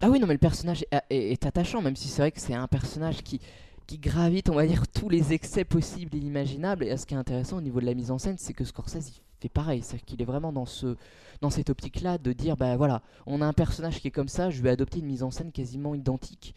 Ah 0.00 0.08
oui, 0.10 0.20
non, 0.20 0.26
mais 0.26 0.34
le 0.34 0.38
personnage 0.38 0.84
est, 0.90 1.00
est- 1.10 1.32
est 1.32 1.46
attachant, 1.46 1.82
même 1.82 1.96
si 1.96 2.08
c'est 2.08 2.22
vrai 2.22 2.32
que 2.32 2.40
c'est 2.40 2.54
un 2.54 2.68
personnage 2.68 3.22
qui, 3.22 3.40
qui 3.88 3.98
gravite, 3.98 4.50
on 4.50 4.54
va 4.54 4.66
dire, 4.66 4.86
tous 4.86 5.08
les 5.08 5.32
excès 5.32 5.64
possibles 5.64 6.14
et 6.14 6.20
imaginables. 6.20 6.84
Et 6.84 6.96
ce 6.96 7.06
qui 7.06 7.14
est 7.14 7.16
intéressant 7.16 7.56
au 7.56 7.62
niveau 7.62 7.80
de 7.80 7.86
la 7.86 7.94
mise 7.94 8.10
en 8.10 8.18
scène, 8.18 8.36
c'est 8.38 8.52
que 8.52 8.64
Scorsese, 8.64 9.08
il 9.08 9.22
fait 9.40 9.48
pareil. 9.48 9.80
C'est-à-dire 9.82 10.04
qu'il 10.04 10.20
est 10.20 10.26
vraiment 10.26 10.52
dans, 10.52 10.66
ce, 10.66 10.96
dans 11.40 11.48
cette 11.48 11.70
optique-là 11.70 12.18
de 12.18 12.32
dire, 12.34 12.58
bah 12.58 12.76
voilà, 12.76 13.00
on 13.26 13.40
a 13.40 13.46
un 13.46 13.54
personnage 13.54 14.00
qui 14.00 14.08
est 14.08 14.12
comme 14.12 14.28
ça, 14.28 14.50
je 14.50 14.62
vais 14.62 14.68
adopter 14.68 14.98
une 14.98 15.06
mise 15.06 15.22
en 15.22 15.30
scène 15.30 15.52
quasiment 15.52 15.94
identique 15.94 16.54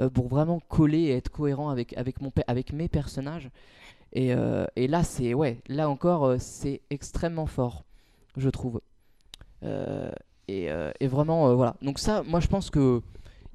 euh, 0.00 0.08
pour 0.08 0.28
vraiment 0.28 0.60
coller 0.68 1.00
et 1.00 1.16
être 1.16 1.30
cohérent 1.30 1.68
avec, 1.68 1.98
avec, 1.98 2.22
mon, 2.22 2.32
avec 2.46 2.72
mes 2.72 2.88
personnages. 2.88 3.50
Et, 4.12 4.32
euh, 4.32 4.64
et 4.76 4.86
là, 4.86 5.02
c'est, 5.02 5.34
ouais, 5.34 5.58
là 5.66 5.90
encore, 5.90 6.26
euh, 6.26 6.36
c'est 6.38 6.80
extrêmement 6.90 7.46
fort, 7.46 7.84
je 8.36 8.48
trouve. 8.48 8.80
Et, 10.50 10.68
et 11.00 11.06
vraiment, 11.08 11.54
voilà. 11.56 11.76
Donc 11.82 11.98
ça, 11.98 12.22
moi, 12.22 12.40
je 12.40 12.46
pense 12.46 12.70
que 12.70 13.02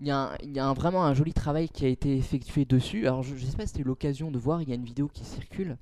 il 0.03 0.07
y 0.07 0.11
a, 0.11 0.17
un- 0.33 0.35
il 0.43 0.51
y 0.51 0.59
a 0.59 0.67
un- 0.67 0.73
vraiment 0.73 1.05
un 1.05 1.13
joli 1.13 1.33
travail 1.33 1.69
qui 1.69 1.85
a 1.85 1.87
été 1.87 2.17
effectué 2.17 2.65
dessus. 2.65 3.07
Alors, 3.07 3.23
je, 3.23 3.37
je 3.37 3.45
sais 3.45 3.55
pas 3.55 3.65
si 3.65 3.71
tu 3.73 3.79
as 3.79 3.81
eu 3.83 3.85
l'occasion 3.85 4.31
de 4.31 4.37
voir, 4.37 4.61
il 4.61 4.67
y 4.67 4.73
a 4.73 4.75
une 4.75 4.83
vidéo 4.83 5.07
qui 5.07 5.23
circule. 5.23 5.77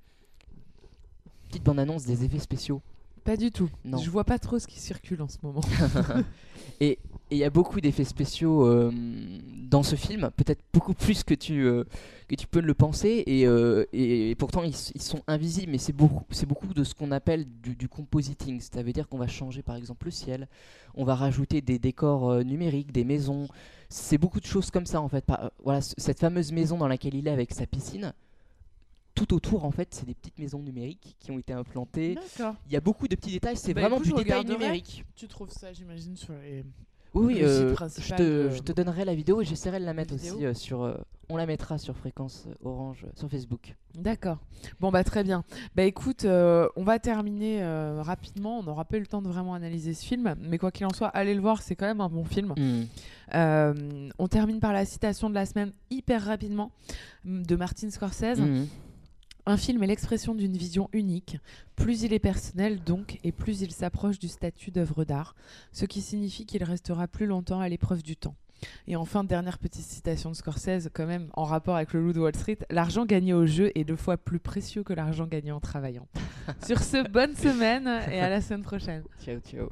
Petite 1.50 1.64
bande-annonce 1.64 2.06
des 2.06 2.24
effets 2.24 2.40
spéciaux. 2.40 2.82
Pas 3.24 3.36
du 3.36 3.52
tout. 3.52 3.70
Non. 3.84 3.98
Je 3.98 4.10
vois 4.12 4.24
pas 4.24 4.38
trop 4.38 4.60
ce 4.60 4.68
qui 4.68 4.80
circule 4.80 5.24
en 5.24 5.28
ce 5.28 5.38
moment. 5.42 5.62
Et 6.80 7.00
il 7.32 7.38
y 7.38 7.44
a 7.44 7.50
beaucoup 7.50 7.82
d'effets 7.82 8.04
spéciaux 8.04 8.68
euh, 8.68 8.92
dans 9.70 9.82
ce 9.82 9.96
film, 9.96 10.30
peut-être 10.36 10.62
beaucoup 10.72 10.94
plus 10.94 11.24
que 11.24 11.34
tu, 11.34 11.66
euh, 11.66 11.84
que 12.28 12.36
tu 12.36 12.46
peux 12.46 12.60
le 12.60 12.74
penser, 12.76 13.24
et, 13.26 13.48
euh, 13.48 13.86
et, 13.94 14.32
et 14.32 14.36
pourtant 14.36 14.64
ils, 14.64 14.76
sont 14.76 15.24
invisibles, 15.28 15.72
mais 15.72 15.78
c'est 15.78 15.94
beaucoup, 15.94 16.26
beaucoup 16.48 16.74
de 16.74 16.84
ce 16.84 16.94
qu'on 16.94 17.12
appelle 17.12 17.46
du, 17.64 17.76
du 17.76 17.88
compositing, 17.88 18.60
ça 18.60 18.84
veut 18.84 18.92
dire 18.92 19.08
qu'on 19.08 19.18
va 19.18 19.28
changer 19.28 19.62
par 19.62 19.78
exemple 19.78 20.06
le 20.06 20.12
ciel, 20.12 20.48
on 20.94 21.06
va 21.06 21.16
rajouter 21.16 21.62
des 21.62 21.80
décors 21.80 22.44
numériques, 22.44 22.92
des 22.92 23.06
maisons, 23.06 23.48
c'est 23.92 24.18
beaucoup 24.18 24.40
de 24.40 24.46
choses 24.46 24.72
comme 24.72 24.86
ça 24.86 25.02
en 25.02 25.10
fait. 25.10 25.26
Par- 25.26 25.44
euh, 25.46 25.50
voilà, 25.64 25.82
cette 25.82 26.20
fameuse 26.20 26.52
maison 26.52 26.78
dans 26.78 26.88
laquelle 26.88 27.14
il 27.16 27.28
est 27.28 27.32
avec 27.32 27.54
sa 27.54 27.66
piscine, 27.68 28.14
tout 29.14 29.34
autour 29.34 29.66
en 29.66 29.72
fait 29.72 29.94
c'est 29.94 30.06
des 30.06 30.14
petites 30.16 30.40
maisons 30.40 30.60
numériques 30.60 31.16
qui 31.20 31.32
ont 31.32 31.38
été 31.40 31.54
implantées. 31.54 32.18
Il 32.68 32.72
y 32.72 32.78
a 32.78 32.82
beaucoup 32.82 33.08
de 33.08 33.16
petits 33.16 33.32
détails, 33.32 33.58
c'est 33.58 33.74
Bah, 33.74 33.82
vraiment 33.82 33.98
écoute, 33.98 34.16
du 34.18 34.24
détail 34.24 34.46
numérique. 34.46 35.06
Tu 35.16 35.28
trouves 35.28 35.52
ça, 35.52 35.74
j'imagine, 35.74 36.16
sur 36.16 36.34
les. 36.34 36.64
Oui, 37.14 37.36
euh, 37.44 37.76
je, 38.02 38.10
te, 38.16 38.22
de- 38.24 38.50
je 38.52 38.62
te 38.62 38.72
donnerai 38.72 39.04
la 39.06 39.14
vidéo 39.16 39.42
et 39.42 39.46
j'essaierai 39.46 39.80
de 39.80 39.86
la 39.86 39.94
mettre 39.94 40.14
aussi 40.16 40.46
euh, 40.46 40.54
sur. 40.54 40.84
euh, 40.84 40.96
on 41.30 41.38
la 41.38 41.46
mettra 41.46 41.78
sur 41.78 41.96
fréquence 41.96 42.46
orange 42.64 43.06
sur 43.16 43.30
Facebook. 43.30 43.76
D'accord. 43.96 44.38
Bon 44.82 44.92
bah 44.92 45.04
très 45.06 45.24
bien. 45.24 45.44
Bah 45.76 45.84
écoute, 45.84 46.26
on 46.26 46.84
va 46.84 47.00
terminer 47.00 47.64
rapidement. 48.02 48.60
On 48.60 48.64
n'aura 48.64 48.84
pas 48.84 48.98
eu 48.98 49.00
le 49.00 49.08
temps 49.08 49.22
de 49.22 49.30
vraiment 49.30 49.54
analyser 49.54 49.94
ce 49.94 50.06
film, 50.06 50.36
mais 50.42 50.58
quoi 50.58 50.72
qu'il 50.72 50.86
en 50.86 50.94
soit, 50.94 51.08
allez 51.08 51.34
le 51.34 51.40
voir, 51.42 51.62
c'est 51.62 51.76
quand 51.76 51.86
même 51.86 52.02
un 52.02 52.10
bon 52.10 52.26
film. 52.26 52.54
Euh, 53.34 54.10
on 54.20 54.28
termine 54.28 54.60
par 54.60 54.74
la 54.74 54.84
citation 54.86 55.30
de 55.30 55.36
la 55.36 55.46
semaine 55.46 55.72
hyper 55.90 56.26
rapidement 56.26 56.72
de 57.24 57.56
Martin 57.56 57.90
Scorsese. 57.90 58.40
Mhm. 58.40 58.68
Un 59.46 59.58
film 59.58 59.82
est 59.84 59.88
l'expression 59.88 60.36
d'une 60.36 60.56
vision 60.56 60.90
unique. 60.94 61.38
Plus 61.76 62.04
il 62.04 62.14
est 62.14 62.20
personnel, 62.20 62.84
donc, 62.84 63.20
et 63.24 63.32
plus 63.32 63.62
il 63.62 63.72
s'approche 63.72 64.20
du 64.20 64.28
statut 64.28 64.72
d'œuvre 64.72 65.04
d'art, 65.04 65.36
ce 65.72 65.86
qui 65.86 66.02
signifie 66.02 66.46
qu'il 66.46 66.64
restera 66.64 67.08
plus 67.08 67.26
longtemps 67.26 67.60
à 67.60 67.70
l'épreuve 67.70 68.04
du 68.04 68.16
temps. 68.16 68.36
Et 68.88 68.96
enfin, 68.96 69.24
dernière 69.24 69.58
petite 69.58 69.86
citation 69.86 70.30
de 70.30 70.36
Scorsese, 70.36 70.90
quand 70.94 71.08
même, 71.08 71.30
en 71.34 71.46
rapport 71.46 71.76
avec 71.76 71.94
le 71.94 72.02
loup 72.02 72.14
de 72.14 72.20
Wall 72.20 72.36
Street, 72.36 72.60
l'argent 72.70 73.06
gagné 73.06 73.34
au 73.34 73.46
jeu 73.48 73.72
est 73.76 73.84
deux 73.84 73.96
fois 73.96 74.18
plus 74.18 74.40
précieux 74.40 74.84
que 74.84 74.94
l'argent 74.94 75.26
gagné 75.26 75.52
en 75.52 75.60
travaillant. 75.60 76.08
Sur 76.66 76.80
ce, 76.80 77.08
bonne 77.10 77.36
semaine 77.36 77.88
et 78.12 78.20
à 78.20 78.30
la 78.30 78.42
semaine 78.42 78.64
prochaine. 78.64 79.04
Ciao, 79.24 79.40
ciao. 79.40 79.70